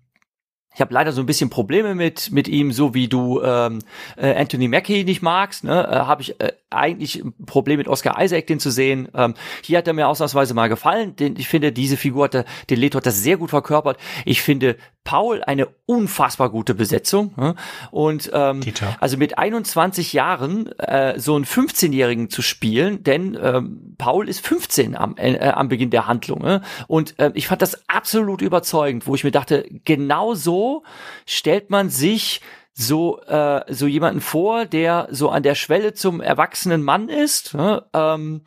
ich 0.74 0.80
habe 0.80 0.94
leider 0.94 1.12
so 1.12 1.20
ein 1.20 1.26
bisschen 1.26 1.50
Probleme 1.50 1.94
mit 1.94 2.30
mit 2.30 2.46
ihm, 2.46 2.72
so 2.72 2.94
wie 2.94 3.08
du 3.08 3.42
ähm, 3.42 3.80
äh, 4.16 4.34
Anthony 4.34 4.68
Mackie 4.68 5.04
nicht 5.04 5.20
magst. 5.20 5.64
Ne? 5.64 5.86
Äh, 5.86 5.96
habe 5.96 6.22
ich 6.22 6.40
äh, 6.40 6.52
eigentlich 6.70 7.16
ein 7.16 7.34
Problem 7.44 7.78
mit 7.78 7.88
Oscar 7.88 8.22
Isaac, 8.22 8.46
den 8.46 8.60
zu 8.60 8.70
sehen. 8.70 9.08
Ähm, 9.14 9.34
hier 9.62 9.78
hat 9.78 9.88
er 9.88 9.94
mir 9.94 10.06
ausnahmsweise 10.06 10.54
mal 10.54 10.68
gefallen. 10.68 11.16
Den, 11.16 11.36
ich 11.36 11.48
finde, 11.48 11.72
diese 11.72 11.96
Figur 11.96 12.24
hat 12.24 12.34
der, 12.34 12.44
den 12.70 12.78
Leto 12.78 12.98
hat 12.98 13.06
das 13.06 13.22
sehr 13.22 13.36
gut 13.36 13.50
verkörpert. 13.50 13.98
Ich 14.24 14.42
finde 14.42 14.76
Paul 15.04 15.42
eine 15.42 15.68
unfassbar 15.86 16.50
gute 16.50 16.74
Besetzung. 16.74 17.32
Ne? 17.36 17.54
Und 17.90 18.30
ähm, 18.32 18.60
also 19.00 19.16
mit 19.16 19.38
21 19.38 20.12
Jahren 20.12 20.70
äh, 20.78 21.18
so 21.18 21.34
einen 21.34 21.44
15-Jährigen 21.44 22.30
zu 22.30 22.42
spielen, 22.42 23.02
denn 23.02 23.38
ähm, 23.40 23.94
Paul 23.98 24.28
ist 24.28 24.46
15 24.46 24.96
am, 24.96 25.14
äh, 25.16 25.38
am 25.38 25.68
Beginn 25.68 25.90
der 25.90 26.06
Handlung. 26.06 26.42
Ne? 26.42 26.62
Und 26.86 27.18
äh, 27.18 27.32
ich 27.34 27.48
fand 27.48 27.62
das 27.62 27.88
absolut 27.88 28.42
überzeugend, 28.42 29.06
wo 29.06 29.14
ich 29.14 29.24
mir 29.24 29.30
dachte, 29.30 29.66
genau 29.84 30.34
so 30.34 30.84
stellt 31.26 31.70
man 31.70 31.88
sich 31.88 32.40
so 32.72 33.20
äh, 33.22 33.62
so 33.72 33.86
jemanden 33.86 34.20
vor, 34.20 34.64
der 34.64 35.08
so 35.10 35.28
an 35.28 35.42
der 35.42 35.54
Schwelle 35.54 35.92
zum 35.92 36.20
erwachsenen 36.20 36.82
Mann 36.82 37.08
ist. 37.08 37.54
Ne? 37.54 37.84
Ähm, 37.92 38.42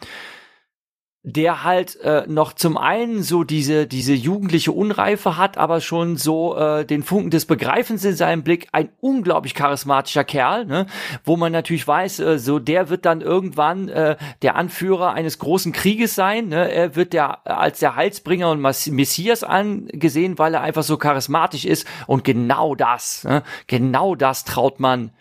der 1.26 1.64
halt 1.64 1.96
äh, 2.02 2.26
noch 2.28 2.52
zum 2.52 2.78
einen 2.78 3.24
so 3.24 3.46
diese 3.46 3.88
diese 3.88 4.14
jugendliche 4.14 4.74
Unreife 4.74 5.38
hat, 5.38 5.58
aber 5.58 5.80
schon 5.80 6.18
so 6.18 6.58
äh, 6.58 6.86
den 6.86 7.02
Funken 7.02 7.30
des 7.30 7.46
Begreifens 7.46 8.04
in 8.04 8.14
seinem 8.14 8.44
Blick, 8.44 8.68
ein 8.74 8.90
unglaublich 9.00 9.54
charismatischer 9.54 10.26
Kerl, 10.26 10.66
ne? 10.66 10.86
wo 11.24 11.38
man 11.38 11.54
natürlich 11.54 11.88
weiß, 11.88 12.20
äh, 12.20 12.40
so 12.40 12.60
der 12.60 12.90
wird 12.90 13.06
dann 13.06 13.22
irgendwann 13.22 13.88
äh, 13.88 14.18
der 14.42 14.58
Anführer 14.58 15.14
eines 15.14 15.40
großen 15.40 15.72
Krieges 15.72 16.14
sein, 16.14 16.50
ne? 16.50 16.70
er 16.70 16.98
wird 16.98 17.14
der 17.14 17.48
als 17.48 17.80
der 17.80 17.96
Heilsbringer 17.96 18.52
und 18.52 18.60
Messias 18.60 19.46
angesehen, 19.46 20.38
weil 20.38 20.54
er 20.56 20.62
einfach 20.62 20.84
so 20.84 20.98
charismatisch 20.98 21.64
ist 21.64 21.88
und 22.06 22.26
genau 22.26 22.76
das, 22.76 23.24
ne? 23.24 23.44
genau 23.68 24.16
das 24.16 24.44
traut 24.44 24.82
man 24.82 25.12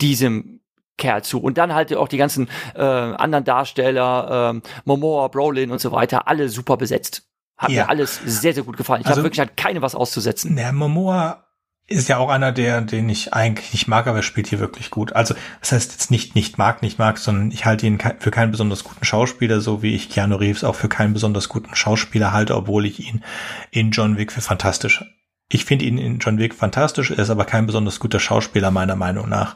diesem 0.00 0.55
Kerl 0.96 1.22
zu. 1.22 1.40
Und 1.40 1.58
dann 1.58 1.74
halt 1.74 1.94
auch 1.94 2.08
die 2.08 2.16
ganzen 2.16 2.48
äh, 2.74 2.80
anderen 2.80 3.44
Darsteller, 3.44 4.50
ähm, 4.50 4.62
Momoa, 4.84 5.28
Brolin 5.28 5.70
und 5.70 5.80
so 5.80 5.92
weiter, 5.92 6.28
alle 6.28 6.48
super 6.48 6.76
besetzt. 6.76 7.22
Hat 7.56 7.70
ja. 7.70 7.84
mir 7.84 7.90
alles 7.90 8.20
sehr, 8.24 8.52
sehr 8.52 8.64
gut 8.64 8.76
gefallen. 8.76 9.00
Ich 9.00 9.06
also, 9.06 9.18
habe 9.18 9.26
wirklich 9.26 9.40
halt 9.40 9.56
keine 9.56 9.80
was 9.82 9.94
auszusetzen. 9.94 10.56
Der 10.56 10.72
Momoa 10.72 11.46
ist 11.88 12.08
ja 12.08 12.18
auch 12.18 12.28
einer, 12.28 12.50
der, 12.50 12.80
den 12.80 13.08
ich 13.08 13.32
eigentlich 13.32 13.72
nicht 13.72 13.86
mag, 13.86 14.06
aber 14.08 14.18
er 14.18 14.22
spielt 14.22 14.48
hier 14.48 14.58
wirklich 14.58 14.90
gut. 14.90 15.14
Also, 15.14 15.34
das 15.60 15.72
heißt 15.72 15.92
jetzt 15.92 16.10
nicht 16.10 16.34
nicht 16.34 16.58
mag, 16.58 16.82
nicht 16.82 16.98
mag, 16.98 17.16
sondern 17.18 17.50
ich 17.52 17.64
halte 17.64 17.86
ihn 17.86 17.98
für 18.18 18.30
keinen 18.30 18.50
besonders 18.50 18.82
guten 18.82 19.04
Schauspieler, 19.04 19.60
so 19.60 19.82
wie 19.82 19.94
ich 19.94 20.10
Keanu 20.10 20.36
Reeves 20.36 20.64
auch 20.64 20.74
für 20.74 20.88
keinen 20.88 21.12
besonders 21.12 21.48
guten 21.48 21.74
Schauspieler 21.74 22.32
halte, 22.32 22.56
obwohl 22.56 22.86
ich 22.86 22.98
ihn 23.00 23.22
in 23.70 23.92
John 23.92 24.18
Wick 24.18 24.32
für 24.32 24.40
fantastisch 24.40 25.04
ich 25.48 25.64
finde 25.64 25.84
ihn 25.84 25.96
in 25.96 26.18
John 26.18 26.38
Wick 26.38 26.54
fantastisch, 26.54 27.12
er 27.12 27.20
ist 27.20 27.30
aber 27.30 27.44
kein 27.44 27.66
besonders 27.66 28.00
guter 28.00 28.18
Schauspieler 28.18 28.72
meiner 28.72 28.96
Meinung 28.96 29.28
nach. 29.28 29.54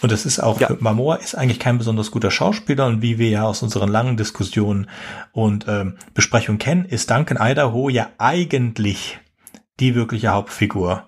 Und 0.00 0.10
es 0.10 0.24
ist 0.24 0.40
auch, 0.40 0.60
ja. 0.60 0.70
Mamoa 0.78 1.16
ist 1.16 1.34
eigentlich 1.34 1.58
kein 1.58 1.76
besonders 1.76 2.10
guter 2.10 2.30
Schauspieler 2.30 2.86
und 2.86 3.02
wie 3.02 3.18
wir 3.18 3.28
ja 3.28 3.42
aus 3.42 3.62
unseren 3.62 3.90
langen 3.90 4.16
Diskussionen 4.16 4.88
und 5.32 5.66
ähm, 5.68 5.98
Besprechungen 6.14 6.58
kennen, 6.58 6.86
ist 6.86 7.10
Duncan 7.10 7.38
Idaho 7.38 7.90
ja 7.90 8.08
eigentlich 8.16 9.18
die 9.78 9.94
wirkliche 9.94 10.28
Hauptfigur. 10.28 11.04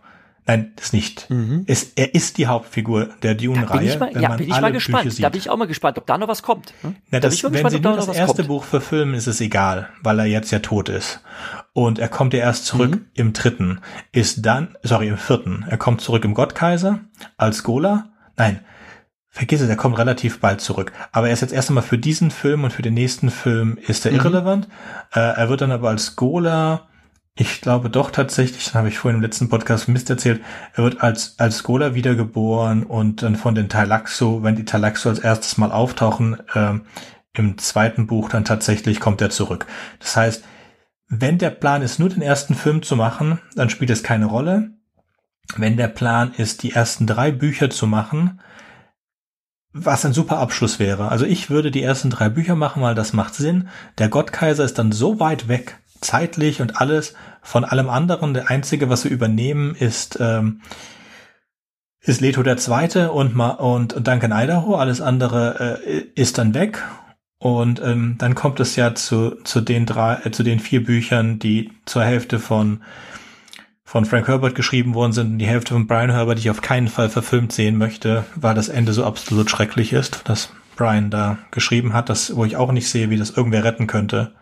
Nein, 0.49 0.73
das 0.77 0.95
nicht. 0.95 1.29
Mhm. 1.29 1.65
Es, 1.67 1.93
er 1.95 2.15
ist 2.15 2.39
die 2.39 2.47
Hauptfigur 2.47 3.11
der 3.23 3.35
Dune-Reihe. 3.35 3.99
Ja, 4.19 4.35
bin 4.35 4.49
ich 4.49 4.61
mal 4.61 4.73
gespannt. 4.73 5.23
Da 5.23 5.29
bin 5.29 5.39
ich 5.39 5.51
auch 5.51 5.59
mal 5.59 5.67
gespannt, 5.67 5.99
ob 5.99 6.07
da 6.07 6.17
noch 6.17 6.29
was 6.29 6.43
kommt. 6.43 6.73
Hm? 6.81 6.97
Na, 7.11 7.21
das, 7.21 7.37
da 7.37 7.45
wenn 7.45 7.53
gespannt, 7.53 7.75
sie 7.75 7.81
nur 7.81 7.97
das 7.97 8.09
erste 8.09 8.37
kommt. 8.37 8.49
Buch 8.49 8.65
verfilmen, 8.65 9.15
ist 9.15 9.27
es 9.27 9.43
egal, 9.43 9.91
weil 10.03 10.19
er 10.19 10.25
jetzt 10.25 10.51
ja 10.51 10.61
tot 10.61 10.89
ist. 10.89 11.21
Und 11.79 12.01
er 12.01 12.09
kommt 12.09 12.35
ja 12.35 12.41
erst 12.41 12.67
zurück 12.67 12.91
mhm. 12.91 13.07
im 13.15 13.33
dritten, 13.33 13.79
ist 14.11 14.45
dann, 14.45 14.77
sorry, 14.83 15.07
im 15.07 15.17
vierten. 15.17 15.65
Er 15.69 15.79
kommt 15.79 16.01
zurück 16.01 16.25
im 16.25 16.35
Gottkaiser 16.35 16.99
als 17.37 17.63
Gola. 17.63 18.11
Nein, 18.37 18.59
vergiss 19.29 19.61
es, 19.61 19.69
er 19.69 19.77
kommt 19.77 19.97
relativ 19.97 20.41
bald 20.41 20.61
zurück. 20.61 20.91
Aber 21.13 21.29
er 21.29 21.35
ist 21.35 21.41
jetzt 21.41 21.53
erst 21.53 21.69
einmal 21.69 21.85
für 21.85 21.97
diesen 21.97 22.33
Film 22.33 22.65
und 22.65 22.73
für 22.73 22.83
den 22.83 22.95
nächsten 22.95 23.31
Film 23.31 23.79
ist 23.87 24.05
er 24.05 24.11
mhm. 24.11 24.19
irrelevant. 24.19 24.69
Äh, 25.13 25.21
er 25.21 25.49
wird 25.51 25.61
dann 25.61 25.71
aber 25.71 25.89
als 25.91 26.17
Gola, 26.17 26.89
ich 27.37 27.61
glaube 27.61 27.91
doch 27.91 28.11
tatsächlich, 28.11 28.65
das 28.65 28.75
habe 28.75 28.89
ich 28.89 28.99
vorhin 28.99 29.19
im 29.19 29.23
letzten 29.23 29.49
Podcast 29.49 29.87
Mist 29.87 30.11
erzählt, 30.11 30.41
er 30.75 30.83
wird 30.83 31.01
als, 31.01 31.39
als 31.39 31.63
Gola 31.63 31.95
wiedergeboren 31.95 32.83
und 32.83 33.23
dann 33.23 33.37
von 33.37 33.55
den 33.55 33.69
Talaxo, 33.69 34.43
wenn 34.43 34.57
die 34.57 34.65
Talaxo 34.65 35.11
als 35.11 35.21
erstes 35.21 35.59
mal 35.59 35.71
auftauchen, 35.71 36.39
äh, 36.55 36.81
im 37.35 37.57
zweiten 37.57 38.09
Buch 38.09 38.31
dann 38.31 38.45
tatsächlich 38.45 38.99
kommt 38.99 39.21
er 39.21 39.31
zurück. 39.31 39.67
Das 40.01 40.17
heißt, 40.17 40.43
wenn 41.09 41.39
der 41.39 41.51
Plan 41.51 41.83
ist, 41.83 41.99
nur 41.99 42.11
den 42.11 42.23
ersten 42.23 42.55
Film 42.55 42.83
zu 42.83 42.97
machen, 42.97 43.39
dann 43.55 43.71
spielt 43.71 43.91
es 43.91 44.03
keine 44.03 44.27
Rolle. 44.27 44.71
Wenn 45.57 45.77
der 45.77 45.89
Plan 45.89 46.33
ist, 46.37 46.63
die 46.63 46.73
ersten 46.73 47.07
drei 47.07 47.31
Bücher 47.33 47.71
zu 47.71 47.87
machen, 47.87 48.41
was 49.73 50.05
ein 50.05 50.13
super 50.13 50.39
Abschluss 50.39 50.79
wäre. 50.79 51.09
Also 51.09 51.25
ich 51.25 51.51
würde 51.51 51.71
die 51.71 51.83
ersten 51.83 52.11
drei 52.11 52.29
Bücher 52.29 52.57
machen, 52.57 52.83
weil 52.83 52.95
das 52.95 53.13
macht 53.13 53.35
Sinn. 53.35 53.69
Der 53.97 54.09
Gottkaiser 54.09 54.65
ist 54.65 54.79
dann 54.79 54.93
so 54.93 55.21
weit 55.21 55.49
weg, 55.49 55.79
zeitlich 56.01 56.61
und 56.61 56.81
alles 56.81 57.15
von 57.43 57.65
allem 57.65 57.89
anderen. 57.89 58.35
Der 58.35 58.51
einzige, 58.51 58.91
was 58.91 59.05
wir 59.05 59.11
übernehmen, 59.11 59.75
ist 59.75 60.19
ähm, 60.21 60.61
ist 62.01 62.21
Leto 62.21 62.43
der 62.43 62.57
Zweite 62.57 63.13
und, 63.13 63.35
Ma 63.35 63.51
und 63.51 64.07
Duncan 64.07 64.33
Idaho. 64.33 64.77
Alles 64.77 65.01
andere 65.01 65.81
äh, 65.85 66.05
ist 66.15 66.39
dann 66.39 66.55
weg 66.55 66.83
Und 67.39 67.81
ähm, 67.81 68.17
dann 68.19 68.35
kommt 68.35 68.59
es 68.61 68.75
ja 68.77 68.95
zu, 68.95 69.37
zu 69.45 69.61
den 69.61 69.87
drei, 69.87 70.21
äh, 70.25 70.31
zu 70.31 70.43
den 70.43 70.59
vier 70.59 70.83
Büchern, 70.83 71.39
die 71.39 71.71
zur 71.85 72.03
Hälfte 72.03 72.39
von 72.39 72.81
von 73.85 74.05
Frank 74.05 74.29
Herbert 74.29 74.55
geschrieben 74.55 74.93
worden 74.93 75.13
sind 75.13 75.33
und 75.33 75.39
die 75.39 75.47
Hälfte 75.47 75.73
von 75.73 75.87
Brian 75.87 76.11
Herbert, 76.11 76.37
die 76.37 76.43
ich 76.43 76.51
auf 76.51 76.61
keinen 76.61 76.89
Fall 76.89 77.09
verfilmt 77.09 77.53
sehen 77.53 77.79
möchte, 77.79 78.27
weil 78.35 78.55
das 78.55 78.69
Ende 78.69 78.93
so 78.93 79.03
absolut 79.03 79.49
schrecklich 79.49 79.95
ist, 79.95 80.21
das 80.25 80.53
Brian 80.77 81.09
da 81.09 81.39
geschrieben 81.53 81.95
hat, 81.95 82.11
das, 82.11 82.37
wo 82.37 82.45
ich 82.45 82.57
auch 82.57 82.71
nicht 82.71 82.91
sehe, 82.91 83.09
wie 83.09 83.17
das 83.17 83.31
irgendwer 83.31 83.65
retten 83.65 83.87
könnte. 83.87 84.33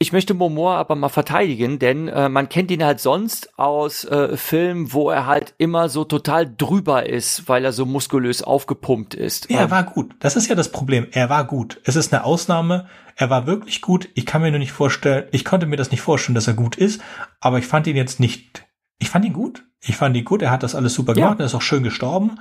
Ich 0.00 0.12
möchte 0.12 0.32
Momoa 0.32 0.76
aber 0.76 0.94
mal 0.94 1.08
verteidigen, 1.08 1.80
denn 1.80 2.06
äh, 2.06 2.28
man 2.28 2.48
kennt 2.48 2.70
ihn 2.70 2.84
halt 2.84 3.00
sonst 3.00 3.58
aus 3.58 4.04
äh, 4.04 4.36
Filmen, 4.36 4.92
wo 4.92 5.10
er 5.10 5.26
halt 5.26 5.54
immer 5.58 5.88
so 5.88 6.04
total 6.04 6.48
drüber 6.56 7.08
ist, 7.08 7.48
weil 7.48 7.64
er 7.64 7.72
so 7.72 7.84
muskulös 7.84 8.42
aufgepumpt 8.42 9.14
ist. 9.14 9.50
Er 9.50 9.72
war 9.72 9.82
gut. 9.82 10.14
Das 10.20 10.36
ist 10.36 10.48
ja 10.48 10.54
das 10.54 10.70
Problem. 10.70 11.08
Er 11.10 11.30
war 11.30 11.44
gut. 11.44 11.80
Es 11.82 11.96
ist 11.96 12.14
eine 12.14 12.22
Ausnahme. 12.22 12.86
Er 13.16 13.28
war 13.28 13.48
wirklich 13.48 13.80
gut. 13.80 14.08
Ich 14.14 14.24
kann 14.24 14.40
mir 14.40 14.52
nur 14.52 14.60
nicht 14.60 14.70
vorstellen, 14.70 15.24
ich 15.32 15.44
konnte 15.44 15.66
mir 15.66 15.76
das 15.76 15.90
nicht 15.90 16.00
vorstellen, 16.00 16.36
dass 16.36 16.46
er 16.46 16.54
gut 16.54 16.76
ist, 16.76 17.00
aber 17.40 17.58
ich 17.58 17.66
fand 17.66 17.88
ihn 17.88 17.96
jetzt 17.96 18.20
nicht, 18.20 18.68
ich 19.00 19.10
fand 19.10 19.24
ihn 19.24 19.32
gut. 19.32 19.64
Ich 19.80 19.96
fand 19.96 20.16
ihn 20.16 20.24
gut. 20.24 20.42
Er 20.42 20.52
hat 20.52 20.62
das 20.62 20.76
alles 20.76 20.94
super 20.94 21.14
gemacht. 21.14 21.40
Ja. 21.40 21.44
Er 21.44 21.46
ist 21.46 21.54
auch 21.56 21.62
schön 21.62 21.82
gestorben. 21.82 22.38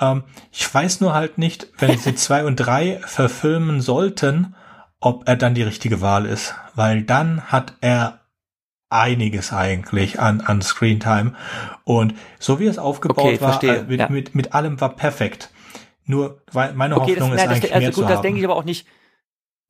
Ähm, 0.00 0.22
ich 0.52 0.72
weiß 0.72 1.00
nur 1.00 1.12
halt 1.12 1.38
nicht, 1.38 1.72
wenn 1.78 1.98
sie 1.98 2.14
zwei 2.14 2.44
und 2.44 2.54
drei 2.54 3.00
verfilmen 3.04 3.80
sollten, 3.80 4.54
ob 5.00 5.26
er 5.28 5.36
dann 5.36 5.54
die 5.54 5.62
richtige 5.62 6.00
Wahl 6.00 6.26
ist, 6.26 6.54
weil 6.74 7.02
dann 7.02 7.42
hat 7.42 7.74
er 7.80 8.20
einiges 8.90 9.52
eigentlich 9.52 10.20
an, 10.20 10.40
an 10.40 10.60
Screentime 10.62 11.34
und 11.84 12.14
so 12.38 12.58
wie 12.58 12.66
es 12.66 12.78
aufgebaut 12.78 13.24
okay, 13.24 13.40
war, 13.40 13.62
äh, 13.62 13.82
mit, 13.84 14.00
ja. 14.00 14.08
mit, 14.08 14.34
mit 14.34 14.52
allem 14.52 14.80
war 14.80 14.96
perfekt. 14.96 15.50
Nur 16.04 16.42
weil 16.52 16.74
meine 16.74 16.96
okay, 16.96 17.12
Hoffnung 17.12 17.30
das, 17.30 17.40
ist 17.40 17.46
nein, 17.46 17.48
eigentlich 17.48 17.70
das, 17.70 17.72
also 17.72 17.84
mehr 17.84 17.92
gut, 17.92 18.04
zu 18.04 18.08
das 18.08 18.20
denke 18.20 18.38
ich 18.40 18.44
aber 18.44 18.56
auch 18.56 18.64
nicht. 18.64 18.86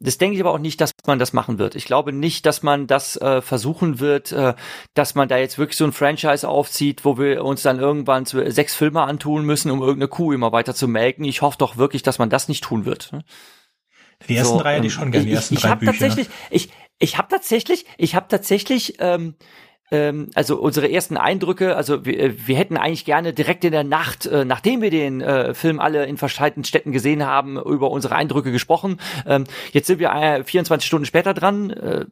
Das 0.03 0.17
denke 0.17 0.35
ich 0.35 0.41
aber 0.41 0.53
auch 0.53 0.59
nicht, 0.59 0.81
dass 0.81 0.93
man 1.07 1.19
das 1.19 1.35
machen 1.35 1.59
wird. 1.59 1.75
Ich 1.75 1.85
glaube 1.85 2.15
nicht, 2.15 2.47
dass 2.47 2.63
man 2.63 2.87
das 2.87 3.19
äh, 3.21 3.43
versuchen 3.43 4.01
wird, 4.01 4.33
äh, 4.33 4.55
dass 4.95 5.15
man 5.15 5.29
da 5.29 5.37
jetzt 5.37 5.59
wirklich 5.59 5.77
so 5.77 5.85
ein 5.85 5.93
Franchise 5.93 6.49
aufzieht, 6.49 7.05
wo 7.05 7.19
wir 7.19 7.45
uns 7.45 7.61
dann 7.61 7.79
irgendwann 7.79 8.25
sechs 8.25 8.75
Filme 8.75 9.03
antun 9.03 9.45
müssen, 9.45 9.71
um 9.71 9.83
irgendeine 9.83 10.09
Kuh 10.09 10.33
immer 10.33 10.53
weiter 10.53 10.75
zu 10.75 10.89
melken. 10.89 11.27
Ich 11.27 11.43
hoffe 11.43 11.59
doch 11.59 11.77
wirklich, 11.77 12.03
dass 12.03 12.19
man 12.19 12.31
das 12.31 12.49
nicht 12.49 12.65
tun 12.65 12.87
wird. 12.87 13.13
Die 14.29 14.37
ersten 14.37 14.59
so, 14.59 14.63
drei 14.63 14.77
hätte 14.77 14.87
ich 14.87 14.93
schon 14.93 15.11
gerne, 15.11 15.27
die 15.27 15.33
ersten 15.33 15.55
ich, 15.55 15.59
ich 15.59 15.63
drei 15.63 15.71
hab 15.71 15.81
Bücher. 15.81 15.93
Tatsächlich, 15.93 16.29
ich, 16.51 16.71
ich 16.99 17.19
habe 17.19 17.29
tatsächlich, 17.29 17.87
ich 17.97 18.15
habe 18.15 18.29
tatsächlich, 18.29 18.97
ähm, 19.01 19.35
ähm, 19.91 20.31
also 20.35 20.61
unsere 20.61 20.91
ersten 20.91 21.17
Eindrücke, 21.17 21.77
also 21.77 22.05
wir, 22.05 22.19
äh, 22.19 22.47
wir 22.47 22.57
hätten 22.57 22.77
eigentlich 22.77 23.05
gerne 23.05 23.33
direkt 23.33 23.65
in 23.65 23.73
der 23.73 23.85
Nacht, 23.85 24.27
äh, 24.27 24.45
nachdem 24.45 24.83
wir 24.83 24.91
den 24.91 25.21
äh, 25.21 25.55
Film 25.55 25.81
alle 25.81 26.07
in 26.07 26.17
verschiedenen 26.17 26.65
Städten 26.65 26.93
gesehen 26.93 27.25
haben, 27.25 27.59
über 27.59 27.91
unsere 27.91 28.15
Eindrücke 28.15 28.53
gesprochen. 28.53 29.01
Ähm, 29.27 29.45
jetzt 29.73 29.87
sind 29.87 29.99
wir 29.99 30.11
äh, 30.11 30.45
24 30.45 30.87
Stunden 30.87 31.07
später 31.07 31.35
dran. 31.35 31.71
Äh, 31.71 32.05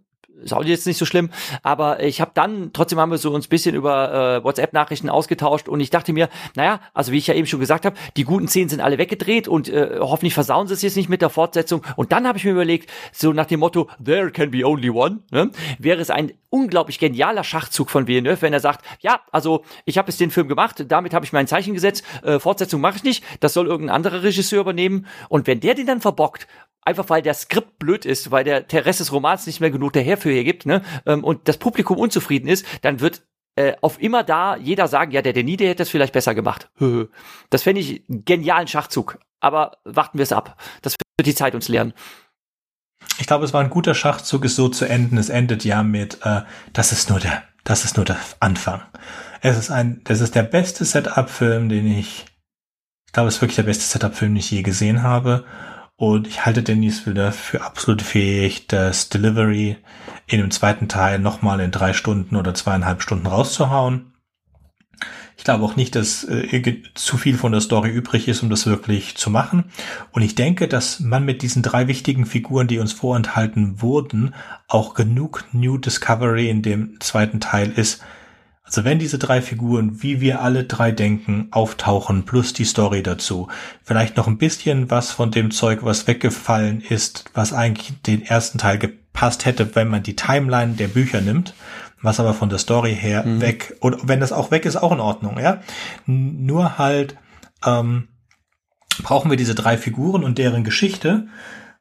ist 0.42 0.52
auch 0.52 0.64
jetzt 0.64 0.86
nicht 0.86 0.98
so 0.98 1.04
schlimm, 1.04 1.30
aber 1.62 2.02
ich 2.02 2.20
habe 2.20 2.30
dann, 2.34 2.72
trotzdem 2.72 2.98
haben 2.98 3.10
wir 3.10 3.18
so 3.18 3.32
uns 3.32 3.48
bisschen 3.48 3.74
über 3.74 4.38
äh, 4.38 4.44
WhatsApp-Nachrichten 4.44 5.08
ausgetauscht 5.08 5.68
und 5.68 5.80
ich 5.80 5.90
dachte 5.90 6.12
mir, 6.12 6.28
naja, 6.54 6.80
also 6.94 7.12
wie 7.12 7.18
ich 7.18 7.26
ja 7.26 7.34
eben 7.34 7.46
schon 7.46 7.60
gesagt 7.60 7.84
habe, 7.84 7.96
die 8.16 8.24
guten 8.24 8.48
Szenen 8.48 8.68
sind 8.68 8.80
alle 8.80 8.98
weggedreht 8.98 9.48
und 9.48 9.68
äh, 9.68 9.98
hoffentlich 10.00 10.34
versauen 10.34 10.66
sie 10.66 10.74
es 10.74 10.82
jetzt 10.82 10.96
nicht 10.96 11.08
mit 11.08 11.22
der 11.22 11.30
Fortsetzung. 11.30 11.82
Und 11.96 12.12
dann 12.12 12.26
habe 12.26 12.38
ich 12.38 12.44
mir 12.44 12.52
überlegt, 12.52 12.90
so 13.12 13.32
nach 13.32 13.46
dem 13.46 13.60
Motto, 13.60 13.88
there 14.04 14.30
can 14.30 14.50
be 14.50 14.64
only 14.64 14.90
one, 14.90 15.20
ne, 15.30 15.50
wäre 15.78 16.00
es 16.00 16.10
ein 16.10 16.32
unglaublich 16.50 16.98
genialer 16.98 17.44
Schachzug 17.44 17.90
von 17.90 18.06
Villeneuve, 18.06 18.42
wenn 18.42 18.52
er 18.52 18.60
sagt, 18.60 18.84
ja, 19.00 19.20
also 19.32 19.64
ich 19.84 19.98
habe 19.98 20.08
jetzt 20.08 20.20
den 20.20 20.30
Film 20.30 20.48
gemacht, 20.48 20.84
damit 20.88 21.14
habe 21.14 21.24
ich 21.24 21.32
mein 21.32 21.46
Zeichen 21.46 21.74
gesetzt, 21.74 22.04
äh, 22.22 22.38
Fortsetzung 22.38 22.80
mache 22.80 22.96
ich 22.96 23.04
nicht, 23.04 23.24
das 23.40 23.52
soll 23.52 23.66
irgendein 23.66 23.96
anderer 23.96 24.22
Regisseur 24.22 24.60
übernehmen. 24.60 25.06
Und 25.28 25.46
wenn 25.46 25.60
der 25.60 25.74
den 25.74 25.86
dann 25.86 26.00
verbockt 26.00 26.46
einfach 26.88 27.10
weil 27.10 27.20
der 27.20 27.34
Skript 27.34 27.78
blöd 27.78 28.06
ist, 28.06 28.30
weil 28.30 28.44
der, 28.44 28.62
der 28.62 28.86
Rest 28.86 29.00
des 29.00 29.12
Romans 29.12 29.46
nicht 29.46 29.60
mehr 29.60 29.70
genug 29.70 29.92
daher 29.92 30.16
für 30.28 30.34
hier 30.34 30.44
gibt, 30.44 30.66
ne, 30.66 30.82
ähm, 31.06 31.24
und 31.24 31.48
das 31.48 31.56
Publikum 31.56 31.96
unzufrieden 31.96 32.48
ist, 32.48 32.66
dann 32.82 33.00
wird 33.00 33.22
äh, 33.56 33.74
auf 33.80 34.00
immer 34.00 34.22
da 34.22 34.56
jeder 34.56 34.86
sagen, 34.86 35.10
ja, 35.10 35.22
der 35.22 35.32
der 35.32 35.42
Nide 35.42 35.64
hätte 35.64 35.78
das 35.78 35.88
vielleicht 35.88 36.12
besser 36.12 36.34
gemacht. 36.34 36.70
Das 37.50 37.62
fände 37.62 37.80
ich 37.80 38.04
einen 38.08 38.24
genialen 38.24 38.68
Schachzug. 38.68 39.18
Aber 39.40 39.78
warten 39.84 40.18
wir 40.18 40.22
es 40.22 40.32
ab. 40.32 40.60
Das 40.82 40.92
wird 40.92 41.26
die 41.26 41.34
Zeit 41.34 41.54
uns 41.54 41.68
lernen. 41.68 41.94
Ich 43.18 43.26
glaube, 43.26 43.44
es 43.44 43.52
war 43.52 43.62
ein 43.62 43.70
guter 43.70 43.94
Schachzug, 43.94 44.44
es 44.44 44.54
so 44.54 44.68
zu 44.68 44.84
enden. 44.84 45.16
Es 45.16 45.28
endet 45.28 45.64
ja 45.64 45.82
mit, 45.82 46.18
äh, 46.24 46.42
das 46.72 46.92
ist 46.92 47.10
nur 47.10 47.20
der, 47.20 47.42
das 47.64 47.84
ist 47.84 47.96
nur 47.96 48.04
der 48.04 48.18
Anfang. 48.38 48.82
Es 49.40 49.56
ist 49.56 49.70
ein, 49.70 50.02
das 50.04 50.20
ist 50.20 50.34
der 50.34 50.42
beste 50.42 50.84
Setup-Film, 50.84 51.68
den 51.68 51.86
ich, 51.86 52.26
ich 53.06 53.12
glaube, 53.12 53.28
es 53.28 53.36
ist 53.36 53.40
wirklich 53.40 53.56
der 53.56 53.62
beste 53.62 53.84
Setup-Film, 53.84 54.32
den 54.32 54.40
ich 54.40 54.50
je 54.50 54.62
gesehen 54.62 55.02
habe. 55.02 55.44
Und 56.00 56.28
ich 56.28 56.46
halte 56.46 56.62
Dennis 56.62 57.04
Villeneuve 57.04 57.32
für 57.32 57.62
absolut 57.62 58.02
fähig, 58.02 58.68
das 58.68 59.08
Delivery 59.08 59.78
in 60.28 60.38
dem 60.38 60.52
zweiten 60.52 60.86
Teil 60.86 61.18
nochmal 61.18 61.58
in 61.58 61.72
drei 61.72 61.92
Stunden 61.92 62.36
oder 62.36 62.54
zweieinhalb 62.54 63.02
Stunden 63.02 63.26
rauszuhauen. 63.26 64.12
Ich 65.36 65.42
glaube 65.42 65.64
auch 65.64 65.74
nicht, 65.74 65.96
dass 65.96 66.22
äh, 66.22 66.82
zu 66.94 67.16
viel 67.16 67.36
von 67.36 67.50
der 67.50 67.60
Story 67.60 67.90
übrig 67.90 68.28
ist, 68.28 68.44
um 68.44 68.50
das 68.50 68.66
wirklich 68.66 69.16
zu 69.16 69.28
machen. 69.28 69.64
Und 70.12 70.22
ich 70.22 70.36
denke, 70.36 70.68
dass 70.68 71.00
man 71.00 71.24
mit 71.24 71.42
diesen 71.42 71.64
drei 71.64 71.88
wichtigen 71.88 72.26
Figuren, 72.26 72.68
die 72.68 72.78
uns 72.78 72.92
vorenthalten 72.92 73.82
wurden, 73.82 74.36
auch 74.68 74.94
genug 74.94 75.46
New 75.50 75.78
Discovery 75.78 76.48
in 76.48 76.62
dem 76.62 77.00
zweiten 77.00 77.40
Teil 77.40 77.72
ist, 77.72 78.04
also 78.68 78.84
wenn 78.84 78.98
diese 78.98 79.18
drei 79.18 79.40
Figuren, 79.40 80.02
wie 80.02 80.20
wir 80.20 80.42
alle 80.42 80.64
drei 80.64 80.92
denken, 80.92 81.48
auftauchen, 81.52 82.24
plus 82.24 82.52
die 82.52 82.66
Story 82.66 83.02
dazu, 83.02 83.48
vielleicht 83.82 84.18
noch 84.18 84.26
ein 84.26 84.36
bisschen 84.36 84.90
was 84.90 85.10
von 85.10 85.30
dem 85.30 85.50
Zeug, 85.50 85.80
was 85.84 86.06
weggefallen 86.06 86.82
ist, 86.82 87.24
was 87.32 87.54
eigentlich 87.54 87.94
den 88.02 88.22
ersten 88.22 88.58
Teil 88.58 88.76
gepasst 88.76 89.46
hätte, 89.46 89.74
wenn 89.74 89.88
man 89.88 90.02
die 90.02 90.16
Timeline 90.16 90.74
der 90.74 90.88
Bücher 90.88 91.22
nimmt, 91.22 91.54
was 92.02 92.20
aber 92.20 92.34
von 92.34 92.50
der 92.50 92.58
Story 92.58 92.94
her 92.94 93.24
mhm. 93.24 93.40
weg, 93.40 93.74
oder 93.80 94.00
wenn 94.02 94.20
das 94.20 94.32
auch 94.32 94.50
weg 94.50 94.66
ist, 94.66 94.76
auch 94.76 94.92
in 94.92 95.00
Ordnung, 95.00 95.40
ja. 95.40 95.62
Nur 96.04 96.76
halt 96.76 97.16
ähm, 97.64 98.08
brauchen 99.02 99.30
wir 99.30 99.38
diese 99.38 99.54
drei 99.54 99.78
Figuren 99.78 100.24
und 100.24 100.36
deren 100.36 100.62
Geschichte, 100.62 101.26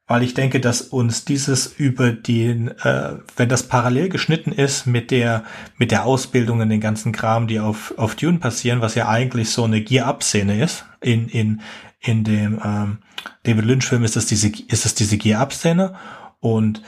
weil 0.08 0.24
ich 0.24 0.34
denke, 0.34 0.62
dass 0.62 0.82
uns 0.82 1.26
dieses 1.26 1.68
über 1.68 2.12
den, 2.12 2.70
äh, 2.70 3.16
wenn 3.36 3.50
das 3.50 3.64
parallel 3.64 4.08
geschnitten 4.10 4.54
ist 4.54 4.88
mit 4.88 5.12
der 5.12 5.44
mit 5.78 5.92
der 5.92 6.06
Ausbildung 6.06 6.62
und 6.62 6.70
den 6.70 6.80
ganzen 6.80 7.12
Kram, 7.12 7.48
die 7.48 7.60
auf 7.60 7.94
auf 7.98 8.16
Dune 8.16 8.40
passieren, 8.40 8.82
was 8.82 8.96
ja 8.96 9.10
eigentlich 9.10 9.50
so 9.50 9.66
eine 9.66 9.82
Gear-Up-Szene 9.82 10.64
ist. 10.64 10.86
In 11.02 11.28
in 11.28 11.62
in 12.00 12.24
dem 12.24 12.60
ähm, 12.64 13.00
David 13.44 13.66
Lynch-Film 13.66 14.04
ist 14.04 14.16
das 14.16 14.26
diese 14.26 14.50
ist 14.68 14.86
das 14.86 14.96
diese 14.96 15.18
Gear-Up-Szene. 15.18 15.96
Und 16.40 16.82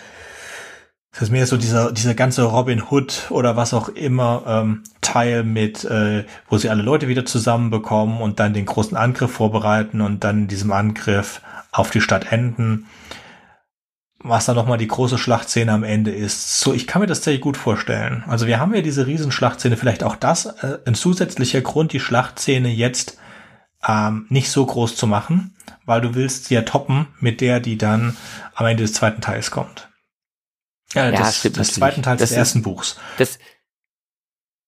es 1.11 1.23
ist 1.23 1.31
mehr 1.31 1.47
so 1.47 1.57
dieser 1.57 1.91
dieser 1.91 2.13
ganze 2.13 2.43
Robin 2.43 2.83
Hood 2.89 3.27
oder 3.29 3.55
was 3.55 3.73
auch 3.73 3.89
immer 3.89 4.43
ähm, 4.47 4.83
Teil 5.01 5.43
mit, 5.43 5.83
äh, 5.85 6.25
wo 6.49 6.57
sie 6.57 6.69
alle 6.69 6.83
Leute 6.83 7.07
wieder 7.07 7.25
zusammenbekommen 7.25 8.21
und 8.21 8.39
dann 8.39 8.53
den 8.53 8.65
großen 8.65 8.95
Angriff 8.95 9.31
vorbereiten 9.31 10.01
und 10.01 10.23
dann 10.23 10.43
in 10.43 10.47
diesem 10.47 10.71
Angriff 10.71 11.41
auf 11.71 11.89
die 11.89 12.01
Stadt 12.01 12.31
enden 12.31 12.85
was 14.21 14.45
dann 14.45 14.55
nochmal 14.55 14.77
die 14.77 14.87
große 14.87 15.17
Schlachtszene 15.17 15.71
am 15.71 15.83
Ende 15.83 16.11
ist. 16.11 16.59
So, 16.59 16.73
ich 16.73 16.87
kann 16.87 17.01
mir 17.01 17.07
das 17.07 17.23
sehr 17.23 17.37
gut 17.37 17.57
vorstellen. 17.57 18.23
Also 18.27 18.47
wir 18.47 18.59
haben 18.59 18.73
ja 18.75 18.81
diese 18.81 19.07
Riesenschlachtszene, 19.07 19.77
vielleicht 19.77 20.03
auch 20.03 20.15
das, 20.15 20.45
äh, 20.45 20.79
ein 20.85 20.95
zusätzlicher 20.95 21.61
Grund, 21.61 21.93
die 21.93 21.99
Schlachtszene 21.99 22.69
jetzt 22.69 23.17
ähm, 23.87 24.25
nicht 24.29 24.51
so 24.51 24.65
groß 24.65 24.97
zu 24.97 25.07
machen, 25.07 25.55
weil 25.85 26.01
du 26.01 26.15
willst 26.15 26.45
sie 26.45 26.55
ja 26.55 26.63
toppen 26.63 27.07
mit 27.19 27.39
der, 27.39 27.61
die 27.61 27.77
dann 27.77 28.17
am 28.55 28.65
Ende 28.65 28.83
des 28.83 28.93
zweiten 28.93 29.21
Teils 29.21 29.51
kommt. 29.51 29.88
Ja, 30.93 31.09
ja 31.09 31.31
stimmt 31.31 31.57
des 31.57 31.73
zweiten 31.73 32.01
Teils 32.01 32.19
das 32.19 32.29
des 32.29 32.37
ersten 32.37 32.61
Buchs. 32.61 32.97
Das 33.17 33.39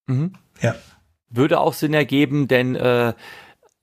mhm. 0.07 0.33
ja. 0.61 0.75
würde 1.29 1.59
auch 1.59 1.73
Sinn 1.73 1.93
ergeben, 1.93 2.47
denn 2.47 2.75
äh, 2.75 3.13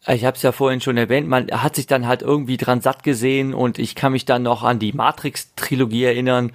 ich 0.07 0.25
habe 0.25 0.37
es 0.37 0.43
ja 0.43 0.53
vorhin 0.53 0.81
schon 0.81 0.97
erwähnt, 0.97 1.29
man 1.29 1.49
hat 1.51 1.77
sich 1.77 1.87
dann 1.87 2.07
halt 2.07 2.23
irgendwie 2.23 2.57
dran 2.57 2.81
satt 2.81 3.03
gesehen 3.03 3.53
und 3.53 3.79
ich 3.79 3.95
kann 3.95 4.13
mich 4.13 4.25
dann 4.25 4.43
noch 4.43 4.63
an 4.63 4.79
die 4.79 4.93
Matrix-Trilogie 4.93 6.05
erinnern. 6.05 6.53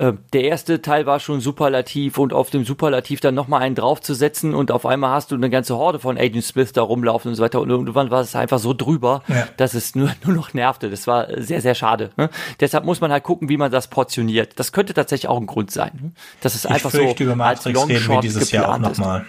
Äh, 0.00 0.14
der 0.32 0.44
erste 0.44 0.80
Teil 0.80 1.04
war 1.04 1.20
schon 1.20 1.40
superlativ 1.40 2.16
und 2.16 2.32
auf 2.32 2.48
dem 2.48 2.64
Superlativ 2.64 3.20
dann 3.20 3.34
nochmal 3.34 3.60
einen 3.60 3.74
draufzusetzen 3.74 4.54
und 4.54 4.70
auf 4.70 4.86
einmal 4.86 5.10
hast 5.10 5.30
du 5.30 5.34
eine 5.34 5.50
ganze 5.50 5.76
Horde 5.76 5.98
von 5.98 6.16
Agent 6.16 6.42
Smith 6.42 6.72
da 6.72 6.80
rumlaufen 6.80 7.28
und 7.28 7.34
so 7.34 7.42
weiter 7.42 7.60
und 7.60 7.68
irgendwann 7.68 8.10
war 8.10 8.22
es 8.22 8.34
einfach 8.34 8.58
so 8.58 8.72
drüber, 8.72 9.22
ja. 9.28 9.46
dass 9.58 9.74
es 9.74 9.94
nur, 9.94 10.10
nur 10.24 10.34
noch 10.34 10.54
nervte. 10.54 10.88
Das 10.88 11.06
war 11.06 11.26
sehr, 11.36 11.60
sehr 11.60 11.74
schade. 11.74 12.12
Ne? 12.16 12.30
Deshalb 12.60 12.86
muss 12.86 13.02
man 13.02 13.12
halt 13.12 13.24
gucken, 13.24 13.50
wie 13.50 13.58
man 13.58 13.70
das 13.70 13.88
portioniert. 13.88 14.58
Das 14.58 14.72
könnte 14.72 14.94
tatsächlich 14.94 15.28
auch 15.28 15.38
ein 15.38 15.46
Grund 15.46 15.70
sein. 15.70 15.90
Ne? 16.00 16.12
Das 16.40 16.54
ist 16.54 16.66
einfach 16.66 16.90
so 16.90 17.14
über 17.18 17.36
Matrix 17.36 17.66
als 17.66 17.74
Longshot 17.74 18.24
dieses 18.24 18.50
Jahr 18.52 18.70
auch 18.70 18.78
noch 18.78 18.96
mal. 18.96 19.26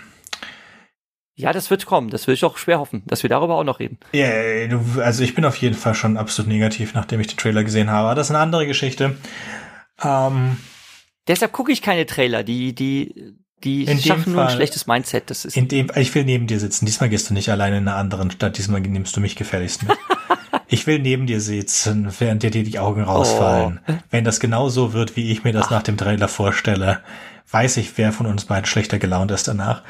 Ja, 1.36 1.52
das 1.52 1.70
wird 1.70 1.86
kommen. 1.86 2.10
Das 2.12 2.28
will 2.28 2.36
ich 2.36 2.46
auch 2.46 2.58
schwer 2.58 2.80
hoffen, 2.80 3.04
dass 3.08 3.24
wir 3.24 3.30
darüber 3.30 3.56
auch 3.56 3.64
noch 3.66 3.80
reden. 3.80 3.98
Ja, 4.14 4.28
yeah, 4.28 4.80
also 5.02 5.24
ich 5.24 5.36
bin 5.36 5.44
auf 5.44 5.58
jeden 5.58 5.76
Fall 5.76 5.96
schon 5.96 6.16
absolut 6.16 6.50
negativ, 6.50 6.94
nachdem 6.94 7.20
ich 7.20 7.28
den 7.28 7.38
Trailer 7.38 7.64
gesehen 7.66 7.90
habe. 7.90 8.16
das 8.16 8.28
ist 8.28 8.32
eine 8.32 8.40
andere 8.40 8.68
Geschichte. 8.68 9.18
Ähm, 10.04 10.58
Deshalb 11.28 11.52
gucke 11.52 11.72
ich 11.72 11.82
keine 11.82 12.06
Trailer. 12.06 12.44
Die, 12.44 12.74
die, 12.74 13.36
die 13.64 13.86
schaffen 14.02 14.34
nur 14.34 14.44
ein 14.44 14.50
schlechtes 14.50 14.88
Mindset. 14.88 15.30
Das 15.30 15.46
ist 15.46 15.56
in 15.56 15.68
dem, 15.68 15.92
ich 15.96 16.14
will 16.16 16.26
neben 16.26 16.48
dir 16.48 16.60
sitzen. 16.60 16.86
Diesmal 16.86 17.10
gehst 17.10 17.30
du 17.30 17.34
nicht 17.34 17.50
alleine 17.50 17.78
in 17.78 17.88
einer 17.88 17.98
anderen 17.98 18.32
Stadt. 18.32 18.58
Diesmal 18.58 18.82
nimmst 18.82 19.16
du 19.16 19.22
mich 19.22 19.36
gefährlichst 19.36 19.84
mit. 19.84 19.98
Ich 20.68 20.88
will 20.88 21.00
neben 21.00 21.28
dir 21.28 21.42
sitzen, 21.42 22.14
während 22.20 22.44
dir 22.44 22.50
die 22.50 22.80
Augen 22.80 23.04
rausfallen. 23.04 23.82
Oh. 23.88 23.94
Wenn 24.10 24.24
das 24.24 24.40
genau 24.40 24.70
so 24.70 24.94
wird, 24.94 25.18
wie 25.18 25.30
ich 25.30 25.44
mir 25.44 25.52
das 25.52 25.66
Ach. 25.66 25.72
nach 25.72 25.84
dem 25.84 25.98
Trailer 25.98 26.30
vorstelle, 26.30 27.02
weiß 27.52 27.76
ich, 27.76 27.98
wer 27.98 28.14
von 28.14 28.26
uns 28.26 28.46
beiden 28.46 28.66
schlechter 28.66 28.98
gelaunt 28.98 29.32
ist 29.32 29.50
danach. 29.50 29.84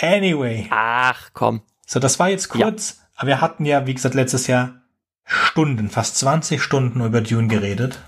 Anyway. 0.00 0.66
Ach, 0.70 1.28
komm. 1.34 1.60
So, 1.86 2.00
das 2.00 2.18
war 2.18 2.30
jetzt 2.30 2.48
kurz, 2.48 2.96
ja. 2.96 3.04
aber 3.16 3.28
wir 3.28 3.40
hatten 3.42 3.66
ja, 3.66 3.86
wie 3.86 3.92
gesagt, 3.92 4.14
letztes 4.14 4.46
Jahr 4.46 4.80
Stunden, 5.26 5.90
fast 5.90 6.16
20 6.16 6.62
Stunden 6.62 7.04
über 7.04 7.20
Dune 7.20 7.48
geredet. 7.48 8.00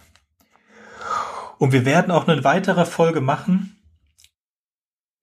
Und 1.59 1.73
wir 1.73 1.85
werden 1.85 2.11
auch 2.11 2.29
eine 2.29 2.45
weitere 2.45 2.85
Folge 2.85 3.21
machen. 3.21 3.77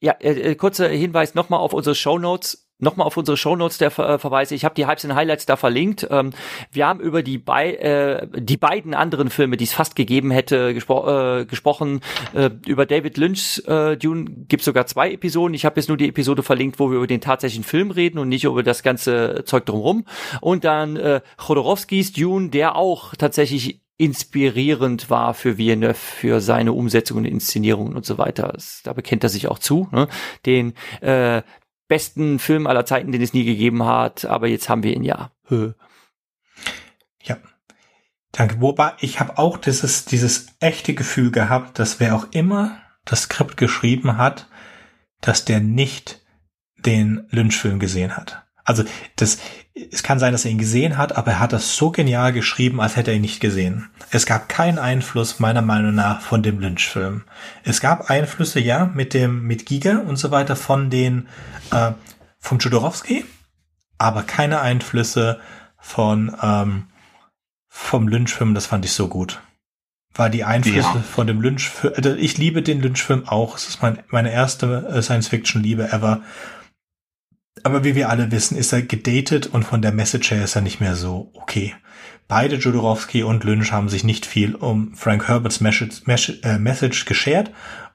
Ja, 0.01 0.13
äh, 0.19 0.51
äh 0.51 0.55
kurzer 0.55 0.89
Hinweis 0.89 1.35
nochmal 1.35 1.59
auf 1.59 1.73
unsere 1.73 1.95
Show 1.95 2.19
Notes 2.19 2.63
nochmal 2.83 3.07
auf 3.07 3.17
unsere 3.17 3.37
Shownotes 3.37 3.77
der 3.77 3.97
äh, 3.97 4.19
Verweise. 4.19 4.53
Ich 4.53 4.65
habe 4.65 4.75
die 4.75 4.85
Hypes 4.85 5.05
und 5.05 5.15
Highlights 5.15 5.45
da 5.45 5.55
verlinkt. 5.55 6.07
Ähm, 6.11 6.31
wir 6.71 6.85
haben 6.85 6.99
über 6.99 7.23
die, 7.23 7.37
bei, 7.37 7.73
äh, 7.75 8.27
die 8.35 8.57
beiden 8.57 8.93
anderen 8.93 9.29
Filme, 9.29 9.57
die 9.57 9.63
es 9.63 9.73
fast 9.73 9.95
gegeben 9.95 10.31
hätte, 10.31 10.73
gespro 10.73 11.39
äh, 11.39 11.45
gesprochen. 11.45 12.01
Äh, 12.33 12.51
über 12.67 12.85
David 12.85 13.17
Lynch's 13.17 13.59
äh, 13.59 13.97
Dune 13.97 14.25
gibt 14.47 14.63
sogar 14.63 14.85
zwei 14.85 15.11
Episoden. 15.11 15.55
Ich 15.55 15.65
habe 15.65 15.79
jetzt 15.79 15.87
nur 15.87 15.97
die 15.97 16.09
Episode 16.09 16.43
verlinkt, 16.43 16.79
wo 16.79 16.91
wir 16.91 16.97
über 16.97 17.07
den 17.07 17.21
tatsächlichen 17.21 17.63
Film 17.63 17.91
reden 17.91 18.19
und 18.19 18.29
nicht 18.29 18.43
über 18.43 18.63
das 18.63 18.83
ganze 18.83 19.43
Zeug 19.45 19.65
drumherum. 19.65 20.05
Und 20.41 20.63
dann 20.63 20.97
äh, 20.97 21.21
Chodorowskis 21.37 22.11
Dune, 22.13 22.49
der 22.49 22.75
auch 22.75 23.15
tatsächlich 23.15 23.82
inspirierend 24.03 25.09
war 25.09 25.33
für 25.33 25.57
Villeneuve, 25.57 25.93
für 25.93 26.41
seine 26.41 26.73
Umsetzung 26.73 27.19
und 27.19 27.25
Inszenierungen 27.25 27.95
und 27.95 28.05
so 28.05 28.17
weiter. 28.17 28.57
Da 28.83 28.93
bekennt 28.93 29.23
er 29.23 29.29
sich 29.29 29.47
auch 29.47 29.59
zu. 29.59 29.87
Ne? 29.91 30.07
Den 30.45 30.73
äh, 31.01 31.41
besten 31.87 32.39
Film 32.39 32.67
aller 32.67 32.85
Zeiten, 32.85 33.11
den 33.11 33.21
es 33.21 33.33
nie 33.33 33.45
gegeben 33.45 33.85
hat, 33.85 34.25
aber 34.25 34.47
jetzt 34.47 34.67
haben 34.67 34.83
wir 34.83 34.93
ihn 34.93 35.03
ja. 35.03 35.31
Ja. 37.21 37.37
Danke. 38.31 38.59
Wobei 38.59 38.93
ich 38.99 39.19
habe 39.19 39.37
auch 39.37 39.57
dieses, 39.57 40.05
dieses 40.05 40.47
echte 40.59 40.93
Gefühl 40.93 41.31
gehabt, 41.31 41.79
dass 41.79 41.99
wer 41.99 42.15
auch 42.15 42.27
immer 42.31 42.77
das 43.05 43.23
Skript 43.23 43.57
geschrieben 43.57 44.17
hat, 44.17 44.47
dass 45.21 45.45
der 45.45 45.61
nicht 45.61 46.21
den 46.77 47.27
Lynch-Film 47.29 47.79
gesehen 47.79 48.17
hat. 48.17 48.42
Also 48.63 48.83
das, 49.17 49.39
es 49.91 50.03
kann 50.03 50.19
sein, 50.19 50.31
dass 50.31 50.45
er 50.45 50.51
ihn 50.51 50.57
gesehen 50.57 50.97
hat, 50.97 51.17
aber 51.17 51.31
er 51.31 51.39
hat 51.39 51.53
das 51.53 51.75
so 51.75 51.91
genial 51.91 52.31
geschrieben, 52.31 52.79
als 52.79 52.95
hätte 52.95 53.11
er 53.11 53.17
ihn 53.17 53.21
nicht 53.21 53.39
gesehen. 53.39 53.89
Es 54.11 54.25
gab 54.25 54.47
keinen 54.47 54.79
Einfluss 54.79 55.39
meiner 55.39 55.61
Meinung 55.61 55.95
nach 55.95 56.21
von 56.21 56.43
dem 56.43 56.59
Lynch-Film. 56.59 57.23
Es 57.63 57.81
gab 57.81 58.09
Einflüsse, 58.09 58.59
ja, 58.59 58.85
mit 58.93 59.13
dem 59.13 59.43
mit 59.43 59.65
Giga 59.65 59.97
und 59.99 60.15
so 60.15 60.31
weiter 60.31 60.55
von 60.55 60.89
den 60.89 61.27
äh, 61.71 61.91
vom 62.39 62.59
Jodorowsky, 62.59 63.25
aber 63.97 64.23
keine 64.23 64.61
Einflüsse 64.61 65.39
von 65.77 66.35
ähm, 66.41 66.87
vom 67.67 68.07
Lynch-Film. 68.07 68.53
Das 68.53 68.67
fand 68.67 68.85
ich 68.85 68.93
so 68.93 69.07
gut. 69.07 69.41
War 70.13 70.29
die 70.29 70.43
Einflüsse 70.43 70.77
ja. 70.77 71.03
von 71.11 71.25
dem 71.25 71.41
Lynch-Film. 71.41 71.93
Also 71.97 72.13
ich 72.13 72.37
liebe 72.37 72.61
den 72.61 72.81
Lynch-Film 72.81 73.27
auch. 73.27 73.57
Es 73.57 73.67
ist 73.67 73.81
mein, 73.81 73.99
meine 74.09 74.31
erste 74.31 74.87
äh, 74.87 75.01
Science-Fiction-Liebe 75.01 75.91
ever. 75.91 76.21
Aber 77.61 77.83
wie 77.83 77.95
wir 77.95 78.09
alle 78.09 78.31
wissen, 78.31 78.57
ist 78.57 78.73
er 78.73 78.81
gedatet 78.81 79.47
und 79.47 79.63
von 79.63 79.81
der 79.81 79.91
Message 79.91 80.31
her 80.31 80.43
ist 80.43 80.55
er 80.55 80.61
nicht 80.61 80.79
mehr 80.79 80.95
so 80.95 81.29
okay. 81.33 81.75
Beide 82.27 82.55
Jodorowsky 82.55 83.23
und 83.23 83.43
Lynch 83.43 83.71
haben 83.71 83.89
sich 83.89 84.03
nicht 84.03 84.25
viel 84.25 84.55
um 84.55 84.95
Frank 84.95 85.27
Herberts 85.27 85.59
Message, 85.61 86.39
äh, 86.41 86.57
Message 86.57 87.05
geschert 87.05 87.51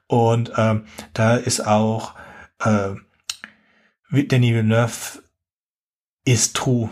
und 0.07 0.53
ähm, 0.55 0.85
da 1.13 1.35
ist 1.35 1.65
auch 1.65 2.15
äh, 2.63 2.91
Denis 4.11 4.53
Villeneuve 4.53 5.23
ist 6.25 6.55
true 6.55 6.89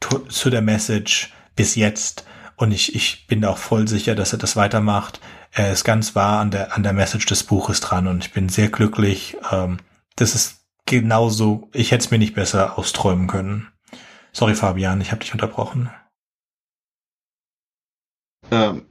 to, 0.00 0.20
zu 0.20 0.50
der 0.50 0.62
Message 0.62 1.32
bis 1.56 1.74
jetzt 1.74 2.24
und 2.56 2.72
ich, 2.72 2.94
ich 2.94 3.26
bin 3.26 3.44
auch 3.44 3.58
voll 3.58 3.86
sicher, 3.86 4.14
dass 4.14 4.32
er 4.32 4.38
das 4.38 4.56
weitermacht. 4.56 5.20
Er 5.52 5.72
ist 5.72 5.84
ganz 5.84 6.14
wahr 6.14 6.40
an 6.40 6.50
der 6.50 6.74
an 6.74 6.82
der 6.82 6.92
Message 6.92 7.26
des 7.26 7.44
Buches 7.44 7.80
dran 7.80 8.06
und 8.06 8.24
ich 8.24 8.32
bin 8.32 8.48
sehr 8.48 8.68
glücklich. 8.68 9.36
Ähm, 9.52 9.78
das 10.16 10.34
ist 10.34 10.57
genauso, 10.88 11.68
ich 11.72 11.92
hätte 11.92 12.04
es 12.04 12.10
mir 12.10 12.18
nicht 12.18 12.34
besser 12.34 12.78
austräumen 12.78 13.28
können. 13.28 13.68
Sorry, 14.32 14.54
Fabian, 14.54 15.00
ich 15.00 15.10
habe 15.10 15.20
dich 15.20 15.32
unterbrochen. 15.32 15.90
Ähm, 18.50 18.86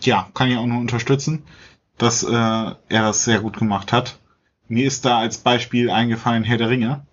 ja, 0.00 0.28
kann 0.34 0.50
ich 0.50 0.56
auch 0.56 0.66
nur 0.66 0.80
unterstützen, 0.80 1.44
dass 1.98 2.22
äh, 2.22 2.32
er 2.32 2.76
das 2.88 3.24
sehr 3.24 3.40
gut 3.40 3.58
gemacht 3.58 3.92
hat. 3.92 4.18
Mir 4.68 4.86
ist 4.86 5.04
da 5.04 5.18
als 5.18 5.38
Beispiel 5.38 5.90
eingefallen 5.90 6.44
Herr 6.44 6.58
der 6.58 6.70
Ringe. 6.70 7.06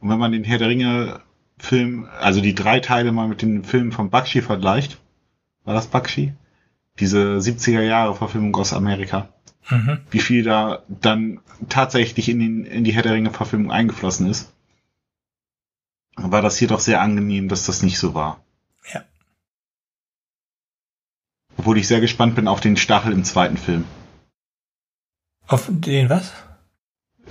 Und 0.00 0.10
wenn 0.10 0.18
man 0.18 0.32
den 0.32 0.44
Herr 0.44 0.58
der 0.58 0.68
Ringe 0.68 1.20
Film, 1.58 2.08
also 2.20 2.40
die 2.40 2.54
drei 2.54 2.80
Teile 2.80 3.12
mal 3.12 3.28
mit 3.28 3.42
den 3.42 3.64
Filmen 3.64 3.92
von 3.92 4.10
Bakshi 4.10 4.42
vergleicht, 4.42 5.00
war 5.64 5.74
das 5.74 5.88
Bakshi? 5.88 6.34
Diese 7.00 7.38
70er 7.38 7.82
Jahre 7.82 8.14
Verfilmung 8.14 8.54
aus 8.56 8.72
Amerika 8.72 9.28
mhm. 9.70 10.00
wie 10.10 10.20
viel 10.20 10.42
da 10.42 10.82
dann 10.88 11.40
tatsächlich 11.68 12.28
in, 12.28 12.40
den, 12.40 12.64
in 12.64 12.84
die 12.84 12.92
Herr 12.92 13.02
der 13.02 13.14
Ringe-Verfilmung 13.14 13.70
eingeflossen 13.70 14.28
ist. 14.28 14.52
War 16.16 16.42
das 16.42 16.58
hier 16.58 16.68
doch 16.68 16.80
sehr 16.80 17.00
angenehm, 17.00 17.48
dass 17.48 17.66
das 17.66 17.82
nicht 17.82 17.98
so 17.98 18.14
war. 18.14 18.40
Ja. 18.92 19.04
Obwohl 21.56 21.78
ich 21.78 21.86
sehr 21.86 22.00
gespannt 22.00 22.34
bin 22.34 22.48
auf 22.48 22.60
den 22.60 22.76
Stachel 22.76 23.12
im 23.12 23.24
zweiten 23.24 23.56
Film. 23.56 23.84
Auf 25.46 25.66
den 25.70 26.10
was? 26.10 26.32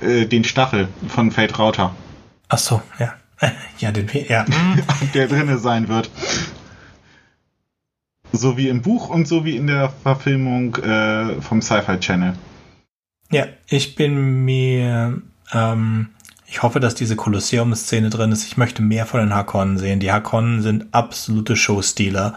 Äh, 0.02 0.26
den 0.26 0.44
Stachel 0.44 0.88
von 1.08 1.32
Fate 1.32 1.60
Rauter. 1.60 1.96
Ach 2.48 2.58
so, 2.58 2.82
ja. 3.00 3.16
Ja, 3.80 3.92
den, 3.92 4.10
ja. 4.28 4.46
der 5.14 5.28
drinne 5.28 5.60
sein 5.60 5.88
wird. 5.88 6.10
So 8.34 8.58
wie 8.58 8.70
im 8.70 8.82
Buch 8.82 9.10
und 9.10 9.28
so 9.28 9.46
wie 9.46 9.56
in 9.56 9.68
der 9.68 9.90
Verfilmung 9.90 10.76
äh, 10.76 11.42
vom 11.42 11.62
Sci-Fi 11.62 12.00
Channel. 12.00 12.34
Ja, 13.32 13.46
ich 13.68 13.96
bin 13.96 14.46
mir, 14.46 15.22
ähm, 15.52 16.10
ich 16.46 16.64
hoffe, 16.64 16.80
dass 16.80 16.96
diese 16.96 17.16
Kolosseum-Szene 17.16 18.10
drin 18.10 18.32
ist. 18.32 18.46
Ich 18.46 18.58
möchte 18.58 18.82
mehr 18.82 19.06
von 19.06 19.20
den 19.20 19.34
Hakonnen 19.34 19.78
sehen. 19.78 20.00
Die 20.00 20.12
Hakonnen 20.12 20.62
sind 20.62 20.94
absolute 20.94 21.56
Showstealer. 21.56 22.36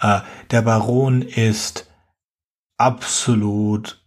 Äh, 0.00 0.20
der 0.50 0.62
Baron 0.62 1.22
ist 1.22 1.90
absolut 2.76 4.02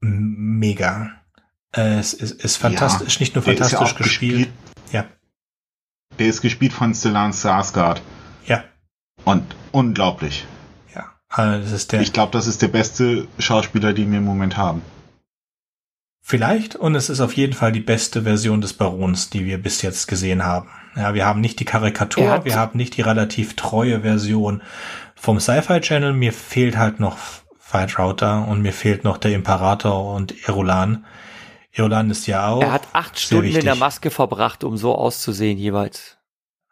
mega. 0.00 1.10
Äh, 1.74 1.98
es 1.98 2.14
ist, 2.14 2.42
ist 2.42 2.56
fantastisch, 2.56 3.16
ja, 3.16 3.20
nicht 3.20 3.34
nur 3.34 3.44
fantastisch 3.44 3.92
ja 3.92 3.96
gespielt. 3.96 4.32
gespielt. 4.32 4.52
Ja. 4.92 5.06
Der 6.18 6.26
ist 6.26 6.40
gespielt 6.40 6.72
von 6.72 6.94
Stellan 6.94 7.32
Skarsgård. 7.32 8.00
Ja. 8.46 8.64
Und 9.24 9.44
unglaublich. 9.72 10.46
Ja, 10.94 11.12
also 11.28 11.62
das 11.62 11.72
ist 11.72 11.92
der. 11.92 12.00
Ich 12.00 12.12
glaube, 12.12 12.32
das 12.32 12.46
ist 12.46 12.62
der 12.62 12.68
beste 12.68 13.26
Schauspieler, 13.38 13.92
den 13.92 14.10
wir 14.10 14.18
im 14.18 14.24
Moment 14.24 14.56
haben. 14.56 14.82
Vielleicht, 16.22 16.76
und 16.76 16.94
es 16.94 17.10
ist 17.10 17.20
auf 17.20 17.32
jeden 17.32 17.54
Fall 17.54 17.72
die 17.72 17.80
beste 17.80 18.22
Version 18.22 18.60
des 18.60 18.74
Barons, 18.74 19.30
die 19.30 19.46
wir 19.46 19.60
bis 19.60 19.82
jetzt 19.82 20.06
gesehen 20.06 20.44
haben. 20.44 20.68
Ja, 20.94 21.14
wir 21.14 21.26
haben 21.26 21.40
nicht 21.40 21.58
die 21.58 21.64
Karikatur, 21.64 22.44
wir 22.44 22.56
haben 22.56 22.76
nicht 22.76 22.96
die 22.96 23.02
relativ 23.02 23.56
treue 23.56 24.02
Version 24.02 24.62
vom 25.16 25.40
Sci-Fi 25.40 25.80
Channel. 25.80 26.12
Mir 26.12 26.32
fehlt 26.32 26.76
halt 26.76 27.00
noch 27.00 27.18
Fight 27.58 27.98
Router 27.98 28.46
und 28.46 28.62
mir 28.62 28.72
fehlt 28.72 29.04
noch 29.04 29.18
der 29.18 29.32
Imperator 29.32 30.14
und 30.14 30.46
Erolan. 30.46 31.04
Erolan 31.72 32.10
ist 32.10 32.26
ja 32.26 32.48
auch. 32.48 32.62
Er 32.62 32.72
hat 32.72 32.88
acht 32.92 33.18
Stunden 33.18 33.44
wichtig. 33.44 33.60
in 33.60 33.66
der 33.66 33.76
Maske 33.76 34.10
verbracht, 34.10 34.64
um 34.64 34.76
so 34.76 34.94
auszusehen 34.94 35.58
jeweils. 35.58 36.16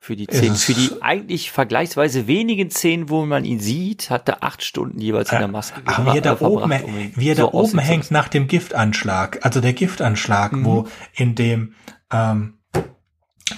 Für 0.08 0.16
die 0.16 0.26
zehn, 0.26 0.54
für 0.54 0.72
die 0.72 1.02
eigentlich 1.02 1.50
vergleichsweise 1.50 2.26
wenigen 2.26 2.70
Szenen, 2.70 3.10
wo 3.10 3.26
man 3.26 3.44
ihn 3.44 3.60
sieht, 3.60 4.08
hat 4.08 4.26
er 4.26 4.42
acht 4.42 4.64
Stunden 4.64 5.02
jeweils 5.02 5.30
in 5.30 5.38
der 5.38 5.48
Maske 5.48 5.82
Ach, 5.84 6.02
wie 6.02 6.16
er 6.16 6.22
da 6.22 6.40
oben, 6.40 6.72
um 6.82 7.12
wie 7.14 7.28
er 7.28 7.36
so 7.36 7.42
da 7.42 7.52
oben 7.52 7.78
hängt 7.78 8.10
nach 8.10 8.28
dem 8.28 8.48
Giftanschlag. 8.48 9.44
Also 9.44 9.60
der 9.60 9.74
Giftanschlag, 9.74 10.52
mhm. 10.52 10.64
wo 10.64 10.88
in 11.12 11.34
dem 11.34 11.74
ähm, 12.10 12.54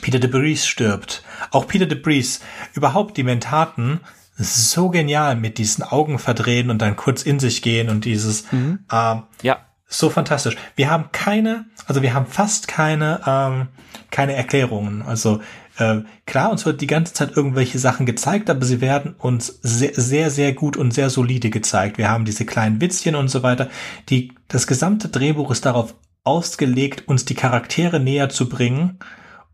Peter 0.00 0.18
de 0.18 0.28
Bries 0.28 0.66
stirbt. 0.66 1.22
Auch 1.52 1.68
Peter 1.68 1.86
de 1.86 1.96
Bries, 1.96 2.40
überhaupt 2.74 3.16
die 3.16 3.22
Mentaten, 3.22 4.00
so 4.36 4.88
genial 4.88 5.36
mit 5.36 5.56
diesen 5.56 5.84
Augen 5.84 6.18
verdrehen 6.18 6.70
und 6.70 6.82
dann 6.82 6.96
kurz 6.96 7.22
in 7.22 7.38
sich 7.38 7.62
gehen 7.62 7.88
und 7.88 8.04
dieses 8.04 8.50
mhm. 8.50 8.80
ähm, 8.90 9.22
ja. 9.42 9.58
so 9.86 10.10
fantastisch. 10.10 10.56
Wir 10.74 10.90
haben 10.90 11.10
keine, 11.12 11.66
also 11.86 12.02
wir 12.02 12.12
haben 12.12 12.26
fast 12.26 12.66
keine 12.66 13.20
ähm, 13.24 13.68
keine 14.10 14.34
Erklärungen. 14.34 15.02
Also 15.02 15.40
äh, 15.80 16.02
klar, 16.26 16.50
uns 16.50 16.66
wird 16.66 16.80
die 16.80 16.86
ganze 16.86 17.12
Zeit 17.14 17.36
irgendwelche 17.36 17.78
Sachen 17.78 18.06
gezeigt, 18.06 18.50
aber 18.50 18.64
sie 18.64 18.80
werden 18.80 19.14
uns 19.18 19.58
sehr, 19.62 19.94
sehr, 19.94 20.30
sehr 20.30 20.52
gut 20.52 20.76
und 20.76 20.92
sehr 20.92 21.10
solide 21.10 21.50
gezeigt. 21.50 21.98
Wir 21.98 22.10
haben 22.10 22.24
diese 22.24 22.44
kleinen 22.44 22.80
Witzchen 22.80 23.14
und 23.14 23.28
so 23.28 23.42
weiter. 23.42 23.68
Die, 24.08 24.32
das 24.48 24.66
gesamte 24.66 25.08
Drehbuch 25.08 25.50
ist 25.50 25.66
darauf 25.66 25.94
ausgelegt, 26.24 27.08
uns 27.08 27.24
die 27.24 27.34
Charaktere 27.34 28.00
näher 28.00 28.28
zu 28.28 28.48
bringen 28.48 28.98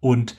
und 0.01 0.37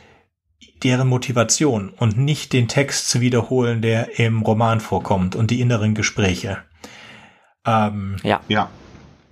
deren 0.83 1.07
Motivation 1.07 1.89
und 1.89 2.17
nicht 2.17 2.53
den 2.53 2.67
Text 2.67 3.09
zu 3.09 3.21
wiederholen, 3.21 3.81
der 3.81 4.19
im 4.19 4.41
Roman 4.41 4.79
vorkommt 4.79 5.35
und 5.35 5.51
die 5.51 5.61
inneren 5.61 5.95
Gespräche. 5.95 6.59
Ähm, 7.65 8.17
ja. 8.23 8.41
Ja. 8.47 8.69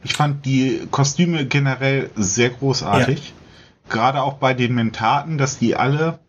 Ich 0.03 0.13
fand 0.13 0.45
die 0.45 0.87
Kostüme 0.91 1.45
generell 1.45 2.09
sehr 2.15 2.49
großartig. 2.49 3.19
Ja. 3.19 3.33
Gerade 3.89 4.21
auch 4.21 4.35
bei 4.35 4.53
den 4.53 4.73
Mentaten, 4.73 5.37
dass 5.37 5.57
die 5.57 5.75
alle 5.75 6.19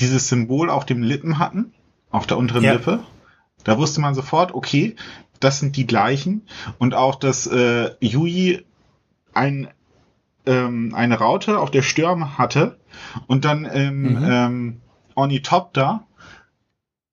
dieses 0.00 0.28
Symbol 0.28 0.70
auf 0.70 0.86
dem 0.86 1.02
Lippen 1.02 1.38
hatten, 1.38 1.72
auf 2.10 2.26
der 2.26 2.36
unteren 2.38 2.64
Ja. 2.64 2.72
Lippe. 2.72 3.00
Da 3.64 3.76
wusste 3.78 4.00
man 4.00 4.14
sofort, 4.14 4.54
okay, 4.54 4.96
das 5.40 5.60
sind 5.60 5.76
die 5.76 5.86
gleichen. 5.86 6.46
Und 6.78 6.94
auch, 6.94 7.14
dass 7.16 7.46
äh, 7.46 7.90
Yui 8.00 8.64
ein, 9.34 9.68
ähm, 10.46 10.94
eine 10.94 11.18
Raute 11.18 11.58
auf 11.58 11.70
der 11.70 11.82
Stirn 11.82 12.38
hatte 12.38 12.78
und 13.26 13.44
dann 13.44 13.64
im 13.64 14.02
Mhm. 14.14 14.24
ähm, 14.28 14.80
Ornithopter 15.14 16.04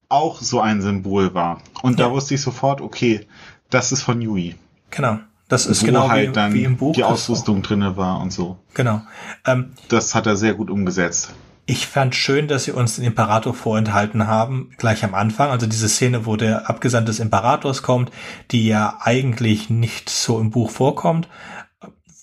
auch 0.10 0.42
so 0.42 0.62
ein 0.62 0.82
Symbol 0.82 1.34
war. 1.34 1.62
Und 1.82 2.00
Ja. 2.00 2.08
da 2.08 2.12
wusste 2.12 2.36
ich 2.36 2.42
sofort, 2.42 2.80
okay, 2.82 3.28
das 3.70 3.92
ist 3.92 4.04
von 4.04 4.22
Yui. 4.22 4.56
Genau. 4.92 5.20
Das 5.48 5.66
ist 5.68 5.82
Wo 5.84 5.88
genau 5.88 6.10
halt 6.10 6.30
wie, 6.30 6.34
dann 6.34 6.54
wie 6.54 6.64
im 6.64 6.78
Buch. 6.78 6.96
die. 6.96 7.04
Ausrüstung 7.04 7.62
drinne 7.62 7.98
war 7.98 8.20
und 8.20 8.32
so. 8.32 8.58
Genau. 8.74 9.02
Ähm, 9.46 9.74
Das 9.90 10.16
hat 10.16 10.26
er 10.26 10.36
sehr 10.36 10.54
gut 10.56 10.70
umgesetzt. 10.72 11.34
Ich 11.68 11.88
fand 11.88 12.13
schön, 12.13 12.47
dass 12.47 12.66
sie 12.66 12.72
uns 12.72 12.95
den 12.95 13.05
Imperator 13.05 13.55
vorenthalten 13.55 14.28
haben, 14.28 14.70
gleich 14.78 15.03
am 15.03 15.16
Anfang. 15.16 15.49
Also 15.49 15.66
diese 15.66 15.89
Szene, 15.89 16.28
wo 16.28 16.36
der 16.36 16.70
Abgesandte 16.70 17.11
des 17.11 17.20
Imperators 17.20 17.82
kommt, 17.82 18.11
die 18.51 18.68
ja 18.68 18.99
eigentlich 19.01 19.72
nicht 19.72 20.09
so 20.11 20.39
im 20.39 20.51
Buch 20.51 20.70
vorkommt, 20.70 21.28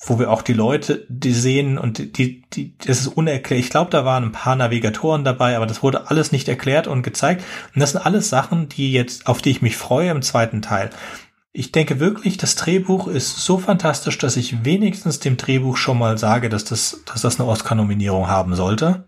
wo 0.05 0.21
wir 0.21 0.31
auch 0.31 0.43
die 0.43 0.53
Leute, 0.53 1.07
die 1.09 1.33
sehen 1.33 1.77
und 1.77 2.17
die, 2.19 2.43
die, 2.51 2.79
das 2.79 3.01
ist 3.01 3.09
unerklärt. 3.09 3.61
Ich 3.61 3.71
glaube, 3.71 3.91
da 3.91 4.05
waren 4.05 4.25
ein 4.25 4.33
paar 4.33 4.55
Navigatoren 4.55 5.25
dabei, 5.25 5.57
aber 5.57 5.67
das 5.67 5.83
wurde 5.83 6.09
alles 6.09 6.31
nicht 6.31 6.49
erklärt 6.49 6.87
und 6.87 7.03
gezeigt. 7.03 7.45
Und 7.75 7.81
das 7.81 7.93
sind 7.93 8.07
alles 8.07 8.29
Sachen, 8.29 8.69
die 8.69 8.93
jetzt, 8.93 9.27
auf 9.27 9.43
die 9.43 9.51
ich 9.51 9.63
mich 9.63 9.77
freue 9.77 10.11
im 10.11 10.23
zweiten 10.23 10.63
Teil. 10.63 10.91
Ich 11.53 11.71
denke 11.73 12.01
wirklich, 12.01 12.37
das 12.37 12.55
Drehbuch 12.55 13.09
ist 13.09 13.45
so 13.45 13.59
fantastisch, 13.59 14.19
dass 14.19 14.37
ich 14.37 14.65
wenigstens 14.65 15.19
dem 15.19 15.37
Drehbuch 15.37 15.77
schon 15.77 15.99
mal 15.99 16.17
sage, 16.17 16.49
dass 16.49 16.65
das, 16.65 17.03
dass 17.07 17.23
das 17.23 17.39
eine 17.39 17.49
Oscar-Nominierung 17.49 18.29
haben 18.29 18.55
sollte. 18.55 19.05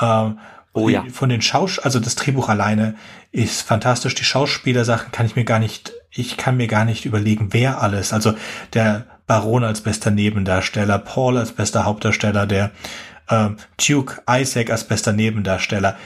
Ähm, 0.00 0.38
Oh 0.76 0.90
ja. 0.90 1.06
Von 1.10 1.30
den 1.30 1.40
Schaus, 1.40 1.78
also 1.78 2.00
das 2.00 2.16
Drehbuch 2.16 2.50
alleine 2.50 2.96
ist 3.32 3.62
fantastisch. 3.62 4.14
Die 4.14 4.24
Schauspielersachen 4.24 5.10
kann 5.10 5.24
ich 5.24 5.34
mir 5.34 5.44
gar 5.44 5.58
nicht, 5.58 5.94
ich 6.10 6.36
kann 6.36 6.58
mir 6.58 6.66
gar 6.66 6.84
nicht 6.84 7.06
überlegen, 7.06 7.48
wer 7.52 7.80
alles. 7.80 8.12
Also 8.12 8.34
der 8.74 9.06
Baron 9.26 9.64
als 9.64 9.80
bester 9.80 10.10
Nebendarsteller, 10.10 10.98
Paul 10.98 11.38
als 11.38 11.52
bester 11.52 11.86
Hauptdarsteller, 11.86 12.46
der 12.46 12.72
ähm, 13.30 13.56
Duke 13.78 14.20
Isaac 14.30 14.68
als 14.68 14.84
bester 14.84 15.14
Nebendarsteller. 15.14 15.96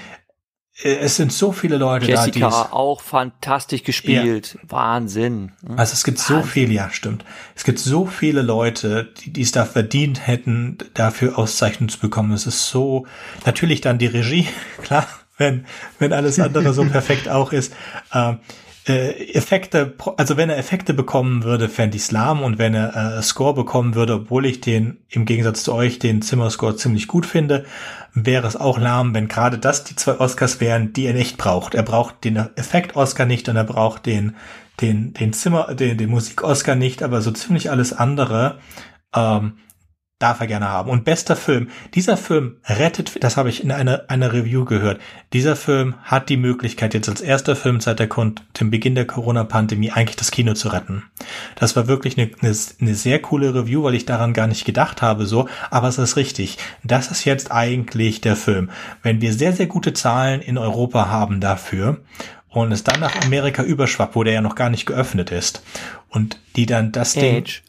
Äh, 0.83 0.97
Es 0.97 1.16
sind 1.16 1.33
so 1.33 1.53
viele 1.53 1.76
Leute 1.76 2.07
da, 2.07 2.26
die 2.26 2.39
Jessica 2.39 2.49
es, 2.49 2.72
auch 2.72 3.01
fantastisch 3.01 3.83
gespielt. 3.83 4.59
Wahnsinn. 4.62 5.53
also 5.76 5.93
es 5.93 6.05
gibt 6.05 6.18
so 6.18 6.43
viel, 6.43 6.72
ja, 6.72 6.91
stimmt. 6.91 7.24
Es 7.55 7.64
gibt 7.64 7.78
so 7.78 8.07
viele 8.07 8.43
Leute, 8.43 9.12
die, 9.26 9.43
es 9.43 9.53
da 9.53 9.64
verdient 9.64 10.26
hätten, 10.26 10.78
dafür 10.95 11.39
Auszeichnung 11.39 11.89
zu 11.89 11.99
bekommen. 11.99 12.33
Es 12.33 12.47
ist 12.47 12.68
so, 12.68 13.07
natürlich 13.47 13.81
dann 13.81 13.99
die 13.99 14.07
Regie, 14.07 14.49
klar, 14.83 15.07
wenn, 15.37 15.66
wenn 15.99 16.12
alles 16.12 16.39
andere 16.39 16.72
so 16.72 16.85
perfekt 16.87 17.28
auch 17.28 17.53
ist. 17.53 17.72
Ähm, 18.14 18.39
äh, 18.89 19.33
Effekte, 19.35 19.95
also 20.16 20.37
wenn 20.37 20.51
er 20.51 20.59
Effekte 20.59 20.95
bekommen 20.95 21.45
würde, 21.45 21.68
fände 21.68 21.97
ich 21.97 22.11
lahm 22.11 22.43
und 22.43 22.59
wenn 22.59 22.74
er 22.74 23.18
äh, 23.18 23.22
Score 23.22 23.55
bekommen 23.55 23.95
würde, 23.95 24.14
obwohl 24.14 24.47
ich 24.47 24.61
den 24.61 24.99
im 25.09 25.26
Gegensatz 25.26 25.64
zu 25.64 25.74
euch 25.74 25.99
den 25.99 26.22
Zimmerscore 26.22 26.76
ziemlich 26.76 27.07
gut 27.07 27.26
finde, 27.26 27.66
wäre 28.14 28.47
es 28.47 28.57
auch 28.57 28.78
lahm, 28.78 29.14
wenn 29.14 29.28
gerade 29.28 29.59
das 29.59 29.85
die 29.85 29.97
zwei 29.97 30.18
Oscars 30.18 30.61
wären, 30.61 30.93
die 30.93 31.07
er 31.07 31.14
nicht 31.14 31.37
braucht. 31.37 31.74
Er 31.74 31.83
braucht 31.83 32.24
den 32.24 32.37
Effekt-Oscar 32.37 33.26
nicht 33.26 33.49
und 33.49 33.57
er 33.57 33.64
braucht 33.64 34.07
den 34.07 34.37
den 34.81 35.12
den 35.12 35.33
Zimmer 35.35 35.74
den 35.74 35.99
den 35.99 36.11
Musik-Oscar 36.11 36.74
nicht, 36.74 37.03
aber 37.03 37.20
so 37.20 37.31
ziemlich 37.33 37.70
alles 37.70 37.93
andere 37.93 38.59
ähm, 39.14 39.59
darf 40.21 40.39
er 40.39 40.47
gerne 40.47 40.68
haben. 40.68 40.91
Und 40.91 41.05
bester 41.05 41.35
Film. 41.35 41.71
Dieser 41.95 42.16
Film 42.16 42.59
rettet, 42.66 43.25
das 43.25 43.37
habe 43.37 43.49
ich 43.49 43.64
in 43.64 43.73
einer, 43.73 44.05
einer 44.09 44.33
Review 44.33 44.64
gehört. 44.64 45.01
Dieser 45.33 45.57
Film 45.57 45.95
hat 46.03 46.29
die 46.29 46.37
Möglichkeit, 46.37 46.95
jetzt 46.95 47.09
als 47.09 47.21
erster 47.21 47.57
Film 47.57 47.81
seit 47.81 47.99
der, 47.99 48.09
Kon- 48.09 48.39
dem 48.61 48.71
Beginn 48.71 48.95
der 48.95 49.07
Corona-Pandemie 49.07 49.91
eigentlich 49.91 50.16
das 50.16 50.31
Kino 50.31 50.53
zu 50.55 50.68
retten. 50.68 51.03
Das 51.57 51.75
war 51.75 51.89
wirklich 51.89 52.18
eine, 52.18 52.31
eine, 52.41 52.55
eine 52.81 52.95
sehr 52.95 53.21
coole 53.21 53.55
Review, 53.55 53.83
weil 53.83 53.95
ich 53.95 54.07
daran 54.07 54.35
gar 54.35 54.47
nicht 54.47 54.64
gedacht 54.64 55.03
habe, 55.03 55.27
so. 55.27 55.49
Aber 55.71 55.89
es 55.89 55.99
ist 55.99 56.16
richtig. 56.16 56.59
Das 56.85 57.11
ist 57.11 57.25
jetzt 57.25 57.51
eigentlich 57.51 58.21
der 58.21 58.37
Film. 58.37 58.71
Wenn 59.03 59.23
wir 59.23 59.33
sehr, 59.33 59.55
sehr 59.55 59.66
gute 59.66 59.95
Zahlen 59.95 60.43
in 60.43 60.59
Europa 60.59 61.09
haben 61.09 61.41
dafür, 61.41 62.03
und 62.53 62.73
es 62.73 62.83
dann 62.83 62.99
nach 62.99 63.14
Amerika 63.25 63.62
überschwappt, 63.62 64.16
wo 64.16 64.25
der 64.25 64.35
ja 64.35 64.41
noch 64.41 64.57
gar 64.57 64.71
nicht 64.71 64.85
geöffnet 64.85 65.31
ist, 65.31 65.62
und 66.09 66.41
die 66.57 66.66
dann 66.66 66.91
das 66.93 67.12
Ding 67.14 67.43
Age. 67.43 67.62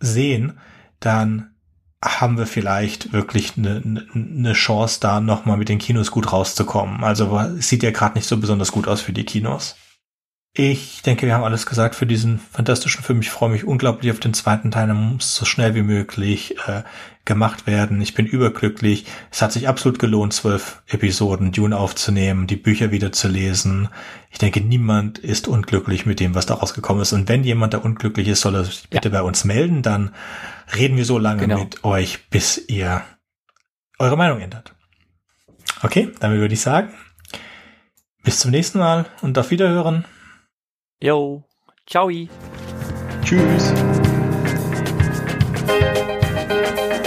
sehen, 0.00 0.58
dann 1.00 1.51
haben 2.02 2.36
wir 2.36 2.46
vielleicht 2.46 3.12
wirklich 3.12 3.56
eine, 3.56 4.04
eine 4.14 4.52
Chance, 4.54 4.98
da 5.00 5.20
nochmal 5.20 5.56
mit 5.56 5.68
den 5.68 5.78
Kinos 5.78 6.10
gut 6.10 6.32
rauszukommen. 6.32 7.04
Also 7.04 7.40
sieht 7.58 7.82
ja 7.82 7.92
gerade 7.92 8.16
nicht 8.16 8.28
so 8.28 8.36
besonders 8.36 8.72
gut 8.72 8.88
aus 8.88 9.00
für 9.00 9.12
die 9.12 9.24
Kinos. 9.24 9.76
Ich 10.54 11.00
denke, 11.00 11.26
wir 11.26 11.34
haben 11.34 11.44
alles 11.44 11.64
gesagt 11.64 11.94
für 11.94 12.04
diesen 12.04 12.38
fantastischen 12.38 13.02
Film. 13.02 13.20
Ich 13.20 13.30
freue 13.30 13.48
mich 13.48 13.64
unglaublich 13.64 14.12
auf 14.12 14.20
den 14.20 14.34
zweiten 14.34 14.70
Teil. 14.70 14.88
Er 14.88 14.94
muss 14.94 15.34
so 15.34 15.46
schnell 15.46 15.74
wie 15.74 15.82
möglich 15.82 16.56
äh, 16.66 16.82
gemacht 17.24 17.66
werden. 17.66 18.00
Ich 18.00 18.14
bin 18.14 18.26
überglücklich. 18.26 19.06
Es 19.30 19.42
hat 19.42 19.52
sich 19.52 19.68
absolut 19.68 19.98
gelohnt, 19.98 20.32
zwölf 20.32 20.82
Episoden 20.88 21.52
Dune 21.52 21.76
aufzunehmen, 21.76 22.46
die 22.46 22.56
Bücher 22.56 22.90
wieder 22.90 23.12
zu 23.12 23.28
lesen. 23.28 23.88
Ich 24.30 24.38
denke, 24.38 24.60
niemand 24.60 25.18
ist 25.18 25.46
unglücklich 25.46 26.04
mit 26.04 26.18
dem, 26.20 26.34
was 26.34 26.46
da 26.46 26.54
rausgekommen 26.54 27.02
ist. 27.02 27.12
Und 27.12 27.28
wenn 27.28 27.44
jemand 27.44 27.74
da 27.74 27.78
unglücklich 27.78 28.28
ist, 28.28 28.40
soll 28.40 28.56
er 28.56 28.64
sich 28.64 28.88
bitte 28.90 29.10
bei 29.10 29.22
uns 29.22 29.44
melden. 29.44 29.82
Dann 29.82 30.14
reden 30.76 30.96
wir 30.96 31.04
so 31.04 31.18
lange 31.18 31.42
Genau. 31.42 31.60
mit 31.60 31.84
euch, 31.84 32.28
bis 32.30 32.58
ihr 32.68 33.02
eure 33.98 34.16
Meinung 34.16 34.40
ändert. 34.40 34.74
Okay, 35.82 36.10
damit 36.20 36.38
würde 36.40 36.54
ich 36.54 36.60
sagen, 36.60 36.92
bis 38.24 38.38
zum 38.40 38.50
nächsten 38.50 38.78
Mal 38.78 39.06
und 39.20 39.38
auf 39.38 39.50
Wiederhören. 39.50 40.04
Yo. 41.00 41.44
Ciao. 41.86 42.10
Tschüss. 43.24 43.72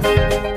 Thank 0.00 0.42
you. 0.42 0.47